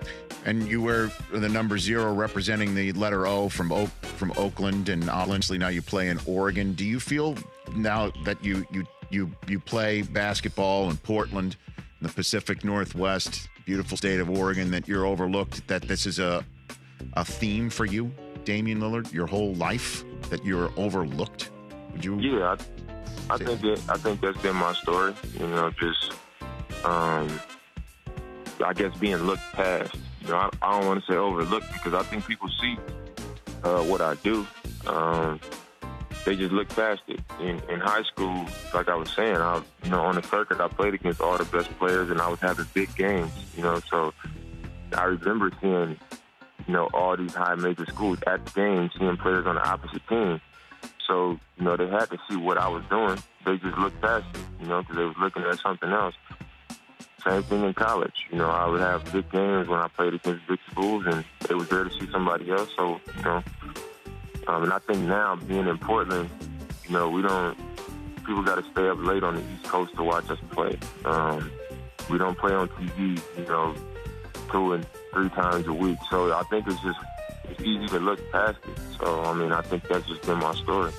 And 0.45 0.67
you 0.69 0.81
wear 0.81 1.11
the 1.33 1.49
number 1.49 1.77
zero 1.79 2.15
representing 2.15 2.75
the 2.75 2.93
letter 2.93 3.27
O 3.27 3.49
from 3.49 3.73
Oak, 3.73 3.91
from 4.03 4.33
Oakland, 4.37 4.89
and 4.89 5.11
obviously 5.11 5.59
now 5.59 5.69
you 5.69 5.83
play 5.83 6.09
in 6.09 6.19
Oregon. 6.27 6.73
Do 6.73 6.85
you 6.85 6.99
feel 6.99 7.37
now 7.75 8.11
that 8.25 8.43
you 8.43 8.67
you 8.71 8.85
you 9.11 9.31
you 9.47 9.61
play 9.61 10.03
basketball 10.03 10.89
in 10.89 10.97
Portland, 10.97 11.57
in 11.77 12.07
the 12.07 12.13
Pacific 12.13 12.65
Northwest, 12.65 13.49
beautiful 13.67 13.99
state 13.99 14.19
of 14.19 14.31
Oregon, 14.31 14.71
that 14.71 14.89
you're 14.89 15.05
overlooked? 15.05 15.67
That 15.69 15.83
this 15.83 16.07
is 16.07 16.19
a 16.19 16.45
a 17.15 17.25
theme 17.25 17.69
for 17.69 17.85
you, 17.85 18.11
Damian 18.45 18.81
Lillard, 18.81 19.13
your 19.13 19.27
whole 19.27 19.55
life 19.55 20.05
that 20.31 20.45
you're 20.45 20.73
overlooked? 20.79 21.51
Would 21.93 22.05
you? 22.05 22.19
Yeah, 22.19 22.57
I, 22.57 22.80
I 23.31 23.37
think 23.39 23.61
that, 23.61 23.83
I 23.89 23.97
think 23.97 24.21
that's 24.21 24.41
been 24.43 24.57
my 24.57 24.73
story. 24.75 25.15
You 25.39 25.47
know, 25.47 25.71
just 25.71 26.13
um, 26.85 27.41
I 28.65 28.73
guess 28.75 28.97
being 28.99 29.19
looked 29.19 29.43
past. 29.53 29.95
You 30.21 30.29
know, 30.29 30.37
I, 30.37 30.51
I 30.63 30.79
don't 30.79 30.87
want 30.87 31.05
to 31.05 31.13
say 31.13 31.17
overlooked 31.17 31.73
because 31.73 31.95
I 31.95 32.03
think 32.03 32.27
people 32.27 32.49
see 32.61 32.77
uh, 33.63 33.83
what 33.85 34.01
I 34.01 34.15
do. 34.17 34.47
Um, 34.87 35.41
they 36.25 36.37
just 36.37 36.53
look 36.53 36.69
past 36.69 37.03
it. 37.09 37.21
In, 37.41 37.61
in 37.71 37.81
high 37.81 38.03
school, 38.03 38.47
like 38.75 38.89
I 38.89 38.95
was 38.95 39.11
saying, 39.11 39.37
I, 39.37 39.63
you 39.85 39.91
know, 39.91 40.01
on 40.01 40.17
the 40.17 40.23
circuit, 40.23 40.61
I 40.61 40.69
played 40.69 40.95
against 40.95 41.21
all 41.21 41.39
the 41.39 41.45
best 41.45 41.71
players, 41.79 42.11
and 42.11 42.21
I 42.21 42.29
was 42.29 42.41
having 42.41 42.67
big 42.75 42.95
games. 42.95 43.33
You 43.57 43.63
know, 43.63 43.81
so 43.91 44.13
I 44.93 45.05
remember 45.05 45.51
seeing, 45.61 45.99
you 46.67 46.73
know, 46.73 46.89
all 46.93 47.17
these 47.17 47.35
high 47.35 47.55
major 47.55 47.87
schools 47.87 48.19
at 48.27 48.45
the 48.45 48.53
game, 48.53 48.91
seeing 48.99 49.17
players 49.17 49.47
on 49.47 49.55
the 49.55 49.67
opposite 49.67 50.07
team. 50.09 50.41
So, 51.11 51.41
you 51.59 51.65
know, 51.65 51.77
they 51.77 51.89
had 51.89 52.09
to 52.11 52.19
see 52.29 52.37
what 52.37 52.57
I 52.57 52.69
was 52.69 52.85
doing. 52.89 53.19
They 53.45 53.57
just 53.57 53.77
looked 53.79 54.01
past 54.01 54.25
it, 54.33 54.41
you 54.61 54.69
know, 54.69 54.81
because 54.83 54.97
they 54.97 55.05
was 55.05 55.17
looking 55.19 55.43
at 55.43 55.59
something 55.59 55.91
else. 55.91 56.15
Same 57.25 57.43
thing 57.43 57.65
in 57.65 57.75
college. 57.75 58.27
You 58.31 58.39
know, 58.39 58.49
I 58.49 58.69
would 58.69 58.81
have 58.81 59.13
big 59.13 59.29
games 59.33 59.67
when 59.67 59.81
I 59.81 59.89
played 59.89 60.15
against 60.15 60.47
big 60.47 60.61
schools, 60.71 61.05
and 61.07 61.25
they 61.49 61.55
was 61.55 61.69
there 61.69 61.83
to 61.83 61.91
see 61.91 62.09
somebody 62.13 62.49
else. 62.53 62.71
So, 62.77 63.01
you 63.17 63.23
know, 63.25 63.43
um, 64.47 64.63
and 64.63 64.73
I 64.73 64.79
think 64.79 65.01
now 65.01 65.35
being 65.35 65.67
in 65.67 65.79
Portland, 65.79 66.31
you 66.87 66.93
know, 66.93 67.11
we 67.11 67.23
don't. 67.23 67.59
People 68.25 68.45
got 68.45 68.63
to 68.63 68.71
stay 68.71 68.89
up 68.89 68.99
late 69.01 69.25
on 69.25 69.35
the 69.35 69.43
East 69.53 69.65
Coast 69.65 69.93
to 69.97 70.05
watch 70.05 70.31
us 70.31 70.39
play. 70.53 70.79
Um, 71.05 71.51
we 72.09 72.19
don't 72.19 72.39
play 72.39 72.53
on 72.53 72.69
TV, 72.69 73.21
you 73.37 73.47
know, 73.47 73.75
two 74.53 74.75
and 74.75 74.87
three 75.13 75.29
times 75.31 75.67
a 75.67 75.73
week. 75.73 75.99
So 76.09 76.33
I 76.33 76.45
think 76.45 76.69
it's 76.69 76.81
just 76.83 77.01
easy 77.63 77.87
to 77.89 77.99
look 77.99 78.19
past 78.31 78.59
it. 78.67 78.79
So 78.99 79.23
I 79.25 79.33
mean, 79.35 79.53
I 79.53 79.63
think 79.63 79.87
that's 79.89 80.07
just 80.07 80.23
been 80.23 80.39
my 80.39 80.55
story. 80.55 80.93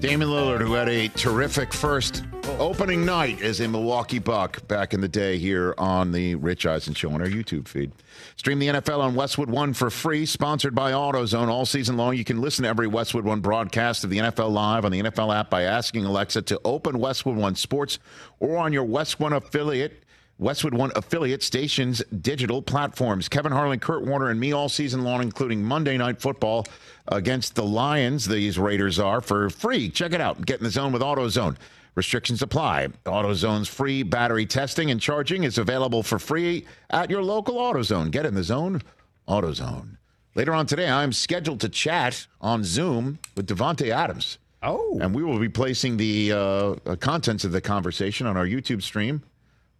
Damian 0.00 0.30
Lillard, 0.30 0.60
who 0.62 0.72
had 0.72 0.88
a 0.88 1.08
terrific 1.08 1.74
first 1.74 2.24
opening 2.58 3.04
night 3.04 3.42
as 3.42 3.60
a 3.60 3.68
Milwaukee 3.68 4.18
Buck 4.18 4.66
back 4.66 4.94
in 4.94 5.02
the 5.02 5.08
day 5.08 5.36
here 5.36 5.74
on 5.76 6.12
the 6.12 6.34
Rich 6.36 6.64
Eisen 6.64 6.94
Show 6.94 7.10
on 7.10 7.20
our 7.20 7.28
YouTube 7.28 7.68
feed. 7.68 7.92
Stream 8.36 8.58
the 8.58 8.68
NFL 8.68 9.00
on 9.00 9.14
Westwood 9.14 9.50
One 9.50 9.74
for 9.74 9.90
free, 9.90 10.24
sponsored 10.24 10.74
by 10.74 10.92
AutoZone 10.92 11.48
all 11.48 11.66
season 11.66 11.98
long. 11.98 12.16
You 12.16 12.24
can 12.24 12.40
listen 12.40 12.62
to 12.62 12.68
every 12.70 12.86
Westwood 12.86 13.24
One 13.24 13.40
broadcast 13.40 14.02
of 14.02 14.10
the 14.10 14.18
NFL 14.18 14.50
live 14.50 14.86
on 14.86 14.92
the 14.92 15.02
NFL 15.02 15.34
app 15.34 15.50
by 15.50 15.62
asking 15.62 16.06
Alexa 16.06 16.42
to 16.42 16.60
open 16.64 16.98
Westwood 16.98 17.36
One 17.36 17.54
Sports 17.54 17.98
or 18.38 18.56
on 18.56 18.72
your 18.72 18.84
West 18.84 19.20
One 19.20 19.34
affiliate. 19.34 20.02
Westwood 20.40 20.72
One 20.72 20.90
affiliate 20.96 21.42
stations 21.42 22.02
digital 22.22 22.62
platforms. 22.62 23.28
Kevin 23.28 23.52
Harlan, 23.52 23.78
Kurt 23.78 24.06
Warner, 24.06 24.30
and 24.30 24.40
me 24.40 24.52
all 24.52 24.70
season 24.70 25.04
long, 25.04 25.20
including 25.20 25.62
Monday 25.62 25.98
Night 25.98 26.18
Football 26.18 26.64
against 27.08 27.54
the 27.54 27.62
Lions. 27.62 28.26
These 28.26 28.58
Raiders 28.58 28.98
are 28.98 29.20
for 29.20 29.50
free. 29.50 29.90
Check 29.90 30.14
it 30.14 30.20
out. 30.20 30.46
Get 30.46 30.58
in 30.58 30.64
the 30.64 30.70
zone 30.70 30.92
with 30.92 31.02
AutoZone. 31.02 31.56
Restrictions 31.94 32.40
apply. 32.40 32.88
AutoZone's 33.04 33.68
free 33.68 34.02
battery 34.02 34.46
testing 34.46 34.90
and 34.90 34.98
charging 34.98 35.44
is 35.44 35.58
available 35.58 36.02
for 36.02 36.18
free 36.18 36.64
at 36.88 37.10
your 37.10 37.22
local 37.22 37.56
AutoZone. 37.56 38.10
Get 38.10 38.24
in 38.24 38.34
the 38.34 38.42
zone, 38.42 38.80
AutoZone. 39.28 39.98
Later 40.34 40.54
on 40.54 40.64
today, 40.64 40.88
I'm 40.88 41.12
scheduled 41.12 41.60
to 41.60 41.68
chat 41.68 42.26
on 42.40 42.64
Zoom 42.64 43.18
with 43.36 43.46
Davante 43.46 43.90
Adams. 43.90 44.38
Oh. 44.62 44.98
And 45.02 45.14
we 45.14 45.22
will 45.22 45.38
be 45.38 45.50
placing 45.50 45.98
the 45.98 46.32
uh, 46.32 46.96
contents 46.96 47.44
of 47.44 47.52
the 47.52 47.60
conversation 47.60 48.26
on 48.26 48.38
our 48.38 48.46
YouTube 48.46 48.82
stream, 48.82 49.22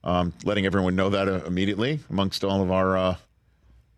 um, 0.05 0.33
letting 0.45 0.67
everyone 0.67 0.97
know 0.97 1.11
that 1.11 1.29
uh, 1.29 1.45
immediately 1.45 2.01
amongst 2.11 2.45
all 2.45 2.63
of 2.63 2.71
our, 2.71 2.97
uh, 2.97 3.17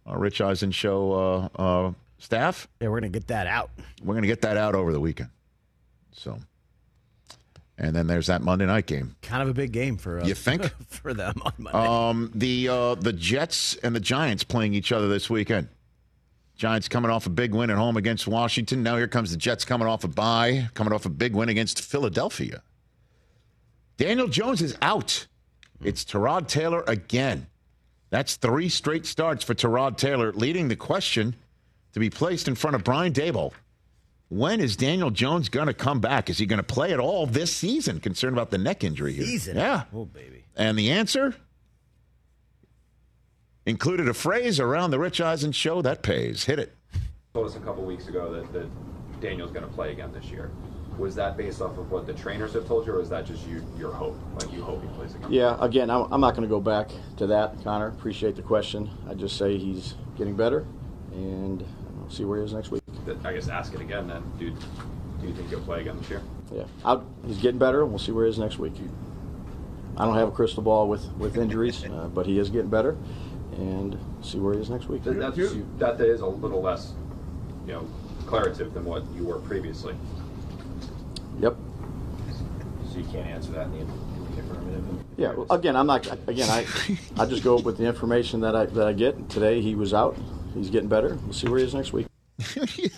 our 0.07 0.19
Rich 0.19 0.41
Eisen 0.41 0.71
show 0.71 1.51
uh, 1.57 1.63
uh, 1.63 1.93
staff. 2.19 2.69
Yeah, 2.81 2.89
we're 2.89 3.01
going 3.01 3.13
to 3.13 3.19
get 3.19 3.29
that 3.29 3.47
out. 3.47 3.71
We're 4.03 4.15
going 4.15 4.23
to 4.23 4.29
get 4.29 4.43
that 4.43 4.57
out 4.57 4.75
over 4.75 4.93
the 4.93 5.01
weekend. 5.01 5.31
So, 6.13 6.39
and 7.79 7.95
then 7.95 8.07
there's 8.07 8.27
that 8.27 8.43
Monday 8.43 8.67
night 8.67 8.87
game. 8.87 9.17
Kind 9.23 9.43
of 9.43 9.49
a 9.49 9.55
big 9.55 9.73
game 9.73 9.97
for 9.97 10.21
uh, 10.21 10.25
You 10.25 10.35
think? 10.35 10.71
for 10.89 11.15
them 11.15 11.35
on 11.43 11.53
Monday. 11.59 11.79
Um, 11.79 12.31
the 12.35 12.69
uh, 12.69 12.95
the 12.97 13.13
Jets 13.13 13.77
and 13.77 13.95
the 13.95 14.01
Giants 14.01 14.45
playing 14.45 14.75
each 14.75 14.93
other 14.93 15.09
this 15.09 15.31
weekend. 15.31 15.69
Giants 16.57 16.87
coming 16.87 17.11
off 17.11 17.27
a 17.27 17.31
big 17.31 17.55
win 17.55 17.71
at 17.71 17.77
home 17.77 17.97
against 17.97 18.29
Washington. 18.29 18.83
Now 18.83 18.97
here 18.97 19.09
comes 19.09 19.31
the 19.31 19.37
Jets 19.37 19.65
coming 19.65 19.89
off 19.89 20.05
a 20.05 20.09
bye, 20.09 20.69
coming 20.75 20.93
off 20.93 21.07
a 21.07 21.11
big 21.11 21.35
win 21.35 21.49
against 21.49 21.81
Philadelphia. 21.81 22.63
Daniel 23.97 24.29
Jones 24.29 24.63
is 24.63 24.77
out. 24.83 25.27
Mm-hmm. 25.83 25.89
It's 25.89 26.05
Tyrod 26.05 26.47
Taylor 26.47 26.85
again. 26.87 27.47
That's 28.11 28.37
three 28.37 28.69
straight 28.69 29.05
starts 29.07 29.43
for 29.43 29.55
Tyrod 29.55 29.97
Taylor, 29.97 30.33
leading 30.33 30.69
the 30.69 30.77
question 30.77 31.35
to 31.93 32.01
be 32.01 32.09
placed 32.09 32.47
in 32.47 32.55
front 32.55 32.77
of 32.77 32.85
Brian 32.85 33.13
Daboll. 33.13 33.53
When 34.29 34.61
is 34.61 34.77
Daniel 34.77 35.11
Jones 35.11 35.49
going 35.49 35.67
to 35.67 35.75
come 35.75 36.01
back? 36.01 36.31
Is 36.31 36.39
he 36.39 36.47
going 36.47 36.59
to 36.59 36.63
play 36.63 36.93
at 36.93 37.01
all 37.01 37.27
this 37.27 37.55
season? 37.55 38.01
Concerned 38.01 38.35
about 38.35 38.51
the 38.51 38.59
neck 38.59 38.85
injury 38.85 39.13
here. 39.13 39.25
Season. 39.25 39.57
Yeah. 39.57 39.85
Oh, 39.93 40.05
baby. 40.07 40.45
And 40.57 40.79
the 40.79 40.91
answer 40.91 41.35
included 43.67 44.09
a 44.09 44.15
phrase 44.15 44.61
around 44.61 44.91
the 44.91 44.99
Rich 44.99 45.21
Eisen 45.21 45.53
show 45.53 45.83
that 45.83 46.03
pays. 46.03 46.45
Hit 46.45 46.59
it. 46.59 46.75
told 47.35 47.47
us 47.47 47.57
a 47.57 47.61
couple 47.61 47.85
weeks 47.85 48.09
ago 48.09 48.33
that, 48.33 48.53
that 48.53 49.21
Daniel's 49.21 49.51
going 49.51 49.67
to 49.67 49.73
play 49.73 49.93
again 49.93 50.13
this 50.13 50.27
year. 50.27 50.51
Was 50.99 51.15
that 51.15 51.37
based 51.37 51.61
off 51.61 51.79
of 51.79 51.91
what 51.91 52.07
the 52.07 52.13
trainers 52.13 52.53
have 52.53 52.67
told 52.67 52.87
you, 52.87 52.93
or 52.93 53.01
is 53.01 53.09
that 53.09 53.27
just 53.27 53.47
you, 53.47 53.65
your 53.79 53.93
hope? 53.93 54.19
Like 54.39 54.53
you 54.53 54.63
hope 54.63 54.83
he 54.83 54.89
plays 54.89 55.15
again? 55.15 55.33
Yeah, 55.33 55.57
again, 55.61 55.91
I'm 55.91 56.13
I'm 56.13 56.21
not 56.21 56.33
going 56.33 56.43
to 56.43 56.49
go 56.49 56.61
back 56.61 56.91
to 57.17 57.27
that, 57.29 57.63
Connor. 57.65 57.89
Appreciate 57.89 58.37
the 58.37 58.43
question. 58.43 58.91
I 59.09 59.15
just 59.15 59.37
say 59.37 59.57
he's 59.57 59.95
getting 60.17 60.37
better, 60.37 60.67
and 61.13 61.65
we'll 61.97 62.11
see 62.11 62.25
where 62.25 62.39
he 62.39 62.45
is 62.45 62.53
next 62.53 62.71
week. 62.71 62.83
I 63.25 63.33
guess 63.33 63.49
ask 63.49 63.73
it 63.75 63.81
again 63.81 64.07
then. 64.07 64.23
Do, 64.39 64.51
do 65.21 65.27
you 65.27 65.35
think 65.35 65.49
he'll 65.49 65.61
play 65.61 65.81
again 65.81 65.97
this 65.99 66.11
year? 66.11 66.23
Yeah, 66.53 66.65
I'll, 66.85 67.07
he's 67.27 67.39
getting 67.39 67.59
better, 67.59 67.83
and 67.83 67.91
we'll 67.91 67.99
see 67.99 68.13
where 68.13 68.27
he 68.27 68.31
is 68.31 68.39
next 68.39 68.59
week. 68.59 68.75
I 69.97 70.05
don't 70.05 70.17
have 70.17 70.29
a 70.29 70.33
crystal 70.33 70.63
ball 70.63 70.89
with 70.89 71.11
with 71.15 71.39
injuries, 71.39 71.85
uh, 71.91 72.09
but 72.13 72.27
he 72.27 72.39
is 72.39 72.51
getting 72.51 72.71
better, 72.71 72.97
and 73.57 73.99
see 74.21 74.39
where 74.39 74.55
he 74.55 74.61
is 74.61 74.69
next 74.69 74.89
week. 74.89 75.05
That, 75.05 75.19
that's, 75.19 75.37
that 75.79 76.01
is 76.01 76.21
a 76.21 76.27
little 76.27 76.61
less, 76.61 76.93
you 77.67 77.73
know, 77.73 77.89
declarative 78.21 78.75
than 78.75 78.85
what 78.85 79.05
you 79.15 79.25
were 79.25 79.39
previously. 79.39 79.95
Yep. 81.41 81.57
So 82.91 82.99
you 82.99 83.05
can't 83.05 83.27
answer 83.27 83.53
that 83.53 83.67
in 83.67 83.73
the, 83.73 83.79
in 83.81 84.35
the 84.35 84.41
affirmative. 84.41 84.85
Yeah. 85.17 85.33
Well, 85.33 85.47
again, 85.51 85.77
I'm 85.77 85.87
not. 85.87 86.07
Again, 86.29 86.49
I 86.51 86.67
I 87.19 87.27
just 87.27 87.43
go 87.43 87.57
with 87.59 87.79
the 87.79 87.85
information 87.85 88.41
that 88.41 88.55
I 88.55 88.67
that 88.67 88.87
I 88.87 88.93
get. 88.93 89.29
Today 89.31 89.61
he 89.61 89.75
was 89.75 89.95
out. 89.95 90.17
He's 90.55 90.71
getting 90.71 90.89
better. 90.89 91.17
We'll 91.25 91.33
see 91.33 91.49
where 91.49 91.59
he 91.59 91.65
is 91.65 91.75
next 91.75 91.93
week. 91.93 92.07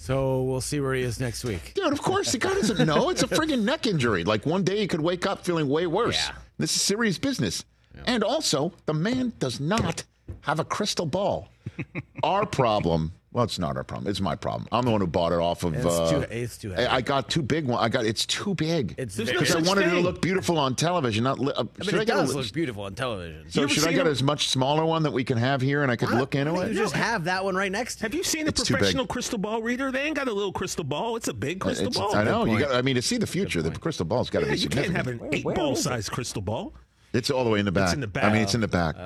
So 0.00 0.42
we'll 0.44 0.62
see 0.62 0.80
where 0.80 0.94
he 0.94 1.02
is 1.02 1.20
next 1.20 1.44
week. 1.44 1.72
Dude, 1.74 1.92
of 1.92 2.00
course, 2.00 2.32
the 2.32 2.38
guy 2.38 2.54
doesn't 2.54 2.86
know. 2.86 3.10
It's 3.10 3.22
a 3.22 3.28
friggin' 3.28 3.64
neck 3.64 3.86
injury. 3.86 4.24
Like 4.24 4.46
one 4.46 4.64
day 4.64 4.78
he 4.78 4.86
could 4.86 5.02
wake 5.02 5.26
up 5.26 5.44
feeling 5.44 5.68
way 5.68 5.86
worse. 5.86 6.16
Yeah. 6.16 6.36
This 6.58 6.74
is 6.74 6.80
serious 6.80 7.18
business. 7.18 7.64
And 8.06 8.24
also, 8.24 8.72
the 8.86 8.94
man 8.94 9.34
does 9.38 9.60
not 9.60 10.02
have 10.40 10.58
a 10.58 10.64
crystal 10.64 11.04
ball. 11.04 11.48
our 12.22 12.46
problem. 12.46 13.12
Well, 13.32 13.44
it's 13.44 13.60
not 13.60 13.76
our 13.76 13.84
problem. 13.84 14.10
It's 14.10 14.20
my 14.20 14.34
problem. 14.34 14.66
I'm 14.72 14.84
the 14.84 14.90
one 14.90 15.00
who 15.00 15.06
bought 15.06 15.30
it 15.32 15.38
off 15.38 15.62
of. 15.62 15.72
It's 15.74 15.86
uh, 15.86 16.10
too- 16.10 16.20
it's 16.34 16.58
too 16.58 16.70
heavy. 16.70 16.86
I 16.88 16.96
I 16.96 17.00
got 17.00 17.30
too 17.30 17.42
big 17.42 17.64
one. 17.64 17.78
I 17.78 17.88
got 17.88 18.04
it's 18.04 18.26
too 18.26 18.56
big. 18.56 18.96
It's 18.98 19.14
There's 19.14 19.28
no 19.32 19.38
because 19.38 19.54
I 19.54 19.58
such 19.60 19.68
wanted 19.68 19.86
it 19.86 19.90
to 19.90 20.00
look 20.00 20.20
beautiful 20.20 20.58
on 20.58 20.74
television. 20.74 21.22
Not 21.22 21.38
li- 21.38 21.52
uh, 21.56 21.62
I 21.80 21.84
should 21.84 21.92
mean, 21.92 22.00
I 22.00 22.02
it 22.02 22.06
get 22.06 22.14
does 22.16 22.34
li- 22.34 22.42
look 22.42 22.52
beautiful 22.52 22.82
on 22.82 22.94
television. 22.96 23.48
So 23.48 23.68
should 23.68 23.84
I 23.84 23.86
seen 23.88 23.96
get 23.98 24.06
a- 24.08 24.10
a 24.20 24.24
much 24.24 24.48
smaller 24.48 24.84
one 24.84 25.04
that 25.04 25.12
we 25.12 25.22
can 25.22 25.38
have 25.38 25.60
here 25.60 25.84
and 25.84 25.92
I 25.92 25.96
could 25.96 26.10
look 26.10 26.34
into 26.34 26.52
You 26.54 26.60
it? 26.62 26.74
just 26.74 26.94
have 26.96 27.22
that 27.24 27.44
one 27.44 27.54
right 27.54 27.70
next 27.70 27.96
to 27.96 28.02
Have 28.02 28.14
you 28.14 28.24
seen 28.24 28.46
a 28.46 28.48
It's 28.48 28.64
too 28.64 28.74
professional 28.74 29.06
crystal 29.06 29.38
ball 29.38 29.62
reader? 29.62 29.92
They 29.92 30.02
ain't 30.02 30.16
got 30.16 30.26
a 30.26 30.32
little 30.32 30.52
crystal 30.52 30.82
ball. 30.82 31.14
It's 31.14 31.28
a 31.28 31.32
big 31.34 31.60
crystal 31.60 31.86
It's- 31.86 31.96
ball. 32.04 32.16
I 32.16 32.24
know. 32.24 32.46
You 32.46 32.58
got. 32.58 32.74
I 32.74 32.82
mean, 32.82 32.96
to 32.96 33.02
see 33.02 33.16
the 33.16 33.28
future, 33.28 33.62
the 33.62 33.70
crystal 33.70 34.06
ball's 34.06 34.28
got 34.28 34.40
to 34.40 34.46
Yeah, 34.46 34.54
be 34.54 34.58
you 34.58 34.68
can't 34.68 34.96
have 34.96 35.06
an 35.06 35.20
eight 35.32 35.44
ball 35.44 35.76
size 35.76 36.08
crystal 36.08 36.42
ball. 36.42 36.74
It's 37.12 37.30
all 37.30 37.44
the 37.44 37.50
way 37.50 37.60
in 37.60 37.64
the 37.64 37.70
back. 37.72 37.84
It's 37.84 37.94
in 37.94 38.00
the 38.00 38.06
back. 38.08 38.24
I 38.24 38.32
mean, 38.32 38.42
it's 38.42 38.54
in 38.56 38.60
the 38.60 38.66
back. 38.68 38.96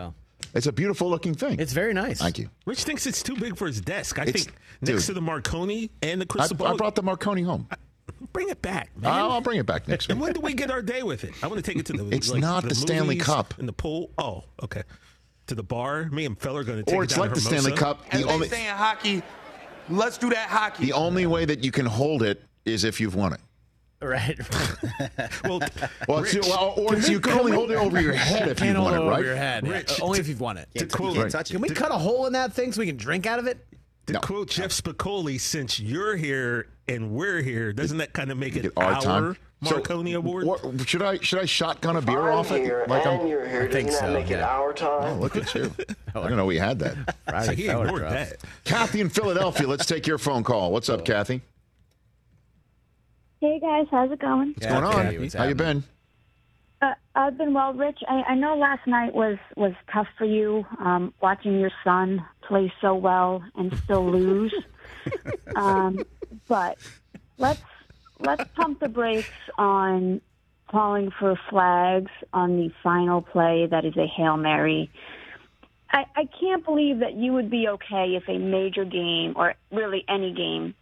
It's 0.55 0.67
a 0.67 0.73
beautiful 0.73 1.11
looking 1.11 1.35
thing. 1.35 1.59
It's 1.59 1.73
very 1.73 1.93
nice. 1.93 2.19
Thank 2.21 2.39
you. 2.39 2.49
Rich 2.65 2.85
thinks 2.85 3.07
it's 3.07 3.23
too 3.23 3.35
big 3.37 3.57
for 3.57 3.67
his 3.67 3.81
desk. 3.81 4.19
I 4.19 4.23
It's- 4.23 4.45
think 4.45 4.57
dude. 4.83 4.95
next 4.95 5.07
to 5.07 5.13
the 5.13 5.21
Marconi 5.21 5.91
and 6.03 6.21
the 6.21 6.27
I, 6.27 6.27
crystal 6.27 6.57
ball. 6.57 6.69
I 6.69 6.77
brought 6.77 6.95
the 6.95 7.03
Marconi 7.03 7.43
home. 7.43 7.69
bring 8.33 8.49
it 8.49 8.63
back, 8.63 8.91
man. 8.97 9.11
I'll, 9.13 9.33
I'll 9.33 9.41
bring 9.41 9.59
it 9.59 9.67
back 9.67 9.89
next 9.89 10.09
and 10.11 10.19
week. 10.19 10.27
when 10.27 10.33
do 10.35 10.41
we 10.41 10.55
get 10.55 10.71
our 10.71 10.81
day 10.83 11.03
with 11.03 11.25
it? 11.25 11.33
I 11.43 11.49
want 11.49 11.63
to 11.65 11.69
take 11.71 11.79
it 11.81 11.87
to 11.87 11.93
the. 11.93 12.09
It's 12.15 12.31
like, 12.31 12.41
not 12.41 12.63
the 12.65 12.75
Stanley 12.75 13.17
movies 13.17 13.25
Cup. 13.27 13.59
and 13.59 13.67
the 13.69 13.73
pool. 13.73 14.11
Oh, 14.19 14.45
okay. 14.63 14.83
To 15.49 15.55
the 15.55 15.63
bar. 15.63 16.07
Me 16.11 16.25
and 16.25 16.39
Feller 16.39 16.63
going 16.65 16.79
to 16.79 16.85
take 16.85 16.95
it. 16.95 16.97
Or 16.97 17.03
it 17.03 17.07
it's 17.07 17.15
down 17.15 17.21
like 17.27 17.31
to 17.31 17.35
the 17.35 17.41
Stanley 17.41 17.71
Hermosa. 17.73 17.81
Cup. 17.85 18.03
As 18.11 18.21
The 18.21 18.27
they 18.29 18.33
only 18.33 18.49
say 18.49 18.67
in 18.69 18.75
hockey, 18.77 19.23
let's 19.89 20.19
do 20.19 20.31
that 20.31 20.49
hockey. 20.49 20.87
the 20.87 20.93
only 20.93 21.27
way 21.27 21.45
that 21.45 21.63
you 21.65 21.71
can 21.73 21.85
hold 21.87 22.23
it 22.23 22.43
is 22.65 22.85
if 22.85 23.01
you've 23.01 23.15
won 23.17 23.33
it. 23.33 23.41
Right. 24.03 24.39
Well, 25.45 25.61
Well, 26.09 26.25
it's, 26.25 26.35
well 26.49 26.75
or 26.77 26.97
it's, 26.97 27.09
you 27.09 27.21
can 27.21 27.39
only 27.39 27.53
hold 27.53 27.71
it 27.71 27.77
over 27.77 28.01
your 28.01 28.13
head 28.15 28.49
if 28.49 28.59
Can't 28.59 28.71
you've 28.71 28.77
hold 28.79 28.93
it 28.93 28.97
it, 28.97 29.01
over 29.01 29.11
right? 29.11 29.25
your 29.25 29.37
head. 29.37 29.67
Rich, 29.67 30.01
Uh, 30.01 30.05
only 30.05 30.21
if 30.21 30.29
you've 30.29 30.41
won 30.41 30.57
it. 30.59 30.69
to 30.77 30.87
quote, 30.87 31.17
Right. 31.17 31.31
touch 31.31 31.51
it. 31.51 31.55
Can 31.55 31.63
we 31.63 31.69
cut 31.71 31.91
a 31.91 31.99
hole 31.99 32.27
in 32.27 32.33
that 32.35 32.53
thing 32.53 32.73
so 32.73 32.81
we 32.81 32.87
can 32.87 32.97
drink 32.97 33.27
out 33.27 33.39
of 33.39 33.47
it? 33.47 33.65
to 34.07 34.15
No. 34.15 34.21
quote 34.21 34.51
Jeff 34.51 34.71
Spicoli, 34.71 35.41
since 35.41 35.81
you're 35.81 36.17
here 36.17 36.67
and 36.89 37.11
we're 37.13 37.41
here, 37.41 37.73
doesn't 37.73 37.97
that 37.99 38.13
kind 38.13 38.31
of 38.31 38.37
make 38.37 38.55
it 38.57 38.71
Our 38.77 38.85
our, 38.95 39.01
time. 39.01 39.37
So, 39.65 39.77
Marconi 39.77 40.13
Award? 40.13 40.45
what- 40.47 40.87
should 40.87 41.01
I 41.03 41.19
should 41.21 41.39
I 41.39 41.47
shotgun 41.47 41.97
a 41.97 42.03
beer 42.03 42.29
I'm 42.29 42.39
off 42.39 42.51
it? 42.53 42.71
Like 42.89 43.07
and 43.07 43.21
I'm, 43.23 43.27
you're 43.27 43.49
here. 43.49 43.63
I 43.63 43.69
think 43.69 43.91
so, 43.93 44.13
make 44.13 44.27
it 44.31 44.39
yeah. 44.41 44.47
our 44.49 44.71
oh, 44.71 44.73
time? 44.73 45.21
look 45.21 45.37
at 45.37 45.55
you. 45.55 45.73
I 46.15 46.29
don't 46.29 46.37
know 46.37 46.45
we 46.45 46.59
had 46.59 46.79
that. 46.81 47.17
Friday 47.27 47.55
he 47.57 47.69
ignored 47.71 48.03
that. 48.03 48.37
Kathy 48.65 49.01
in 49.01 49.09
Philadelphia. 49.09 49.67
Let's 49.67 49.87
take 49.87 50.07
your 50.07 50.19
phone 50.19 50.45
call. 50.45 50.71
What's 50.71 50.91
up, 50.91 51.07
Kathy? 51.07 51.41
Hey 53.45 53.61
guys, 53.61 53.87
how's 53.91 54.11
it 54.11 54.21
going? 54.21 54.55
What's 54.55 54.67
going 54.67 54.85
on? 54.85 54.93
Kathy, 54.95 55.19
what's 55.19 55.35
How 55.35 55.43
you 55.43 55.49
happening? 55.51 55.85
been? 56.81 56.89
Uh, 56.89 56.95
I've 57.15 57.37
been 57.37 57.53
well, 57.53 57.75
Rich. 57.75 57.99
I, 58.09 58.23
I 58.29 58.35
know 58.37 58.57
last 58.57 58.87
night 58.87 59.13
was 59.13 59.37
was 59.55 59.75
tough 59.93 60.07
for 60.17 60.25
you, 60.25 60.65
um, 60.79 61.13
watching 61.21 61.61
your 61.61 61.71
son 61.85 62.25
play 62.49 62.73
so 62.81 62.95
well 62.95 63.45
and 63.55 63.77
still 63.85 64.11
lose. 64.11 64.55
um, 65.57 65.99
but 66.49 66.79
let's 67.37 67.61
let's 68.19 68.45
pump 68.55 68.81
the 68.81 68.89
brakes 68.89 69.29
on 69.59 70.23
calling 70.71 71.11
for 71.11 71.39
flags 71.51 72.13
on 72.33 72.57
the 72.57 72.71
final 72.83 73.21
play 73.21 73.67
that 73.71 73.85
is 73.85 73.95
a 73.99 74.07
hail 74.07 74.39
mary. 74.39 74.91
I, 75.91 76.07
I 76.17 76.29
can't 76.41 76.65
believe 76.65 77.01
that 77.01 77.13
you 77.13 77.35
would 77.35 77.51
be 77.51 77.69
okay 77.69 78.17
if 78.17 78.27
a 78.27 78.39
major 78.39 78.87
game 78.87 79.35
or 79.37 79.55
really 79.71 80.03
any 80.09 80.33
game 80.33 80.75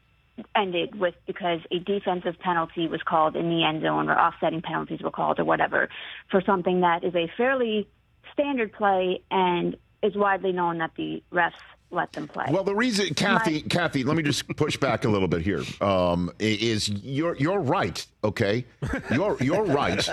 ended 0.57 0.99
with 0.99 1.15
because 1.27 1.61
a 1.71 1.79
defensive 1.79 2.39
penalty 2.39 2.89
was 2.89 3.01
called 3.03 3.37
in 3.37 3.49
the 3.51 3.65
end 3.65 3.83
zone 3.83 4.09
or 4.09 4.19
offsetting 4.19 4.63
penalties 4.63 5.01
were 5.03 5.11
called 5.11 5.39
or 5.39 5.45
whatever 5.45 5.89
for 6.31 6.43
something 6.45 6.81
that 6.81 7.05
is 7.05 7.15
a 7.15 7.31
fairly 7.37 7.87
standard 8.33 8.73
play 8.73 9.21
and 9.31 9.77
is 10.03 10.15
widely 10.17 10.53
known 10.53 10.79
that 10.79 10.93
the 10.97 11.23
refs 11.33 11.53
let 11.93 12.13
them 12.13 12.27
play. 12.29 12.47
Well, 12.51 12.65
the 12.65 12.75
reason, 12.75 13.15
Kathy, 13.15 13.63
Kathy, 13.63 14.05
let 14.05 14.17
me 14.17 14.23
just 14.23 14.49
push 14.57 14.77
back 14.77 15.05
a 15.05 15.09
little 15.09 15.29
bit 15.29 15.43
here. 15.43 15.63
Um, 15.81 16.31
is 16.39 16.89
you're 16.89 17.37
you're 17.37 17.61
right? 17.61 18.05
Okay, 18.25 18.65
you're 19.13 19.37
you're 19.41 19.65
right. 19.65 20.09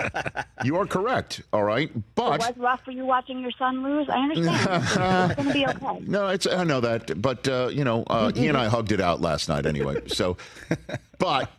You 0.64 0.76
are 0.76 0.86
correct. 0.86 1.42
All 1.52 1.64
right, 1.64 1.90
but 2.14 2.40
it 2.42 2.48
was 2.48 2.56
rough 2.58 2.84
for 2.84 2.90
you 2.90 3.06
watching 3.06 3.40
your 3.40 3.52
son 3.52 3.82
lose. 3.82 4.08
I 4.08 4.18
understand. 4.18 4.84
it's 5.30 5.34
going 5.36 5.48
to 5.48 5.52
be 5.52 5.66
okay. 5.66 6.00
No, 6.10 6.28
it's 6.28 6.46
I 6.46 6.64
know 6.64 6.80
that, 6.80 7.20
but 7.20 7.46
uh, 7.48 7.70
you 7.72 7.84
know, 7.84 8.04
uh, 8.04 8.32
he 8.32 8.48
and 8.48 8.56
I 8.56 8.68
hugged 8.68 8.92
it 8.92 9.00
out 9.00 9.20
last 9.20 9.48
night 9.48 9.66
anyway. 9.66 10.02
So, 10.08 10.36
but, 11.18 11.50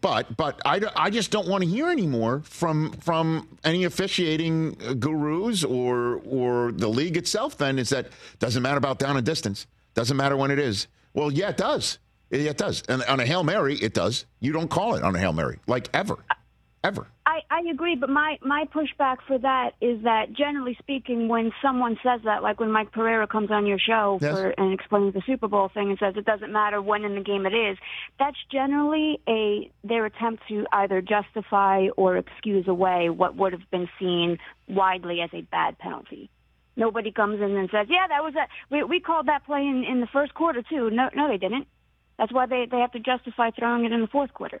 but, 0.00 0.36
but 0.36 0.60
I, 0.64 0.80
I 0.96 1.10
just 1.10 1.30
don't 1.30 1.48
want 1.48 1.64
to 1.64 1.68
hear 1.68 1.88
anymore 1.88 2.42
from 2.44 2.92
from 2.92 3.58
any 3.64 3.84
officiating 3.84 4.76
uh, 4.86 4.92
gurus 4.94 5.64
or 5.64 6.20
or 6.26 6.72
the 6.72 6.88
league 6.88 7.16
itself. 7.16 7.56
Then 7.56 7.78
is 7.78 7.88
that 7.88 8.08
doesn't 8.38 8.62
matter 8.62 8.76
about 8.78 8.98
down 8.98 9.16
and 9.16 9.24
distance. 9.24 9.66
Doesn't 9.94 10.16
matter 10.16 10.36
when 10.36 10.50
it 10.50 10.58
is. 10.58 10.86
Well, 11.14 11.32
yeah, 11.32 11.48
it 11.48 11.56
does. 11.56 11.98
Yeah, 12.30 12.50
it 12.50 12.58
does. 12.58 12.82
And 12.88 13.02
on 13.04 13.20
a 13.20 13.24
hail 13.24 13.42
mary, 13.42 13.76
it 13.76 13.94
does. 13.94 14.26
You 14.40 14.52
don't 14.52 14.68
call 14.68 14.94
it 14.94 15.02
on 15.02 15.16
a 15.16 15.18
hail 15.18 15.32
mary 15.32 15.58
like 15.66 15.88
ever, 15.94 16.16
ever. 16.84 17.06
I, 17.26 17.40
I 17.50 17.60
agree, 17.70 17.96
but 17.96 18.08
my, 18.08 18.38
my 18.40 18.64
pushback 18.72 19.16
for 19.26 19.38
that 19.38 19.72
is 19.80 20.02
that 20.04 20.32
generally 20.32 20.76
speaking, 20.78 21.28
when 21.28 21.52
someone 21.60 21.98
says 22.02 22.20
that, 22.24 22.42
like 22.42 22.60
when 22.60 22.70
Mike 22.70 22.92
Pereira 22.92 23.26
comes 23.26 23.50
on 23.50 23.66
your 23.66 23.78
show 23.78 24.18
Yes. 24.20 24.32
for, 24.32 24.50
and 24.50 24.72
explains 24.72 25.14
the 25.14 25.22
Super 25.26 25.48
Bowl 25.48 25.68
thing 25.68 25.90
and 25.90 25.98
says 25.98 26.14
it 26.16 26.24
doesn't 26.24 26.52
matter 26.52 26.80
when 26.80 27.04
in 27.04 27.14
the 27.14 27.20
game 27.20 27.46
it 27.46 27.54
is, 27.54 27.76
that's 28.18 28.36
generally 28.50 29.20
a 29.28 29.70
their 29.84 30.06
attempt 30.06 30.42
to 30.48 30.66
either 30.72 31.02
justify 31.02 31.88
or 31.96 32.16
excuse 32.16 32.66
away 32.66 33.10
what 33.10 33.36
would 33.36 33.52
have 33.52 33.70
been 33.70 33.88
seen 33.98 34.38
widely 34.68 35.20
as 35.20 35.30
a 35.32 35.42
bad 35.42 35.78
penalty. 35.78 36.30
Nobody 36.76 37.10
comes 37.10 37.40
in 37.40 37.56
and 37.56 37.68
says, 37.70 37.88
"Yeah, 37.90 38.06
that 38.08 38.22
was 38.22 38.34
a 38.36 38.46
we, 38.70 38.84
we 38.84 39.00
called 39.00 39.26
that 39.26 39.44
play 39.44 39.66
in, 39.66 39.84
in 39.84 40.00
the 40.00 40.06
first 40.06 40.32
quarter 40.34 40.62
too." 40.62 40.90
No, 40.90 41.10
no, 41.14 41.28
they 41.28 41.38
didn't. 41.38 41.66
That's 42.18 42.32
why 42.32 42.46
they 42.46 42.66
they 42.70 42.78
have 42.78 42.92
to 42.92 43.00
justify 43.00 43.50
throwing 43.50 43.84
it 43.84 43.92
in 43.92 44.00
the 44.00 44.06
fourth 44.06 44.32
quarter. 44.32 44.60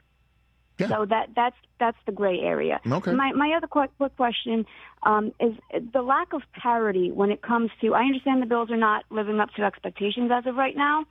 So 0.86 1.06
that 1.06 1.30
that's 1.34 1.56
that's 1.80 1.96
the 2.06 2.12
gray 2.12 2.40
area. 2.40 2.80
Okay. 2.86 3.12
My 3.12 3.32
my 3.32 3.52
other 3.56 3.66
quick, 3.66 3.90
quick 3.98 4.16
question 4.16 4.64
um, 5.02 5.32
is 5.40 5.54
the 5.92 6.02
lack 6.02 6.32
of 6.32 6.42
parity 6.52 7.10
when 7.10 7.30
it 7.30 7.42
comes 7.42 7.70
to. 7.80 7.94
I 7.94 8.02
understand 8.02 8.42
the 8.42 8.46
Bills 8.46 8.70
are 8.70 8.76
not 8.76 9.04
living 9.10 9.40
up 9.40 9.50
to 9.54 9.62
expectations 9.62 10.30
as 10.32 10.46
of 10.46 10.54
right 10.54 10.76
now, 10.76 11.04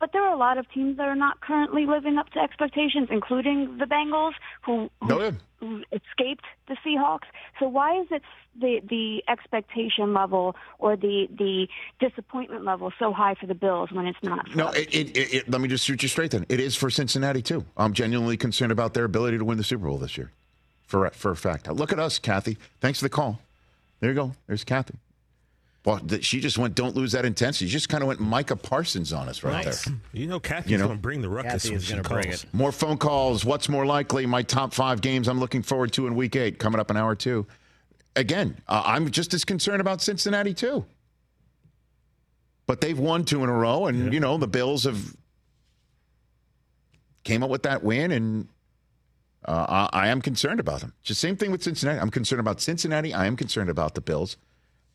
but 0.00 0.12
there 0.12 0.22
are 0.22 0.32
a 0.32 0.36
lot 0.38 0.58
of 0.58 0.70
teams 0.72 0.96
that 0.98 1.08
are 1.08 1.16
not 1.16 1.40
currently 1.40 1.86
living 1.86 2.18
up 2.18 2.30
to 2.30 2.38
expectations, 2.40 3.08
including 3.10 3.78
the 3.78 3.84
Bengals, 3.84 4.32
who, 4.64 4.90
who, 5.00 5.32
who 5.60 5.82
escaped 5.92 6.44
the 6.68 6.76
Seahawks. 6.86 7.26
So 7.58 7.68
why 7.68 8.00
is 8.00 8.06
it 8.10 8.22
the 8.60 8.80
the 8.88 9.22
expectation 9.28 10.12
level 10.14 10.56
or 10.80 10.96
the 10.96 11.28
the 11.38 11.68
disappointment 12.00 12.64
level 12.64 12.92
so 12.98 13.12
high 13.12 13.34
for 13.34 13.46
the 13.46 13.54
Bills 13.54 13.90
when 13.92 14.06
it's 14.06 14.18
not? 14.22 14.46
No, 14.54 14.68
it, 14.70 14.88
it, 14.94 15.16
it, 15.16 15.34
it- 15.34 15.50
let 15.50 15.60
me 15.60 15.68
just 15.68 15.84
shoot 15.84 16.02
you 16.02 16.08
straight 16.08 16.30
then. 16.32 16.46
It 16.48 16.60
is 16.60 16.74
for 16.76 16.90
Cincinnati, 16.90 17.42
too. 17.42 17.64
I'm 17.76 17.92
genuinely 17.92 18.36
concerned 18.36 18.72
about 18.72 18.94
their 18.94 19.04
ability 19.04 19.38
to 19.38 19.44
win 19.44 19.58
the 19.58 19.64
Super 19.64 19.86
Bowl 19.86 19.98
this 19.98 20.16
year, 20.18 20.30
for, 20.86 21.08
for 21.10 21.30
a 21.32 21.36
fact. 21.36 21.68
Look 21.70 21.92
at 21.92 21.98
us, 21.98 22.18
Kathy. 22.18 22.56
Thanks 22.80 22.98
for 23.00 23.04
the 23.04 23.10
call. 23.10 23.40
There 24.00 24.10
you 24.10 24.14
go. 24.16 24.32
There's 24.46 24.64
Kathy. 24.64 24.94
Well, 25.84 26.00
th- 26.00 26.24
she 26.24 26.40
just 26.40 26.58
went, 26.58 26.74
don't 26.74 26.94
lose 26.96 27.12
that 27.12 27.24
intensity. 27.24 27.66
She 27.66 27.72
just 27.72 27.88
kind 27.88 28.02
of 28.02 28.08
went 28.08 28.20
Micah 28.20 28.56
Parsons 28.56 29.12
on 29.12 29.28
us 29.28 29.42
right 29.42 29.64
Nice. 29.64 29.84
there. 29.84 29.94
You 30.12 30.26
know, 30.26 30.40
Kathy's 30.40 30.72
You 30.72 30.78
know? 30.78 30.86
going 30.86 30.98
to 30.98 31.02
bring 31.02 31.22
the 31.22 31.28
ruckus 31.28 31.52
Kathy 31.52 31.68
when 31.70 31.78
is 31.78 31.84
she 31.84 31.92
gonna 31.92 32.02
bring 32.02 32.28
it. 32.28 32.44
More 32.52 32.72
phone 32.72 32.98
calls. 32.98 33.44
What's 33.44 33.68
more 33.68 33.86
likely? 33.86 34.26
My 34.26 34.42
top 34.42 34.74
five 34.74 35.00
games 35.00 35.28
I'm 35.28 35.38
looking 35.40 35.62
forward 35.62 35.92
to 35.94 36.06
in 36.06 36.14
week 36.14 36.36
eight, 36.36 36.58
coming 36.58 36.78
up 36.80 36.90
in 36.90 36.96
hour 36.96 37.14
two. 37.14 37.46
Again, 38.16 38.58
uh, 38.66 38.82
I'm 38.84 39.10
just 39.10 39.32
as 39.32 39.44
concerned 39.44 39.80
about 39.80 40.02
Cincinnati, 40.02 40.52
too. 40.52 40.84
But 42.66 42.80
they've 42.82 42.98
won 42.98 43.24
two 43.24 43.42
in 43.44 43.48
a 43.48 43.54
row, 43.54 43.86
and, 43.86 44.12
you 44.12 44.20
know, 44.20 44.36
the 44.36 44.48
Bills 44.48 44.84
have 44.84 45.16
came 47.24 47.42
up 47.42 47.50
with 47.50 47.62
that 47.62 47.82
win, 47.82 48.10
and 48.12 48.48
uh, 49.44 49.86
I, 49.92 50.06
I 50.06 50.08
am 50.08 50.20
concerned 50.20 50.60
about 50.60 50.80
them. 50.80 50.92
It's 51.00 51.08
the 51.08 51.14
same 51.14 51.36
thing 51.36 51.50
with 51.50 51.62
Cincinnati. 51.62 51.98
I'm 52.00 52.10
concerned 52.10 52.40
about 52.40 52.60
Cincinnati. 52.60 53.14
I 53.14 53.26
am 53.26 53.36
concerned 53.36 53.70
about 53.70 53.94
the 53.94 54.00
Bills. 54.00 54.36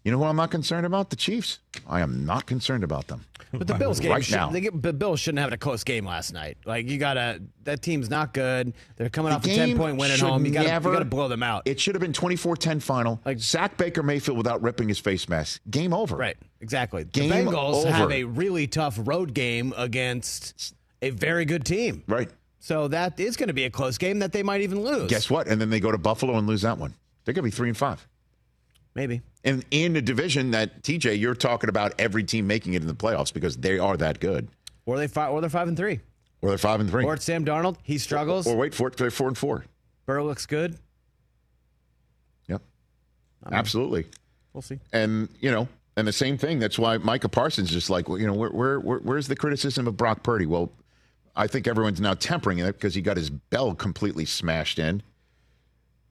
You 0.04 0.12
know 0.12 0.18
who 0.18 0.26
I'm 0.26 0.36
not 0.36 0.52
concerned 0.52 0.86
about? 0.86 1.10
The 1.10 1.16
Chiefs. 1.16 1.60
I 1.88 2.02
am 2.02 2.26
not 2.26 2.46
concerned 2.46 2.84
about 2.84 3.08
them. 3.08 3.26
But 3.54 3.68
the 3.68 3.76
Bills 3.76 4.00
game, 4.00 4.12
right 4.12 4.24
should, 4.26 4.36
now. 4.36 4.50
they 4.50 4.62
get, 4.62 4.82
the 4.82 4.92
Bills 4.92 5.20
shouldn't 5.20 5.38
have 5.40 5.48
had 5.52 5.54
a 5.54 5.58
close 5.58 5.84
game 5.84 6.06
last 6.06 6.34
night. 6.34 6.58
Like 6.66 6.90
you 6.90 6.98
gotta, 6.98 7.40
that 7.64 7.82
team's 7.84 8.10
not 8.10 8.34
good. 8.34 8.74
They're 8.98 9.10
coming 9.10 9.30
The 9.30 9.36
off 9.36 9.46
a 9.46 9.48
ten 9.48 9.70
game 9.70 9.78
point 9.78 9.98
win 9.98 10.10
at 10.12 10.20
home. 10.20 10.44
You 10.46 10.52
gotta, 10.52 10.68
never- 10.68 10.90
you 10.90 10.96
gotta 10.96 11.06
blow 11.06 11.28
them 11.28 11.44
out. 11.44 11.62
It 11.66 11.80
should 11.80 11.94
have 11.96 12.02
been 12.02 12.14
24-10 12.14 12.82
final. 12.82 13.22
Like 13.26 13.40
Zach 13.40 13.78
Baker 13.78 14.02
Mayfield 14.04 14.38
without 14.38 14.62
ripping 14.64 14.88
his 14.90 14.98
face 15.00 15.30
mask. 15.30 15.62
Game 15.70 15.94
over. 15.94 16.18
Right. 16.18 16.36
Exactly. 16.62 17.04
Game 17.06 17.30
the 17.30 17.36
Bengals 17.52 17.86
over. 17.86 17.92
have 17.92 18.12
a 18.12 18.24
really 18.24 18.66
tough 18.68 18.98
road 19.04 19.34
game 19.34 19.74
against 19.78 20.74
a 21.02 21.12
very 21.12 21.46
good 21.46 21.64
team. 21.64 22.04
Right. 22.08 22.30
So 22.60 22.88
that 22.88 23.20
is 23.20 23.38
going 23.38 23.48
to 23.50 23.54
be 23.54 23.66
a 23.66 23.70
close 23.70 23.98
game 23.98 24.20
that 24.20 24.32
they 24.32 24.42
might 24.42 24.62
even 24.62 24.82
lose. 24.84 25.10
Guess 25.10 25.30
what? 25.30 25.48
And 25.48 25.62
then 25.62 25.70
they 25.70 25.80
go 25.80 25.92
to 25.92 25.98
Buffalo 25.98 26.38
and 26.38 26.48
lose 26.48 26.62
that 26.64 26.78
one. 26.78 26.94
They're 27.26 27.34
going 27.34 27.44
to 27.44 27.52
be 27.52 27.56
three 27.56 27.70
and 27.70 27.78
five. 27.78 28.08
Maybe. 28.96 29.22
And 29.44 29.66
in 29.72 29.96
a 29.96 30.02
division 30.02 30.52
that 30.52 30.84
TJ, 30.84 31.20
you're 31.20 31.36
talking 31.36 31.70
about 31.70 31.94
every 32.00 32.24
team 32.24 32.48
making 32.48 32.76
it 32.76 32.82
in 32.82 32.88
the 32.88 32.94
playoffs 32.94 33.34
because 33.34 33.58
they 33.58 33.78
are 33.78 33.98
that 33.98 34.20
good. 34.20 34.48
Or 34.86 34.98
they 34.98 35.08
five, 35.08 35.32
or 35.32 35.42
they're 35.42 35.50
five 35.50 35.68
and 35.68 35.76
three. 35.76 36.00
Or 36.42 36.50
they're 36.50 36.58
five 36.58 36.80
and 36.80 36.90
three. 36.90 37.04
Or 37.04 37.14
it's 37.14 37.26
Sam 37.26 37.44
Darnold. 37.46 37.78
He 37.84 37.98
struggles. 37.98 38.48
Or 38.48 38.56
wait 38.56 38.74
for 38.74 38.88
it, 38.88 38.98
they're 38.98 39.12
four 39.12 39.28
and 39.28 39.38
four. 39.38 39.66
Burrow 40.06 40.26
looks 40.26 40.46
good. 40.46 40.78
Yep. 42.48 42.62
Absolutely. 43.52 44.06
We'll 44.54 44.62
see. 44.62 44.80
And 44.92 45.30
you 45.40 45.52
know, 45.52 45.68
and 45.96 46.08
the 46.08 46.14
same 46.14 46.38
thing. 46.38 46.60
That's 46.60 46.80
why 46.80 46.98
Micah 46.98 47.30
Parsons 47.30 47.70
is 47.70 47.74
just 47.74 47.90
like, 47.90 48.10
well, 48.10 48.20
you 48.20 48.28
know, 48.28 48.34
where, 48.34 48.50
where, 48.50 48.80
where 48.80 49.00
where's 49.00 49.28
the 49.28 49.36
criticism 49.36 49.88
of 49.88 49.98
Brock 49.98 50.24
Purdy? 50.24 50.46
Well, 50.46 50.72
I 51.36 51.48
think 51.48 51.68
everyone's 51.68 52.02
now 52.02 52.14
tempering 52.14 52.60
it 52.60 52.74
because 52.74 52.96
he 52.96 53.02
got 53.02 53.18
his 53.18 53.30
bell 53.30 53.74
completely 53.76 54.26
smashed 54.26 54.80
in. 54.80 55.02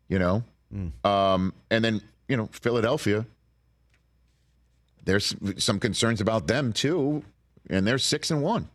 You 0.08 0.18
know, 0.18 0.44
um, 1.04 1.54
and 1.70 1.84
then 1.84 2.02
you 2.32 2.38
know 2.38 2.48
Philadelphia. 2.50 3.26
There's 5.04 5.36
some 5.58 5.78
concerns 5.78 6.22
about 6.22 6.46
them 6.46 6.72
too, 6.72 7.22
and 7.68 7.86
they're 7.86 7.98
six 7.98 8.30
and 8.30 8.42
one. 8.42 8.70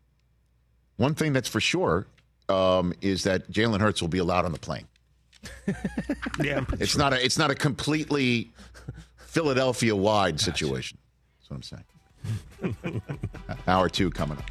One 0.97 1.15
thing 1.15 1.33
that's 1.33 1.49
for 1.49 1.59
sure 1.59 2.05
um, 2.49 2.93
is 3.01 3.23
that 3.23 3.51
Jalen 3.51 3.79
Hurts 3.79 3.99
will 3.99 4.09
be 4.09 4.19
allowed 4.19 4.45
on 4.45 4.51
the 4.51 4.59
plane. 4.59 4.85
Yeah, 6.43 6.65
It's 6.79 6.95
not 6.95 7.13
a 7.13 7.25
it's 7.25 7.39
not 7.39 7.49
a 7.49 7.55
completely 7.55 8.51
Philadelphia 9.17 9.95
wide 9.95 10.39
situation. 10.39 10.99
That's 11.39 11.49
what 11.49 11.55
I'm 11.57 12.73
saying. 12.83 13.01
Hour 13.67 13.89
two 13.89 14.11
coming 14.11 14.37
up. 14.37 14.45